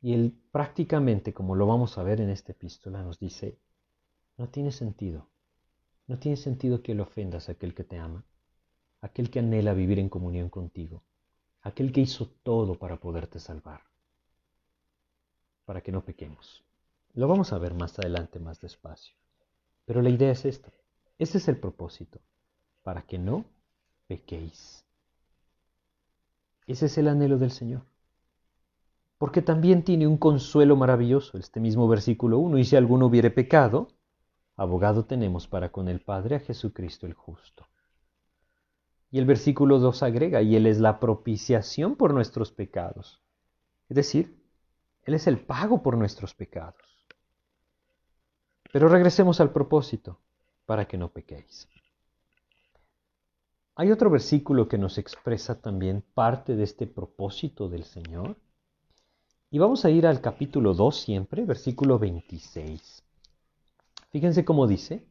Y 0.00 0.14
él 0.14 0.36
prácticamente, 0.50 1.34
como 1.34 1.54
lo 1.54 1.66
vamos 1.66 1.98
a 1.98 2.02
ver 2.02 2.20
en 2.20 2.30
esta 2.30 2.52
epístola, 2.52 3.02
nos 3.02 3.18
dice, 3.18 3.58
no 4.36 4.48
tiene 4.48 4.72
sentido, 4.72 5.28
no 6.06 6.18
tiene 6.18 6.36
sentido 6.36 6.82
que 6.82 6.94
le 6.94 7.02
ofendas 7.02 7.48
a 7.48 7.52
aquel 7.52 7.74
que 7.74 7.84
te 7.84 7.98
ama, 7.98 8.24
aquel 9.00 9.30
que 9.30 9.40
anhela 9.40 9.74
vivir 9.74 9.98
en 9.98 10.08
comunión 10.08 10.48
contigo, 10.48 11.02
aquel 11.62 11.92
que 11.92 12.00
hizo 12.00 12.28
todo 12.42 12.78
para 12.78 12.96
poderte 12.96 13.40
salvar, 13.40 13.82
para 15.64 15.80
que 15.80 15.92
no 15.92 16.04
pequemos. 16.04 16.64
Lo 17.14 17.28
vamos 17.28 17.52
a 17.52 17.58
ver 17.58 17.74
más 17.74 17.98
adelante, 17.98 18.38
más 18.38 18.60
despacio. 18.60 19.14
Pero 19.84 20.02
la 20.02 20.10
idea 20.10 20.30
es 20.30 20.44
esta, 20.44 20.70
ese 21.18 21.38
es 21.38 21.48
el 21.48 21.58
propósito, 21.58 22.20
para 22.82 23.02
que 23.02 23.18
no 23.18 23.44
pequéis. 24.06 24.84
Ese 26.66 26.86
es 26.86 26.98
el 26.98 27.08
anhelo 27.08 27.38
del 27.38 27.50
Señor. 27.50 27.82
Porque 29.18 29.40
también 29.40 29.82
tiene 29.82 30.06
un 30.06 30.18
consuelo 30.18 30.76
maravilloso, 30.76 31.38
este 31.38 31.58
mismo 31.58 31.88
versículo 31.88 32.38
1, 32.38 32.58
y 32.58 32.64
si 32.64 32.76
alguno 32.76 33.06
hubiere 33.06 33.30
pecado, 33.30 33.88
abogado 34.56 35.04
tenemos 35.04 35.46
para 35.46 35.70
con 35.70 35.88
el 35.88 36.00
Padre 36.00 36.36
a 36.36 36.40
Jesucristo 36.40 37.06
el 37.06 37.14
justo. 37.14 37.66
Y 39.10 39.18
el 39.18 39.24
versículo 39.24 39.78
2 39.78 40.02
agrega, 40.02 40.42
y 40.42 40.56
Él 40.56 40.66
es 40.66 40.78
la 40.78 40.98
propiciación 40.98 41.96
por 41.96 42.12
nuestros 42.12 42.50
pecados. 42.50 43.22
Es 43.88 43.96
decir, 43.96 44.42
Él 45.04 45.14
es 45.14 45.26
el 45.26 45.38
pago 45.38 45.82
por 45.82 45.96
nuestros 45.96 46.34
pecados. 46.34 46.82
Pero 48.72 48.88
regresemos 48.88 49.40
al 49.40 49.52
propósito, 49.52 50.18
para 50.64 50.86
que 50.86 50.98
no 50.98 51.08
pequéis. 51.10 51.68
Hay 53.76 53.92
otro 53.92 54.10
versículo 54.10 54.68
que 54.68 54.78
nos 54.78 54.98
expresa 54.98 55.60
también 55.60 56.02
parte 56.14 56.56
de 56.56 56.64
este 56.64 56.86
propósito 56.86 57.68
del 57.68 57.84
Señor. 57.84 58.36
Y 59.50 59.58
vamos 59.58 59.84
a 59.84 59.90
ir 59.90 60.06
al 60.06 60.20
capítulo 60.20 60.74
2 60.74 61.00
siempre, 61.00 61.44
versículo 61.44 61.98
26. 61.98 63.05
Fíjense 64.16 64.46
cómo 64.46 64.66
dice, 64.66 65.06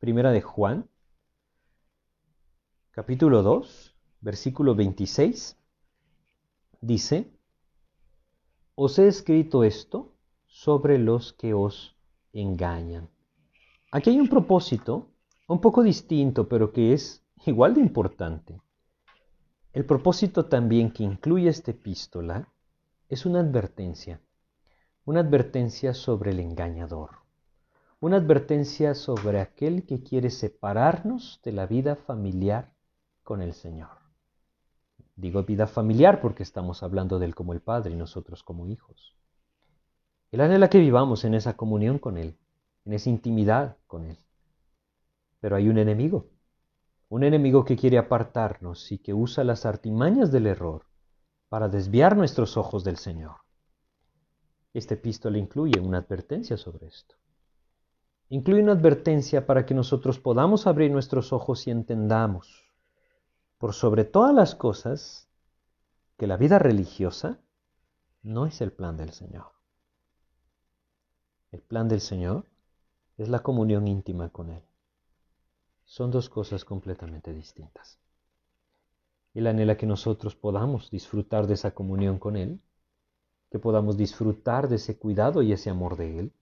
primera 0.00 0.32
de 0.32 0.40
Juan, 0.40 0.90
capítulo 2.90 3.44
2, 3.44 3.94
versículo 4.20 4.74
26, 4.74 5.56
dice, 6.80 7.30
os 8.74 8.98
he 8.98 9.06
escrito 9.06 9.62
esto 9.62 10.12
sobre 10.48 10.98
los 10.98 11.32
que 11.34 11.54
os 11.54 11.94
engañan. 12.32 13.08
Aquí 13.92 14.10
hay 14.10 14.18
un 14.18 14.28
propósito 14.28 15.06
un 15.46 15.60
poco 15.60 15.84
distinto, 15.84 16.48
pero 16.48 16.72
que 16.72 16.92
es 16.94 17.24
igual 17.46 17.74
de 17.74 17.80
importante. 17.80 18.60
El 19.72 19.86
propósito 19.86 20.46
también 20.46 20.90
que 20.90 21.04
incluye 21.04 21.48
esta 21.48 21.70
epístola 21.70 22.52
es 23.08 23.24
una 23.24 23.38
advertencia, 23.38 24.20
una 25.04 25.20
advertencia 25.20 25.94
sobre 25.94 26.32
el 26.32 26.40
engañador, 26.40 27.27
una 28.00 28.18
advertencia 28.18 28.94
sobre 28.94 29.40
aquel 29.40 29.84
que 29.84 30.04
quiere 30.04 30.30
separarnos 30.30 31.40
de 31.42 31.50
la 31.50 31.66
vida 31.66 31.96
familiar 31.96 32.72
con 33.24 33.42
el 33.42 33.54
Señor. 33.54 33.98
Digo 35.16 35.42
vida 35.42 35.66
familiar 35.66 36.20
porque 36.20 36.44
estamos 36.44 36.84
hablando 36.84 37.18
de 37.18 37.26
Él 37.26 37.34
como 37.34 37.52
el 37.52 37.60
Padre 37.60 37.94
y 37.94 37.96
nosotros 37.96 38.44
como 38.44 38.68
hijos. 38.68 39.16
Él 40.30 40.40
anhela 40.42 40.70
que 40.70 40.78
vivamos 40.78 41.24
en 41.24 41.34
esa 41.34 41.56
comunión 41.56 41.98
con 41.98 42.18
Él, 42.18 42.38
en 42.84 42.92
esa 42.92 43.10
intimidad 43.10 43.78
con 43.88 44.04
Él. 44.04 44.18
Pero 45.40 45.56
hay 45.56 45.68
un 45.68 45.78
enemigo, 45.78 46.28
un 47.08 47.24
enemigo 47.24 47.64
que 47.64 47.76
quiere 47.76 47.98
apartarnos 47.98 48.92
y 48.92 48.98
que 48.98 49.12
usa 49.12 49.42
las 49.42 49.66
artimañas 49.66 50.30
del 50.30 50.46
error 50.46 50.84
para 51.48 51.68
desviar 51.68 52.16
nuestros 52.16 52.56
ojos 52.56 52.84
del 52.84 52.96
Señor. 52.96 53.38
Este 54.72 54.94
epístola 54.94 55.36
incluye 55.38 55.80
una 55.80 55.98
advertencia 55.98 56.56
sobre 56.56 56.86
esto. 56.86 57.16
Incluye 58.30 58.62
una 58.62 58.72
advertencia 58.72 59.46
para 59.46 59.64
que 59.64 59.74
nosotros 59.74 60.18
podamos 60.18 60.66
abrir 60.66 60.90
nuestros 60.90 61.32
ojos 61.32 61.66
y 61.66 61.70
entendamos 61.70 62.64
por 63.56 63.72
sobre 63.72 64.04
todas 64.04 64.34
las 64.34 64.54
cosas 64.54 65.28
que 66.18 66.26
la 66.26 66.36
vida 66.36 66.58
religiosa 66.58 67.38
no 68.22 68.46
es 68.46 68.60
el 68.60 68.72
plan 68.72 68.96
del 68.96 69.10
Señor. 69.12 69.46
El 71.52 71.62
plan 71.62 71.88
del 71.88 72.00
Señor 72.00 72.44
es 73.16 73.28
la 73.28 73.40
comunión 73.40 73.88
íntima 73.88 74.28
con 74.28 74.50
Él. 74.50 74.62
Son 75.86 76.10
dos 76.10 76.28
cosas 76.28 76.66
completamente 76.66 77.32
distintas. 77.32 77.98
Él 79.32 79.46
anhela 79.46 79.76
que 79.76 79.86
nosotros 79.86 80.36
podamos 80.36 80.90
disfrutar 80.90 81.46
de 81.46 81.54
esa 81.54 81.70
comunión 81.70 82.18
con 82.18 82.36
Él, 82.36 82.60
que 83.50 83.58
podamos 83.58 83.96
disfrutar 83.96 84.68
de 84.68 84.76
ese 84.76 84.98
cuidado 84.98 85.42
y 85.42 85.52
ese 85.52 85.70
amor 85.70 85.96
de 85.96 86.18
Él, 86.18 86.32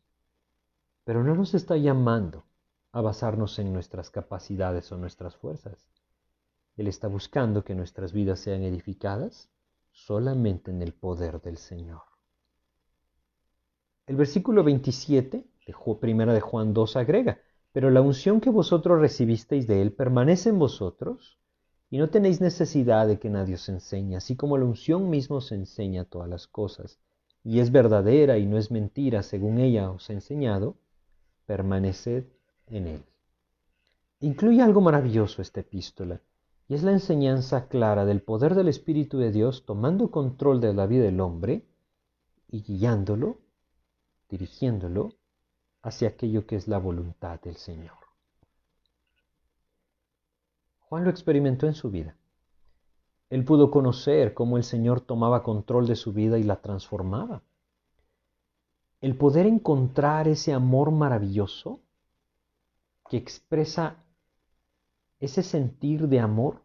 pero 1.07 1.22
no 1.22 1.36
nos 1.36 1.54
está 1.54 1.76
llamando 1.76 2.42
a 2.90 3.00
basarnos 3.00 3.61
en 3.61 3.72
nuestras 3.72 4.11
capacidades 4.11 4.90
o 4.90 4.96
nuestras 4.96 5.36
fuerzas. 5.36 5.86
Él 6.76 6.88
está 6.88 7.07
buscando 7.07 7.62
que 7.62 7.76
nuestras 7.76 8.12
vidas 8.12 8.40
sean 8.40 8.64
edificadas 8.64 9.48
solamente 9.92 10.72
en 10.72 10.82
el 10.82 10.92
poder 10.92 11.40
del 11.40 11.59
Señor. 11.59 12.02
El 14.09 14.16
versículo 14.16 14.64
27 14.64 15.46
de 15.64 15.74
primera 16.00 16.34
de 16.34 16.40
Juan 16.40 16.74
2 16.74 16.96
agrega, 16.96 17.38
pero 17.70 17.90
la 17.90 18.00
unción 18.00 18.40
que 18.40 18.50
vosotros 18.50 18.98
recibisteis 18.98 19.68
de 19.68 19.82
Él 19.82 19.92
permanece 19.92 20.48
en 20.48 20.59
vosotros 20.59 21.38
y 21.88 21.98
no 21.98 22.11
tenéis 22.11 22.40
necesidad 22.40 23.07
de 23.07 23.20
que 23.20 23.30
nadie 23.30 23.54
os 23.54 23.68
enseñe, 23.68 24.16
así 24.16 24.34
como 24.34 24.59
la 24.59 24.64
unción 24.64 25.09
mismo 25.09 25.36
os 25.36 25.52
enseña 25.52 26.04
todas 26.04 26.28
las 26.28 26.48
cosas, 26.48 26.98
y 27.44 27.61
es 27.61 27.70
verdadera 27.70 28.38
y 28.38 28.46
no 28.46 28.59
es 28.59 28.72
mentira 28.72 29.22
según 29.22 29.59
ella 29.59 29.92
os 29.92 30.11
ha 30.11 30.12
enseñado, 30.12 30.78
permaneced 31.47 32.24
en 32.66 32.86
Él. 32.86 33.05
Incluye 34.20 34.62
algo 34.62 34.80
maravilloso 34.80 35.42
esta 35.42 35.61
epístola, 35.61 36.20
y 36.68 36.74
es 36.74 36.82
la 36.82 36.92
enseñanza 36.92 37.68
clara 37.68 38.05
del 38.05 38.22
poder 38.22 38.55
del 38.55 38.68
Espíritu 38.68 39.18
de 39.18 39.30
Dios 39.30 39.64
tomando 39.64 40.11
control 40.11 40.61
de 40.61 40.74
la 40.74 40.86
vida 40.86 41.05
del 41.05 41.20
hombre 41.20 41.64
y 42.49 42.62
guiándolo, 42.62 43.38
dirigiéndolo 44.28 45.14
hacia 45.82 46.09
aquello 46.09 46.47
que 46.47 46.57
es 46.57 46.66
la 46.66 46.78
voluntad 46.78 47.40
del 47.40 47.57
Señor. 47.57 47.97
Juan 50.80 51.05
lo 51.05 51.11
experimentó 51.11 51.66
en 51.66 51.74
su 51.74 51.90
vida. 51.90 52.16
Él 53.28 53.44
pudo 53.44 53.70
conocer 53.70 54.34
cómo 54.34 54.57
el 54.57 54.64
Señor 54.64 55.01
tomaba 55.01 55.42
control 55.42 55.86
de 55.86 55.97
su 55.97 56.12
vida 56.12 56.38
y 56.38 56.44
la 56.44 56.61
transformaba. 56.62 57.42
El 59.01 59.16
poder 59.16 59.47
encontrar 59.47 60.28
ese 60.28 60.53
amor 60.53 60.90
maravilloso 60.90 61.80
que 63.09 63.16
expresa 63.16 64.03
ese 65.20 65.42
sentir 65.42 66.09
de 66.09 66.20
amor 66.20 66.62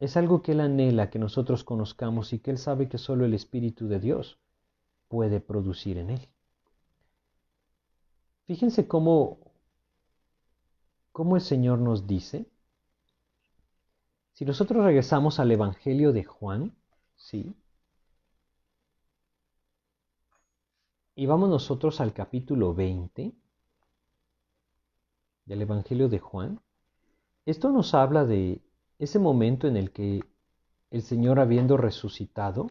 es 0.00 0.16
algo 0.16 0.42
que 0.42 0.52
Él 0.52 0.60
anhela 0.60 1.10
que 1.10 1.18
nosotros 1.18 1.64
conozcamos 1.64 2.32
y 2.32 2.38
que 2.38 2.50
Él 2.50 2.58
sabe 2.58 2.88
que 2.88 2.98
solo 2.98 3.24
el 3.24 3.34
Espíritu 3.34 3.88
de 3.88 3.98
Dios 3.98 4.38
puede 5.08 5.40
producir 5.40 5.98
en 5.98 6.10
Él. 6.10 6.28
Fíjense 8.46 8.86
cómo, 8.86 9.38
cómo 11.12 11.36
el 11.36 11.42
Señor 11.42 11.78
nos 11.80 12.06
dice, 12.06 12.46
si 14.32 14.44
nosotros 14.44 14.84
regresamos 14.84 15.40
al 15.40 15.50
Evangelio 15.50 16.12
de 16.12 16.24
Juan, 16.24 16.76
¿sí? 17.16 17.56
Y 21.18 21.26
vamos 21.26 21.48
nosotros 21.48 22.00
al 22.00 22.12
capítulo 22.12 22.74
20 22.74 23.32
del 25.46 25.62
Evangelio 25.62 26.08
de 26.08 26.20
Juan. 26.20 26.60
Esto 27.44 27.70
nos 27.70 27.92
habla 27.92 28.24
de 28.24 28.62
ese 29.00 29.18
momento 29.18 29.66
en 29.66 29.76
el 29.76 29.90
que 29.90 30.22
el 30.92 31.02
Señor, 31.02 31.40
habiendo 31.40 31.76
resucitado, 31.76 32.68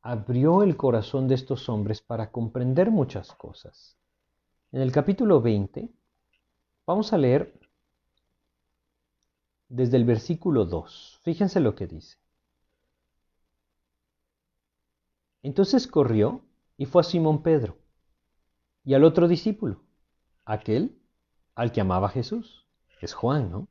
abrió 0.00 0.62
el 0.62 0.76
corazón 0.76 1.26
de 1.26 1.34
estos 1.34 1.68
hombres 1.68 2.02
para 2.02 2.30
comprender 2.30 2.92
muchas 2.92 3.32
cosas. 3.32 3.98
En 4.70 4.82
el 4.82 4.92
capítulo 4.92 5.40
20, 5.42 5.90
vamos 6.86 7.12
a 7.12 7.18
leer 7.18 7.52
desde 9.68 9.96
el 9.96 10.04
versículo 10.04 10.66
2. 10.66 11.22
Fíjense 11.24 11.58
lo 11.58 11.74
que 11.74 11.88
dice. 11.88 12.16
Entonces 15.46 15.86
corrió 15.86 16.40
y 16.76 16.86
fue 16.86 17.02
a 17.02 17.04
Simón 17.04 17.44
Pedro 17.44 17.76
y 18.82 18.94
al 18.94 19.04
otro 19.04 19.28
discípulo, 19.28 19.84
aquel 20.44 20.98
al 21.54 21.70
que 21.70 21.80
amaba 21.80 22.08
Jesús. 22.08 22.66
Es 23.00 23.14
Juan, 23.14 23.52
¿no? 23.52 23.68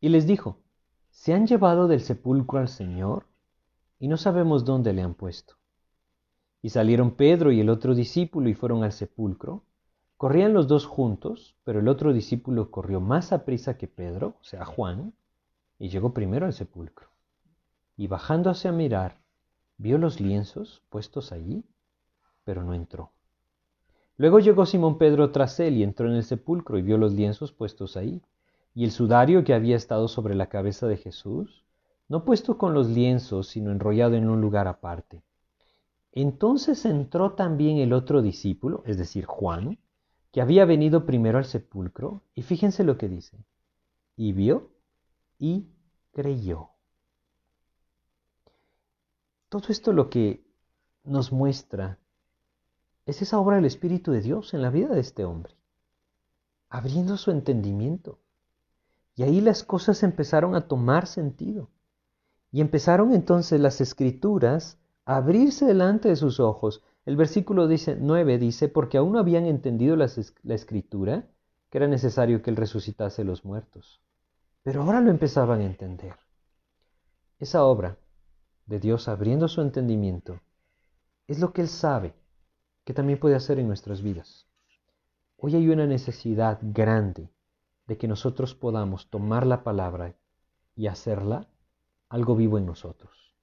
Y 0.00 0.08
les 0.08 0.26
dijo, 0.26 0.58
se 1.10 1.32
han 1.32 1.46
llevado 1.46 1.86
del 1.86 2.00
sepulcro 2.00 2.58
al 2.58 2.66
Señor 2.66 3.26
y 4.00 4.08
no 4.08 4.16
sabemos 4.16 4.64
dónde 4.64 4.92
le 4.92 5.02
han 5.02 5.14
puesto. 5.14 5.54
Y 6.60 6.70
salieron 6.70 7.12
Pedro 7.12 7.52
y 7.52 7.60
el 7.60 7.70
otro 7.70 7.94
discípulo 7.94 8.48
y 8.48 8.54
fueron 8.54 8.82
al 8.82 8.90
sepulcro. 8.90 9.62
Corrían 10.16 10.54
los 10.54 10.66
dos 10.66 10.86
juntos, 10.86 11.54
pero 11.62 11.78
el 11.78 11.86
otro 11.86 12.12
discípulo 12.12 12.72
corrió 12.72 13.00
más 13.00 13.32
a 13.32 13.44
prisa 13.44 13.78
que 13.78 13.86
Pedro, 13.86 14.38
o 14.40 14.44
sea, 14.44 14.64
Juan, 14.64 15.14
y 15.78 15.88
llegó 15.88 16.12
primero 16.12 16.46
al 16.46 16.52
sepulcro. 16.52 17.10
Y 17.96 18.08
bajándose 18.08 18.66
a 18.66 18.72
mirar, 18.72 19.19
vio 19.80 19.96
los 19.96 20.20
lienzos 20.20 20.82
puestos 20.90 21.32
allí, 21.32 21.64
pero 22.44 22.62
no 22.62 22.74
entró. 22.74 23.12
Luego 24.18 24.38
llegó 24.38 24.66
Simón 24.66 24.98
Pedro 24.98 25.30
tras 25.30 25.58
él 25.58 25.78
y 25.78 25.82
entró 25.82 26.06
en 26.06 26.16
el 26.16 26.22
sepulcro 26.22 26.76
y 26.76 26.82
vio 26.82 26.98
los 26.98 27.14
lienzos 27.14 27.52
puestos 27.52 27.96
ahí, 27.96 28.20
y 28.74 28.84
el 28.84 28.90
sudario 28.90 29.42
que 29.42 29.54
había 29.54 29.76
estado 29.76 30.06
sobre 30.06 30.34
la 30.34 30.50
cabeza 30.50 30.86
de 30.86 30.98
Jesús, 30.98 31.64
no 32.08 32.26
puesto 32.26 32.58
con 32.58 32.74
los 32.74 32.88
lienzos, 32.88 33.48
sino 33.48 33.70
enrollado 33.70 34.16
en 34.16 34.28
un 34.28 34.42
lugar 34.42 34.68
aparte. 34.68 35.22
Entonces 36.12 36.84
entró 36.84 37.32
también 37.32 37.78
el 37.78 37.94
otro 37.94 38.20
discípulo, 38.20 38.82
es 38.84 38.98
decir, 38.98 39.24
Juan, 39.24 39.78
que 40.30 40.42
había 40.42 40.66
venido 40.66 41.06
primero 41.06 41.38
al 41.38 41.46
sepulcro, 41.46 42.22
y 42.34 42.42
fíjense 42.42 42.84
lo 42.84 42.98
que 42.98 43.08
dice, 43.08 43.46
y 44.14 44.34
vio 44.34 44.72
y 45.38 45.68
creyó. 46.12 46.68
Todo 49.50 49.64
esto 49.68 49.92
lo 49.92 50.08
que 50.08 50.46
nos 51.02 51.32
muestra 51.32 51.98
es 53.04 53.20
esa 53.20 53.38
obra 53.40 53.56
del 53.56 53.64
Espíritu 53.64 54.12
de 54.12 54.20
Dios 54.20 54.54
en 54.54 54.62
la 54.62 54.70
vida 54.70 54.88
de 54.88 55.00
este 55.00 55.24
hombre, 55.24 55.56
abriendo 56.68 57.16
su 57.16 57.32
entendimiento. 57.32 58.20
Y 59.16 59.24
ahí 59.24 59.40
las 59.40 59.64
cosas 59.64 60.04
empezaron 60.04 60.54
a 60.54 60.68
tomar 60.68 61.08
sentido. 61.08 61.68
Y 62.52 62.60
empezaron 62.60 63.12
entonces 63.12 63.60
las 63.60 63.80
escrituras 63.80 64.78
a 65.04 65.16
abrirse 65.16 65.66
delante 65.66 66.08
de 66.08 66.16
sus 66.16 66.38
ojos. 66.38 66.84
El 67.04 67.16
versículo 67.16 67.66
dice, 67.66 67.96
9 68.00 68.38
dice, 68.38 68.68
porque 68.68 68.98
aún 68.98 69.12
no 69.12 69.18
habían 69.18 69.46
entendido 69.46 69.96
la, 69.96 70.08
la 70.44 70.54
escritura, 70.54 71.26
que 71.70 71.78
era 71.78 71.88
necesario 71.88 72.40
que 72.40 72.50
Él 72.50 72.56
resucitase 72.56 73.24
los 73.24 73.44
muertos. 73.44 74.00
Pero 74.62 74.82
ahora 74.82 75.00
lo 75.00 75.10
empezaban 75.10 75.60
a 75.60 75.66
entender. 75.66 76.14
Esa 77.40 77.64
obra 77.64 77.98
de 78.70 78.78
Dios 78.78 79.08
abriendo 79.08 79.48
su 79.48 79.60
entendimiento 79.62 80.40
es 81.26 81.40
lo 81.40 81.52
que 81.52 81.60
Él 81.60 81.68
sabe 81.68 82.14
que 82.84 82.94
también 82.94 83.18
puede 83.18 83.34
hacer 83.34 83.58
en 83.58 83.66
nuestras 83.66 84.00
vidas. 84.00 84.46
Hoy 85.38 85.56
hay 85.56 85.68
una 85.70 85.86
necesidad 85.86 86.60
grande 86.62 87.28
de 87.88 87.98
que 87.98 88.06
nosotros 88.06 88.54
podamos 88.54 89.10
tomar 89.10 89.44
la 89.44 89.64
palabra 89.64 90.14
y 90.76 90.86
hacerla 90.86 91.48
algo 92.08 92.36
vivo 92.36 92.58
en 92.58 92.66
nosotros. 92.66 93.34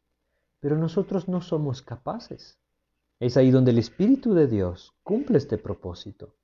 Pero 0.61 0.77
nosotros 0.77 1.27
no 1.27 1.41
somos 1.41 1.81
capaces. 1.81 2.57
Es 3.19 3.35
ahí 3.35 3.51
donde 3.51 3.71
el 3.71 3.79
Espíritu 3.79 4.33
de 4.33 4.47
Dios 4.47 4.93
cumple 5.03 5.39
este 5.39 5.57
propósito. 5.57 6.35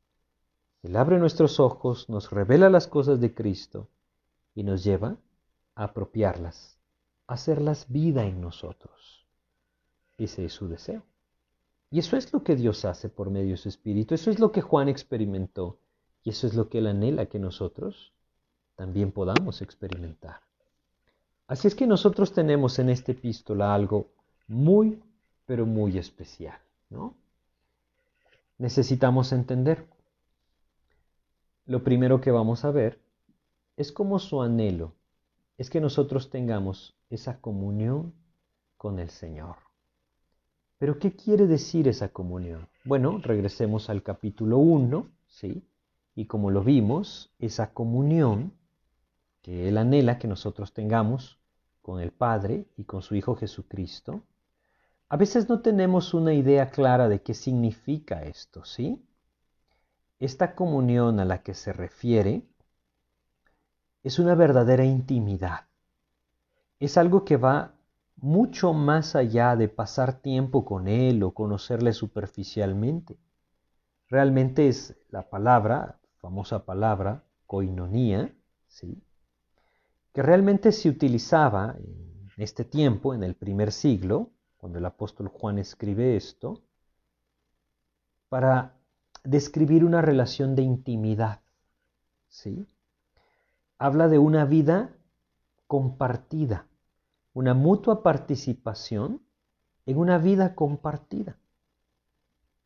Él 0.81 0.97
abre 0.97 1.19
nuestros 1.19 1.61
ojos, 1.61 2.09
nos 2.09 2.31
revela 2.31 2.69
las 2.69 2.87
cosas 2.87 3.21
de 3.21 3.33
Cristo 3.33 3.87
y 4.53 4.63
nos 4.63 4.83
lleva 4.83 5.15
a 5.73 5.85
apropiarlas, 5.85 6.77
hacerlas 7.27 7.91
vida 7.91 8.25
en 8.25 8.41
nosotros. 8.41 9.25
Ese 10.17 10.45
es 10.45 10.53
su 10.53 10.67
deseo. 10.67 11.03
Y 11.89 11.99
eso 11.99 12.17
es 12.17 12.33
lo 12.33 12.43
que 12.43 12.55
Dios 12.55 12.85
hace 12.85 13.09
por 13.09 13.29
medio 13.29 13.51
de 13.51 13.57
su 13.57 13.69
Espíritu. 13.69 14.15
Eso 14.15 14.31
es 14.31 14.39
lo 14.39 14.51
que 14.51 14.61
Juan 14.61 14.89
experimentó. 14.89 15.77
Y 16.23 16.31
eso 16.31 16.47
es 16.47 16.55
lo 16.55 16.69
que 16.69 16.79
Él 16.79 16.87
anhela 16.87 17.27
que 17.27 17.39
nosotros 17.39 18.13
también 18.75 19.11
podamos 19.11 19.61
experimentar. 19.61 20.41
Así 21.47 21.67
es 21.67 21.75
que 21.75 21.85
nosotros 21.85 22.33
tenemos 22.33 22.79
en 22.79 22.89
esta 22.89 23.11
epístola 23.11 23.75
algo 23.75 24.07
muy, 24.47 25.03
pero 25.45 25.65
muy 25.65 25.97
especial, 25.97 26.57
¿no? 26.89 27.15
Necesitamos 28.57 29.31
entender. 29.31 29.85
Lo 31.65 31.83
primero 31.83 32.21
que 32.21 32.31
vamos 32.31 32.65
a 32.65 32.71
ver 32.71 32.99
es 33.77 33.91
como 33.91 34.19
su 34.19 34.41
anhelo 34.41 34.93
es 35.57 35.69
que 35.69 35.79
nosotros 35.79 36.29
tengamos 36.29 36.95
esa 37.15 37.39
comunión 37.39 38.13
con 38.77 38.99
el 38.99 39.09
Señor. 39.09 39.55
Pero 40.77 40.99
¿qué 40.99 41.15
quiere 41.15 41.47
decir 41.47 41.87
esa 41.87 42.09
comunión? 42.09 42.67
Bueno, 42.83 43.19
regresemos 43.19 43.89
al 43.89 44.03
capítulo 44.03 44.57
1, 44.57 45.09
¿sí? 45.27 45.65
Y 46.15 46.25
como 46.25 46.51
lo 46.51 46.63
vimos, 46.63 47.33
esa 47.39 47.73
comunión 47.73 48.53
que 49.41 49.67
Él 49.67 49.77
anhela 49.77 50.19
que 50.19 50.27
nosotros 50.27 50.73
tengamos 50.73 51.39
con 51.81 51.99
el 51.99 52.11
Padre 52.11 52.65
y 52.77 52.85
con 52.85 53.01
su 53.01 53.15
Hijo 53.15 53.35
Jesucristo, 53.35 54.23
a 55.09 55.17
veces 55.17 55.47
no 55.47 55.61
tenemos 55.61 56.13
una 56.13 56.33
idea 56.33 56.71
clara 56.71 57.07
de 57.07 57.21
qué 57.21 57.33
significa 57.33 58.23
esto, 58.23 58.65
¿sí? 58.65 59.05
Esta 60.19 60.55
comunión 60.55 61.19
a 61.19 61.25
la 61.25 61.43
que 61.43 61.53
se 61.53 61.73
refiere 61.73 62.43
es 64.01 64.19
una 64.19 64.35
verdadera 64.35 64.85
intimidad. 64.85 65.67
Es 66.85 66.97
algo 66.97 67.23
que 67.23 67.37
va 67.37 67.75
mucho 68.17 68.73
más 68.73 69.15
allá 69.15 69.55
de 69.55 69.69
pasar 69.69 70.21
tiempo 70.21 70.65
con 70.65 70.87
Él 70.87 71.23
o 71.23 71.33
conocerle 71.33 71.93
superficialmente. 71.93 73.17
Realmente 74.09 74.67
es 74.67 74.95
la 75.09 75.29
palabra, 75.29 75.99
famosa 76.17 76.65
palabra, 76.65 77.23
koinonía, 77.47 78.35
¿sí? 78.67 79.01
que 80.11 80.21
realmente 80.21 80.71
se 80.71 80.89
utilizaba 80.89 81.75
en 81.77 82.29
este 82.37 82.65
tiempo, 82.65 83.13
en 83.13 83.23
el 83.23 83.35
primer 83.35 83.71
siglo, 83.71 84.31
cuando 84.57 84.79
el 84.79 84.85
apóstol 84.85 85.29
Juan 85.29 85.59
escribe 85.59 86.17
esto, 86.17 86.63
para 88.27 88.75
describir 89.23 89.85
una 89.85 90.01
relación 90.01 90.55
de 90.55 90.63
intimidad. 90.63 91.41
¿sí? 92.27 92.67
habla 93.77 94.07
de 94.09 94.19
una 94.19 94.43
vida 94.43 94.95
compartida, 95.67 96.67
una 97.33 97.53
mutua 97.53 98.03
participación 98.03 99.21
en 99.85 99.97
una 99.97 100.17
vida 100.17 100.55
compartida. 100.55 101.37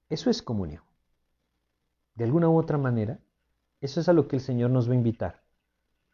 Eso 0.09 0.30
es 0.30 0.41
comunión. 0.41 0.84
De 2.15 2.26
alguna 2.26 2.49
u 2.49 2.57
otra 2.57 2.78
manera, 2.78 3.20
eso 3.82 3.99
es 3.99 4.09
a 4.09 4.13
lo 4.13 4.28
que 4.28 4.38
el 4.38 4.41
Señor 4.41 4.72
nos 4.72 4.89
va 4.89 4.93
a 4.93 4.97
invitar 4.97 5.43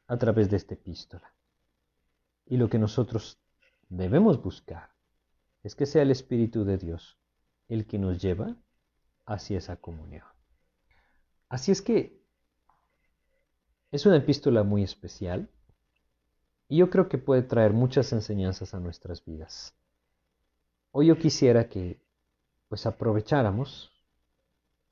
a 0.08 0.18
través 0.18 0.50
de 0.50 0.58
esta 0.58 0.74
epístola. 0.74 1.34
Y 2.46 2.58
lo 2.58 2.70
que 2.70 2.78
nosotros 2.80 3.40
debemos 3.90 4.42
buscar 4.42 4.90
es 5.64 5.76
que 5.76 5.86
sea 5.86 6.02
el 6.02 6.12
Espíritu 6.12 6.66
de 6.66 6.78
Dios 6.78 7.18
el 7.70 7.88
que 7.88 7.98
nos 7.98 8.22
lleva 8.22 8.56
hacia 9.26 9.58
esa 9.58 9.78
comunión. 9.78 10.28
Así 11.48 11.72
es 11.72 11.82
que 11.82 12.22
es 13.92 14.06
una 14.06 14.18
epístola 14.18 14.64
muy 14.64 14.84
especial 14.84 15.50
y 16.68 16.78
yo 16.78 16.90
creo 16.90 17.10
que 17.10 17.18
puede 17.18 17.44
traer 17.44 17.74
muchas 17.74 18.12
enseñanzas 18.14 18.74
a 18.74 18.80
nuestras 18.80 19.24
vidas. 19.24 19.76
Hoy 20.92 21.08
yo 21.08 21.18
quisiera 21.18 21.70
que 21.70 22.00
pues 22.70 22.86
aprovecháramos 22.86 23.92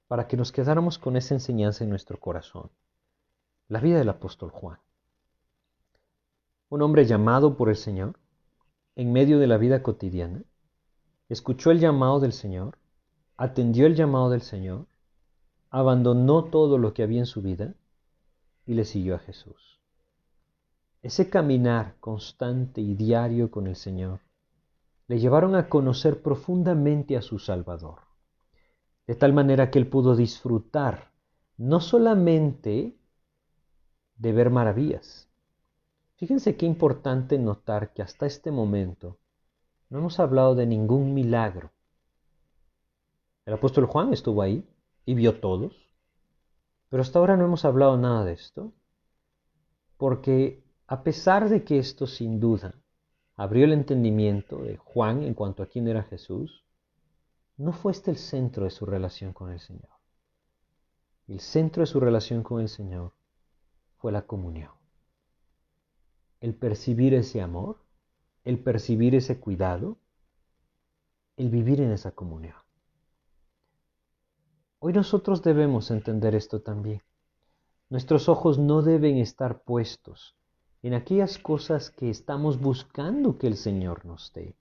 para 0.08 0.28
que 0.28 0.38
nos 0.38 0.52
quedáramos 0.52 0.98
con 0.98 1.16
esa 1.16 1.34
enseñanza 1.34 1.84
en 1.84 1.90
nuestro 1.90 2.20
corazón. 2.20 2.70
La 3.68 3.80
vida 3.80 3.98
del 3.98 4.10
apóstol 4.10 4.52
Juan. 4.52 4.80
Un 6.70 6.82
hombre 6.82 7.06
llamado 7.06 7.56
por 7.56 7.70
el 7.70 7.78
Señor 7.78 8.16
en 8.96 9.14
medio 9.14 9.40
de 9.40 9.48
la 9.48 9.58
vida 9.58 9.84
cotidiana, 9.84 10.44
escuchó 11.30 11.72
el 11.72 11.80
llamado 11.80 12.20
del 12.20 12.34
Señor, 12.34 12.78
atendió 13.38 13.86
el 13.86 13.96
llamado 13.96 14.30
del 14.30 14.42
Señor, 14.42 14.86
abandonó 15.70 16.46
todo 16.46 16.78
lo 16.78 16.94
que 16.94 17.04
había 17.04 17.20
en 17.20 17.26
su 17.26 17.42
vida 17.42 17.74
y 18.66 18.74
le 18.74 18.84
siguió 18.84 19.16
a 19.16 19.20
Jesús. 19.20 19.71
Ese 21.02 21.30
caminar 21.30 21.96
constante 22.00 22.80
y 22.80 22.94
diario 22.94 23.50
con 23.50 23.66
el 23.66 23.76
Señor 23.76 24.20
le 25.08 25.20
llevaron 25.20 25.56
a 25.56 25.68
conocer 25.68 26.22
profundamente 26.22 27.18
a 27.18 27.24
su 27.24 27.40
Salvador, 27.40 28.02
de 29.08 29.16
tal 29.16 29.34
manera 29.34 29.72
que 29.72 29.80
él 29.80 29.88
pudo 29.88 30.16
disfrutar 30.16 31.12
no 31.58 31.80
solamente 31.80 32.96
de 34.16 34.32
ver 34.32 34.52
maravillas. 34.52 35.28
Fíjense 36.18 36.56
qué 36.56 36.68
importante 36.68 37.40
notar 37.40 37.94
que 37.94 38.04
hasta 38.04 38.28
este 38.28 38.52
momento 38.52 39.18
no 39.90 39.98
hemos 39.98 40.20
hablado 40.20 40.54
de 40.54 40.68
ningún 40.68 41.16
milagro. 41.16 41.72
El 43.46 43.56
apóstol 43.56 43.88
Juan 43.88 44.14
estuvo 44.14 44.44
ahí 44.44 44.70
y 45.04 45.16
vio 45.16 45.40
todos, 45.40 45.74
pero 46.90 47.02
hasta 47.02 47.18
ahora 47.18 47.38
no 47.38 47.46
hemos 47.46 47.66
hablado 47.66 47.98
nada 47.98 48.24
de 48.24 48.34
esto, 48.34 48.72
porque 49.98 50.64
a 50.92 51.04
pesar 51.04 51.48
de 51.48 51.64
que 51.64 51.80
esto 51.80 52.06
sin 52.06 52.42
duda 52.42 52.76
abrió 53.38 53.64
el 53.64 53.72
entendimiento 53.72 54.58
de 54.58 54.76
Juan 54.76 55.24
en 55.24 55.34
cuanto 55.34 55.64
a 55.64 55.68
quién 55.68 55.88
era 55.88 56.04
Jesús, 56.04 56.66
no 57.56 57.72
fue 57.72 57.94
este 57.94 58.12
el 58.12 58.18
centro 58.18 58.66
de 58.66 58.72
su 58.72 58.86
relación 58.86 59.32
con 59.32 59.52
el 59.52 59.62
Señor. 59.62 59.88
El 61.30 61.40
centro 61.40 61.80
de 61.80 61.88
su 61.88 62.02
relación 62.02 62.44
con 62.44 62.60
el 62.60 62.68
Señor 62.68 63.14
fue 64.00 64.12
la 64.12 64.24
comunión. 64.24 64.74
El 66.42 66.56
percibir 66.56 67.14
ese 67.14 67.42
amor, 67.42 67.78
el 68.44 68.60
percibir 68.60 69.16
ese 69.16 69.40
cuidado, 69.40 69.98
el 71.38 71.50
vivir 71.50 71.80
en 71.80 71.92
esa 71.94 72.12
comunión. 72.12 72.58
Hoy 74.80 74.92
nosotros 74.92 75.42
debemos 75.42 75.90
entender 75.90 76.36
esto 76.36 76.60
también. 76.60 77.02
Nuestros 77.90 78.28
ojos 78.28 78.60
no 78.60 78.82
deben 78.82 79.20
estar 79.20 79.62
puestos 79.62 80.36
en 80.84 80.96
aquellas 80.96 81.38
cosas 81.38 81.92
que 81.92 82.10
estamos 82.10 82.60
buscando 82.60 83.38
que 83.38 83.48
el 83.48 83.56
Señor 83.56 84.06
nos 84.06 84.34
dé. 84.34 84.56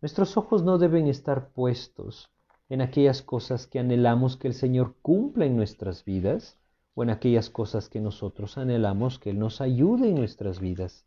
Nuestros 0.00 0.36
ojos 0.36 0.64
no 0.64 0.78
deben 0.78 1.06
estar 1.06 1.50
puestos 1.50 2.30
en 2.68 2.80
aquellas 2.80 3.22
cosas 3.22 3.66
que 3.66 3.78
anhelamos 3.78 4.36
que 4.36 4.48
el 4.48 4.54
Señor 4.54 4.96
cumpla 5.00 5.46
en 5.46 5.56
nuestras 5.56 6.04
vidas 6.04 6.58
o 6.94 7.04
en 7.04 7.10
aquellas 7.10 7.50
cosas 7.50 7.88
que 7.88 8.00
nosotros 8.00 8.58
anhelamos 8.58 9.18
que 9.18 9.30
Él 9.30 9.38
nos 9.38 9.60
ayude 9.60 10.08
en 10.08 10.16
nuestras 10.16 10.58
vidas. 10.58 11.06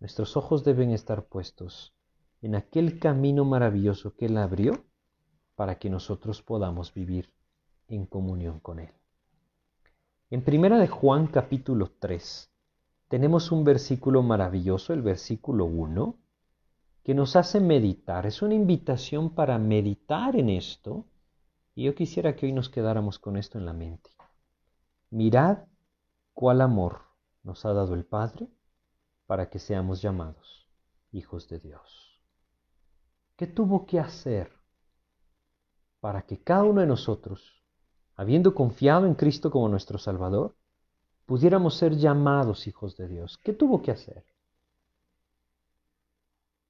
Nuestros 0.00 0.36
ojos 0.36 0.62
deben 0.62 0.90
estar 0.90 1.24
puestos 1.24 1.94
en 2.42 2.54
aquel 2.54 2.98
camino 2.98 3.44
maravilloso 3.44 4.14
que 4.14 4.26
Él 4.26 4.36
abrió 4.36 4.84
para 5.56 5.78
que 5.78 5.90
nosotros 5.90 6.42
podamos 6.42 6.92
vivir 6.92 7.32
en 7.88 8.06
comunión 8.06 8.60
con 8.60 8.80
Él. 8.80 8.92
En 10.30 10.44
primera 10.44 10.78
de 10.78 10.88
Juan 10.88 11.26
capítulo 11.26 11.90
3 11.98 12.49
tenemos 13.10 13.50
un 13.50 13.64
versículo 13.64 14.22
maravilloso, 14.22 14.92
el 14.92 15.02
versículo 15.02 15.64
1, 15.64 16.16
que 17.02 17.12
nos 17.12 17.34
hace 17.34 17.58
meditar. 17.58 18.24
Es 18.24 18.40
una 18.40 18.54
invitación 18.54 19.34
para 19.34 19.58
meditar 19.58 20.36
en 20.36 20.48
esto. 20.48 21.06
Y 21.74 21.82
yo 21.82 21.96
quisiera 21.96 22.36
que 22.36 22.46
hoy 22.46 22.52
nos 22.52 22.68
quedáramos 22.68 23.18
con 23.18 23.36
esto 23.36 23.58
en 23.58 23.66
la 23.66 23.72
mente. 23.72 24.10
Mirad 25.10 25.64
cuál 26.34 26.60
amor 26.60 27.00
nos 27.42 27.64
ha 27.64 27.72
dado 27.72 27.94
el 27.94 28.04
Padre 28.04 28.48
para 29.26 29.50
que 29.50 29.58
seamos 29.58 30.00
llamados 30.00 30.68
hijos 31.10 31.48
de 31.48 31.58
Dios. 31.58 32.22
¿Qué 33.34 33.48
tuvo 33.48 33.86
que 33.86 33.98
hacer 33.98 34.52
para 35.98 36.22
que 36.22 36.44
cada 36.44 36.62
uno 36.62 36.80
de 36.80 36.86
nosotros, 36.86 37.64
habiendo 38.14 38.54
confiado 38.54 39.06
en 39.06 39.16
Cristo 39.16 39.50
como 39.50 39.68
nuestro 39.68 39.98
Salvador, 39.98 40.54
pudiéramos 41.30 41.76
ser 41.76 41.96
llamados 41.96 42.66
hijos 42.66 42.96
de 42.96 43.06
Dios? 43.06 43.38
¿Qué 43.38 43.52
tuvo 43.52 43.80
que 43.82 43.92
hacer? 43.92 44.24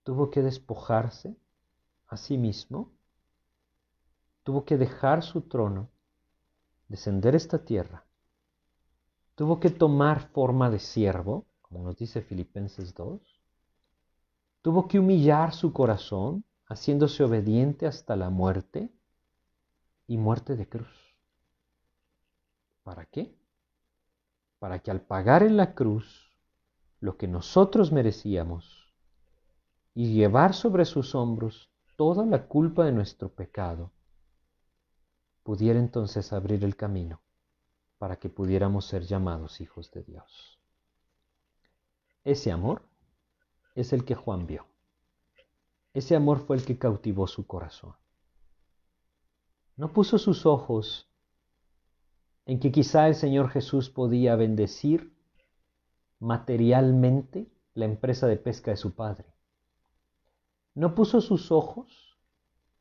Tuvo 0.03 0.29
que 0.29 0.43
despojarse 0.43 1.35
a 2.09 2.19
sí 2.19 2.37
mismo, 2.37 2.91
tuvo 4.43 4.67
que 4.67 4.77
dejar 4.77 5.23
su 5.23 5.41
trono, 5.41 5.89
descender 6.89 7.35
esta 7.35 7.65
tierra, 7.65 8.05
tuvo 9.35 9.61
que 9.61 9.71
tomar 9.71 10.29
forma 10.29 10.69
de 10.69 10.79
siervo, 10.79 11.47
como 11.63 11.83
nos 11.83 11.97
dice 11.97 12.21
Filipenses 12.21 12.93
2, 12.93 13.19
tuvo 14.61 14.89
que 14.89 14.99
humillar 14.99 15.55
su 15.55 15.73
corazón, 15.73 16.45
haciéndose 16.67 17.25
obediente 17.25 17.87
hasta 17.87 18.15
la 18.15 18.29
muerte, 18.29 18.91
y 20.07 20.19
muerte 20.19 20.55
de 20.55 20.69
cruz. 20.69 21.17
¿Para 22.83 23.07
qué? 23.07 23.40
Para 24.61 24.79
que 24.79 24.93
al 24.93 25.01
pagar 25.01 25.43
en 25.43 25.57
la 25.57 25.75
cruz 25.75 26.31
lo 27.01 27.17
que 27.17 27.27
nosotros 27.27 27.91
merecíamos 27.91 28.95
y 29.93 30.15
llevar 30.15 30.55
sobre 30.55 30.85
sus 30.85 31.17
hombros 31.17 31.69
toda 31.97 32.25
la 32.25 32.47
culpa 32.47 32.85
de 32.85 32.93
nuestro 32.93 33.29
pecado, 33.29 33.91
pudiera 35.43 35.81
entonces 35.81 36.33
abrir 36.33 36.63
el 36.63 36.77
camino 36.77 37.21
para 37.99 38.15
que 38.15 38.29
pudiéramos 38.29 38.87
ser 38.87 39.03
llamados 39.03 39.61
hijos 39.61 39.91
de 39.91 40.05
Dios. 40.05 40.61
Ese 42.23 42.53
amor 42.53 42.83
es 43.75 43.93
el 43.93 44.05
que 44.05 44.15
Juan 44.15 44.47
vio. 44.47 44.65
Ese 45.93 46.15
amor 46.15 46.39
fue 46.39 46.57
el 46.57 46.65
que 46.65 46.79
cautivó 46.79 47.27
su 47.27 47.49
corazón 47.49 47.97
no 49.81 49.95
puso 49.95 50.19
sus 50.19 50.45
ojos 50.45 51.10
en 52.51 52.59
que 52.59 52.73
quizá 52.73 53.07
el 53.07 53.15
Señor 53.15 53.49
Jesús 53.51 53.91
podía 53.91 54.35
bendecir 54.35 55.15
materialmente 56.19 57.49
la 57.75 57.85
empresa 57.85 58.27
de 58.27 58.39
pesca 58.39 58.73
de 58.73 58.77
su 58.77 58.97
padre. 58.97 59.33
No 60.75 60.97
puso 60.97 61.21
sus 61.21 61.53
ojos 61.53 62.19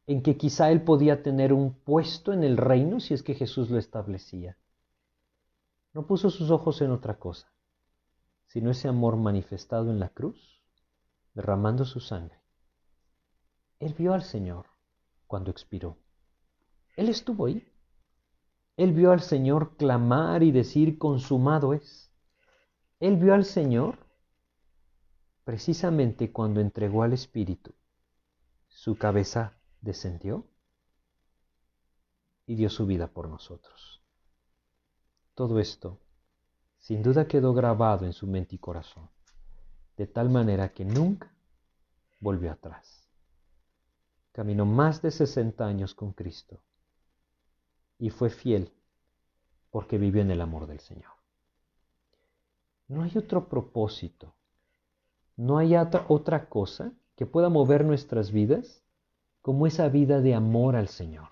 en 0.07 0.23
que 0.23 0.37
quizá 0.37 0.71
él 0.71 0.81
podía 0.81 1.21
tener 1.21 1.53
un 1.53 1.75
puesto 1.75 2.33
en 2.33 2.43
el 2.43 2.57
reino 2.57 2.99
si 2.99 3.13
es 3.13 3.21
que 3.21 3.35
Jesús 3.35 3.69
lo 3.69 3.77
establecía. 3.77 4.57
No 5.93 6.07
puso 6.07 6.31
sus 6.31 6.49
ojos 6.49 6.81
en 6.81 6.89
otra 6.89 7.19
cosa, 7.19 7.53
sino 8.47 8.71
ese 8.71 8.87
amor 8.87 9.17
manifestado 9.17 9.91
en 9.91 9.99
la 9.99 10.09
cruz, 10.09 10.63
derramando 11.35 11.85
su 11.85 11.99
sangre. 11.99 12.41
Él 13.79 13.93
vio 13.95 14.15
al 14.15 14.23
Señor 14.23 14.65
cuando 15.27 15.51
expiró. 15.51 15.95
Él 16.95 17.07
estuvo 17.07 17.45
ahí. 17.45 17.68
Él 18.79 18.93
vio 18.93 19.11
al 19.11 19.19
Señor 19.19 19.75
clamar 19.75 20.41
y 20.41 20.53
decir, 20.53 20.97
consumado 20.97 21.73
es. 21.73 22.09
Él 23.01 23.17
vio 23.17 23.33
al 23.33 23.43
Señor 23.43 23.97
precisamente 25.43 26.31
cuando 26.31 26.61
entregó 26.61 27.03
al 27.03 27.11
Espíritu. 27.11 27.73
Su 28.69 28.97
cabeza 28.97 29.59
descendió 29.81 30.47
y 32.45 32.55
dio 32.55 32.69
su 32.69 32.85
vida 32.85 33.07
por 33.07 33.27
nosotros. 33.27 34.01
Todo 35.35 35.59
esto 35.59 35.99
sin 36.77 37.03
duda 37.03 37.27
quedó 37.27 37.53
grabado 37.53 38.05
en 38.05 38.13
su 38.13 38.27
mente 38.27 38.55
y 38.55 38.59
corazón, 38.59 39.09
de 39.97 40.07
tal 40.07 40.29
manera 40.29 40.71
que 40.71 40.85
nunca 40.85 41.35
volvió 42.21 42.49
atrás. 42.49 43.09
Caminó 44.31 44.65
más 44.65 45.01
de 45.01 45.11
60 45.11 45.65
años 45.65 45.93
con 45.93 46.13
Cristo 46.13 46.61
y 47.99 48.09
fue 48.09 48.29
fiel 48.29 48.71
porque 49.69 49.97
vivió 49.97 50.21
en 50.21 50.31
el 50.31 50.41
amor 50.41 50.65
del 50.65 50.79
Señor. 50.79 51.11
No 52.87 53.03
hay 53.03 53.11
otro 53.17 53.47
propósito, 53.47 54.33
no 55.35 55.57
hay 55.57 55.75
otra 55.75 56.49
cosa 56.49 56.91
que 57.15 57.25
pueda 57.25 57.49
mover 57.49 57.85
nuestras 57.85 58.31
vidas 58.31 58.83
como 59.41 59.67
esa 59.67 59.89
vida 59.89 60.21
de 60.21 60.33
amor 60.33 60.75
al 60.75 60.87
Señor. 60.87 61.29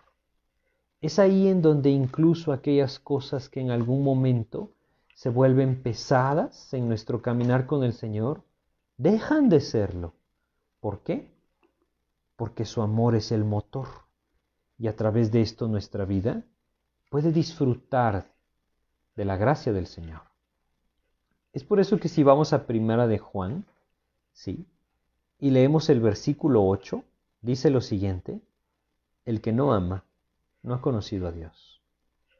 Es 1.02 1.20
ahí 1.20 1.48
en 1.48 1.62
donde 1.62 1.90
incluso 1.90 2.52
aquellas 2.52 3.00
cosas 3.00 3.50
que 3.50 3.60
en 3.60 3.72
algún 3.72 4.04
momento 4.04 4.72
se 5.16 5.30
vuelven 5.30 5.82
pesadas 5.82 6.74
en 6.74 6.88
nuestro 6.88 7.22
caminar 7.22 7.66
con 7.66 7.84
el 7.84 7.94
Señor, 7.94 8.44
dejan 8.98 9.50
de 9.50 9.62
serlo. 9.62 10.14
¿Por 10.80 11.00
qué? 11.00 11.32
Porque 12.36 12.66
su 12.66 12.82
amor 12.82 13.16
es 13.16 13.32
el 13.32 13.44
motor 13.44 13.88
y 14.78 14.88
a 14.88 14.96
través 14.96 15.32
de 15.32 15.42
esto 15.42 15.68
nuestra 15.68 16.06
vida 16.06 16.44
puede 17.10 17.32
disfrutar 17.32 18.32
de 19.16 19.26
la 19.26 19.38
gracia 19.38 19.74
del 19.74 19.88
Señor. 19.88 20.22
Es 21.54 21.64
por 21.64 21.80
eso 21.80 21.98
que 21.98 22.10
si 22.10 22.24
vamos 22.24 22.54
a 22.54 22.68
Primera 22.68 23.08
de 23.08 23.18
Juan, 23.18 23.66
sí, 24.32 24.68
y 25.40 25.52
leemos 25.52 25.90
el 25.90 26.02
versículo 26.02 26.66
8, 26.66 27.04
dice 27.42 27.70
lo 27.70 27.82
siguiente, 27.82 28.42
el 29.26 29.42
que 29.42 29.54
no 29.54 29.74
ama 29.74 30.04
no 30.62 30.74
ha 30.74 30.82
conocido 30.82 31.28
a 31.28 31.32
Dios, 31.32 31.82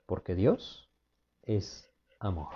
porque 0.06 0.36
Dios 0.36 0.88
es 1.44 1.90
amor. 2.20 2.54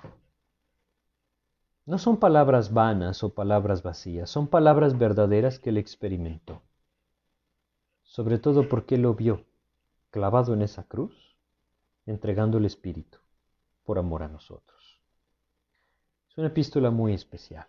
No 1.85 1.97
son 1.97 2.17
palabras 2.17 2.73
vanas 2.73 3.23
o 3.23 3.33
palabras 3.33 3.81
vacías, 3.81 4.29
son 4.29 4.47
palabras 4.47 4.97
verdaderas 4.97 5.59
que 5.59 5.71
él 5.71 5.77
experimentó. 5.77 6.61
Sobre 8.03 8.37
todo 8.37 8.69
porque 8.69 8.97
lo 8.97 9.15
vio 9.15 9.45
clavado 10.11 10.53
en 10.53 10.61
esa 10.61 10.83
cruz 10.83 11.30
entregando 12.05 12.57
el 12.57 12.65
Espíritu 12.65 13.19
por 13.83 13.99
amor 13.99 14.23
a 14.23 14.27
nosotros. 14.27 14.99
Es 16.29 16.37
una 16.37 16.47
epístola 16.47 16.91
muy 16.91 17.13
especial. 17.13 17.67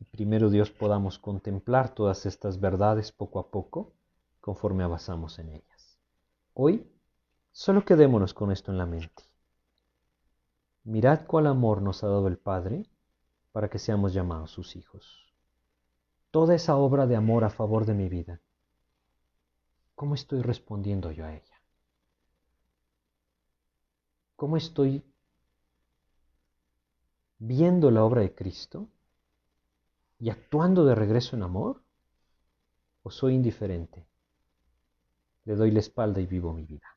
Y 0.00 0.04
primero 0.04 0.50
Dios 0.50 0.70
podamos 0.70 1.18
contemplar 1.18 1.94
todas 1.94 2.26
estas 2.26 2.60
verdades 2.60 3.12
poco 3.12 3.38
a 3.38 3.50
poco 3.50 3.92
conforme 4.40 4.84
avanzamos 4.84 5.38
en 5.38 5.50
ellas. 5.50 5.98
Hoy 6.54 6.90
solo 7.52 7.84
quedémonos 7.84 8.34
con 8.34 8.50
esto 8.52 8.72
en 8.72 8.78
la 8.78 8.86
mente. 8.86 9.22
Mirad 10.84 11.26
cuál 11.26 11.46
amor 11.46 11.80
nos 11.80 12.04
ha 12.04 12.08
dado 12.08 12.28
el 12.28 12.38
Padre 12.38 12.86
para 13.52 13.70
que 13.70 13.78
seamos 13.78 14.12
llamados 14.12 14.50
sus 14.50 14.76
hijos. 14.76 15.32
Toda 16.30 16.54
esa 16.54 16.76
obra 16.76 17.06
de 17.06 17.16
amor 17.16 17.44
a 17.44 17.50
favor 17.50 17.86
de 17.86 17.94
mi 17.94 18.08
vida, 18.08 18.40
¿cómo 19.94 20.14
estoy 20.14 20.42
respondiendo 20.42 21.12
yo 21.12 21.24
a 21.24 21.32
ella? 21.32 21.53
¿Cómo 24.44 24.58
estoy 24.58 25.02
viendo 27.38 27.90
la 27.90 28.04
obra 28.04 28.20
de 28.20 28.34
Cristo 28.34 28.90
y 30.18 30.28
actuando 30.28 30.84
de 30.84 30.94
regreso 30.94 31.34
en 31.34 31.44
amor? 31.44 31.82
¿O 33.04 33.10
soy 33.10 33.36
indiferente? 33.36 34.06
Le 35.46 35.56
doy 35.56 35.70
la 35.70 35.80
espalda 35.80 36.20
y 36.20 36.26
vivo 36.26 36.52
mi 36.52 36.66
vida. 36.66 36.94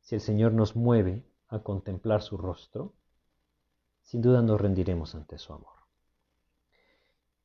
Si 0.00 0.16
el 0.16 0.20
Señor 0.20 0.52
nos 0.54 0.74
mueve 0.74 1.24
a 1.46 1.60
contemplar 1.60 2.20
su 2.20 2.36
rostro, 2.36 2.92
sin 4.02 4.22
duda 4.22 4.42
nos 4.42 4.60
rendiremos 4.60 5.14
ante 5.14 5.38
su 5.38 5.52
amor. 5.52 5.78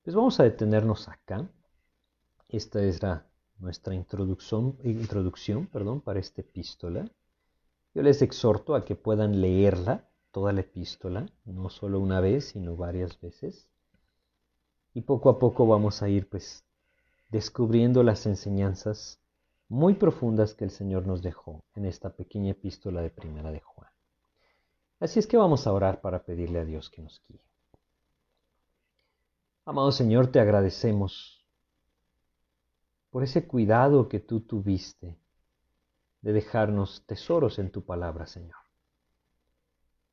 Pues 0.01 0.16
vamos 0.16 0.39
a 0.39 0.45
detenernos 0.45 1.07
acá. 1.07 1.47
Esta 2.47 2.82
es 2.82 2.99
nuestra 3.60 3.93
introducción, 3.93 4.80
introducción 4.84 5.68
perdón, 5.68 6.01
para 6.01 6.20
esta 6.20 6.41
epístola. 6.41 7.07
Yo 7.93 8.03
les 8.03 8.21
exhorto 8.21 8.75
a 8.75 8.85
que 8.85 8.95
puedan 8.95 9.41
leerla, 9.41 10.07
toda 10.31 10.53
la 10.53 10.61
epístola, 10.61 11.25
no 11.45 11.69
solo 11.69 11.99
una 11.99 12.19
vez, 12.19 12.49
sino 12.49 12.75
varias 12.75 13.19
veces. 13.19 13.67
Y 14.93 15.01
poco 15.01 15.29
a 15.29 15.39
poco 15.39 15.65
vamos 15.65 16.01
a 16.01 16.09
ir 16.09 16.29
pues 16.29 16.65
descubriendo 17.29 18.03
las 18.03 18.25
enseñanzas 18.25 19.19
muy 19.67 19.93
profundas 19.93 20.53
que 20.53 20.65
el 20.65 20.71
Señor 20.71 21.05
nos 21.05 21.21
dejó 21.21 21.63
en 21.75 21.85
esta 21.85 22.09
pequeña 22.09 22.51
epístola 22.51 23.01
de 23.01 23.11
Primera 23.11 23.51
de 23.51 23.59
Juan. 23.59 23.89
Así 24.99 25.19
es 25.19 25.27
que 25.27 25.37
vamos 25.37 25.65
a 25.67 25.73
orar 25.73 26.01
para 26.01 26.23
pedirle 26.23 26.59
a 26.59 26.65
Dios 26.65 26.89
que 26.89 27.01
nos 27.01 27.21
guíe. 27.27 27.39
Amado 29.65 29.91
Señor, 29.91 30.27
te 30.31 30.39
agradecemos 30.39 31.45
por 33.11 33.23
ese 33.23 33.47
cuidado 33.47 34.09
que 34.09 34.19
tú 34.19 34.41
tuviste 34.41 35.17
de 36.22 36.34
dejarnos 36.34 37.05
tesoros 37.05 37.59
en 37.59 37.72
tu 37.72 37.86
palabra, 37.86 38.28
Señor. 38.28 38.57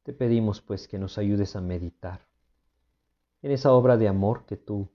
Te 0.02 0.12
pedimos 0.12 0.60
pues 0.60 0.86
que 0.86 0.98
nos 0.98 1.18
ayudes 1.18 1.56
a 1.56 1.60
meditar 1.60 2.26
en 3.42 3.50
esa 3.50 3.72
obra 3.72 3.96
de 3.96 4.08
amor 4.08 4.46
que 4.46 4.56
tú 4.56 4.88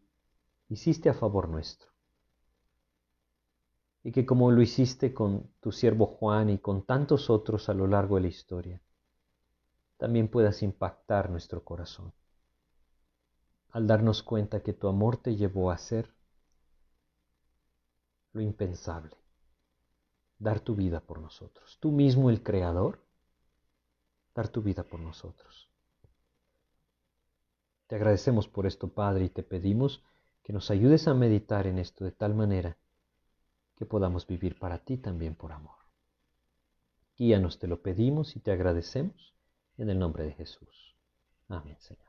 hiciste 0.70 1.10
a 1.10 1.14
favor 1.14 1.50
nuestro. 1.50 1.90
Y 4.04 4.12
que 4.12 4.26
como 4.26 4.52
lo 4.52 4.62
hiciste 4.62 5.14
con 5.14 5.52
tu 5.60 5.72
siervo 5.72 6.08
Juan 6.08 6.50
y 6.50 6.58
con 6.58 6.86
tantos 6.86 7.30
otros 7.30 7.70
a 7.70 7.74
lo 7.74 7.88
largo 7.88 8.16
de 8.16 8.22
la 8.22 8.28
historia, 8.28 8.82
también 9.98 10.28
puedas 10.28 10.64
impactar 10.64 11.30
nuestro 11.30 11.64
corazón 11.64 12.14
al 13.72 13.88
darnos 13.88 14.22
cuenta 14.22 14.62
que 14.62 14.74
tu 14.74 14.88
amor 14.88 15.18
te 15.18 15.36
llevó 15.36 15.72
a 15.72 15.76
hacer 15.76 16.14
lo 18.34 18.42
impensable, 18.42 19.16
dar 20.42 20.60
tu 20.60 20.76
vida 20.76 21.00
por 21.00 21.20
nosotros. 21.20 21.78
Tú 21.80 21.92
mismo 21.92 22.30
el 22.30 22.42
Creador, 22.42 23.00
dar 24.34 24.50
tu 24.50 24.62
vida 24.62 24.84
por 24.84 25.00
nosotros. 25.00 25.70
Te 27.88 27.96
agradecemos 27.96 28.48
por 28.48 28.66
esto, 28.66 28.88
Padre, 28.88 29.26
y 29.26 29.30
te 29.30 29.44
pedimos 29.44 30.04
que 30.44 30.52
nos 30.52 30.72
ayudes 30.72 31.08
a 31.08 31.14
meditar 31.14 31.68
en 31.68 31.78
esto 31.78 32.04
de 32.04 32.12
tal 32.12 32.34
manera 32.34 32.78
que 33.76 33.86
podamos 33.86 34.26
vivir 34.26 34.58
para 34.58 34.80
ti 34.80 34.98
también 34.98 35.36
por 35.36 35.52
amor. 35.52 35.76
Guíanos, 37.18 37.60
te 37.60 37.68
lo 37.68 37.82
pedimos 37.82 38.36
y 38.36 38.40
te 38.40 38.52
agradecemos 38.52 39.36
en 39.78 39.90
el 39.92 40.00
nombre 40.00 40.24
de 40.24 40.34
Jesús. 40.34 40.96
Amén, 41.50 41.78
Señor. 41.80 42.06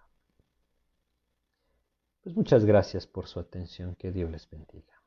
Pues 2.22 2.34
muchas 2.34 2.64
gracias 2.64 3.06
por 3.06 3.26
su 3.26 3.40
atención. 3.40 3.94
Que 3.96 4.12
Dios 4.12 4.30
les 4.30 4.48
bendiga. 4.48 5.01